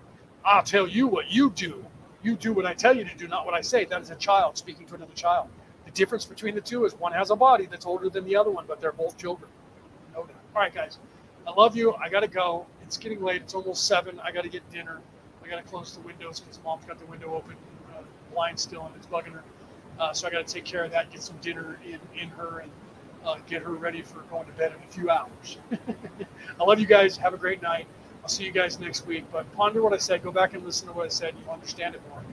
[0.46, 1.86] I'll tell you what you do.
[2.24, 3.86] You do what I tell you to do, not what I say.
[3.86, 5.48] That is a child speaking to another child.
[5.86, 8.52] The difference between the two is one has a body that's older than the other
[8.52, 9.50] one, but they're both children.
[10.14, 10.36] Know that.
[10.56, 11.00] All right, guys.
[11.48, 11.94] I love you.
[11.96, 12.66] I got to go.
[12.84, 13.42] It's getting late.
[13.42, 14.20] It's almost seven.
[14.20, 15.00] I got to get dinner.
[15.44, 17.56] I got to close the windows because mom's got the window open,
[17.96, 18.02] uh,
[18.34, 19.44] blind still, and it's bugging her.
[20.00, 22.60] Uh, so I got to take care of that, get some dinner in, in her,
[22.60, 22.72] and
[23.26, 25.58] uh, get her ready for going to bed in a few hours.
[26.60, 27.18] I love you guys.
[27.18, 27.86] Have a great night.
[28.24, 29.26] I'll see you guys next week.
[29.32, 30.24] But ponder what I said.
[30.24, 31.36] Go back and listen to what I said.
[31.40, 32.24] You'll understand it more.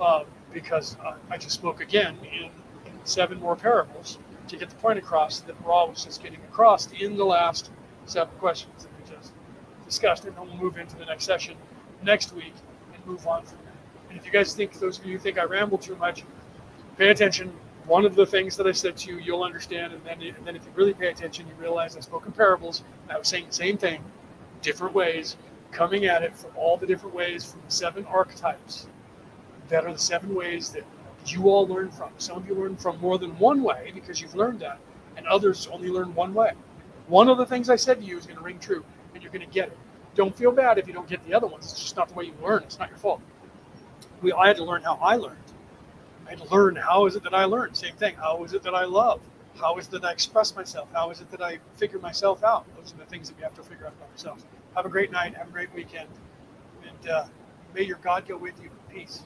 [0.00, 0.96] Uh, because
[1.30, 2.50] I just spoke again in,
[3.04, 7.16] seven more parables to get the point across that Ra was just getting across in
[7.16, 7.72] the last
[8.06, 9.32] seven questions that we just
[9.84, 10.24] discussed.
[10.24, 11.56] And then we'll move into the next session
[12.04, 12.54] next week
[12.94, 13.74] and move on from there.
[14.08, 16.22] And if you guys think, those of you who think I ramble too much,
[16.96, 17.52] pay attention.
[17.86, 19.92] One of the things that I said to you, you'll understand.
[19.92, 22.84] And then, and then if you really pay attention, you realize I spoke in parables.
[23.08, 24.02] I was saying the same thing,
[24.60, 25.36] different ways,
[25.72, 28.86] coming at it from all the different ways from the seven archetypes
[29.68, 30.84] that are the seven ways that
[31.26, 32.10] you all learn from.
[32.18, 34.78] Some of you learn from more than one way because you've learned that,
[35.16, 36.52] and others only learn one way.
[37.08, 39.32] One of the things I said to you is going to ring true, and you're
[39.32, 39.78] going to get it.
[40.14, 41.64] Don't feel bad if you don't get the other ones.
[41.72, 42.62] It's just not the way you learn.
[42.64, 43.20] It's not your fault.
[44.20, 45.38] We, I had to learn how I learned.
[46.40, 47.74] I learn how is it that I learn?
[47.74, 48.14] Same thing.
[48.16, 49.20] How is it that I love?
[49.60, 50.88] How is it that I express myself?
[50.92, 52.64] How is it that I figure myself out?
[52.76, 54.44] Those are the things that we have to figure out about ourselves.
[54.74, 55.36] Have a great night.
[55.36, 56.08] Have a great weekend.
[56.86, 57.24] And uh,
[57.74, 58.70] may your God go with you.
[58.88, 59.22] Peace.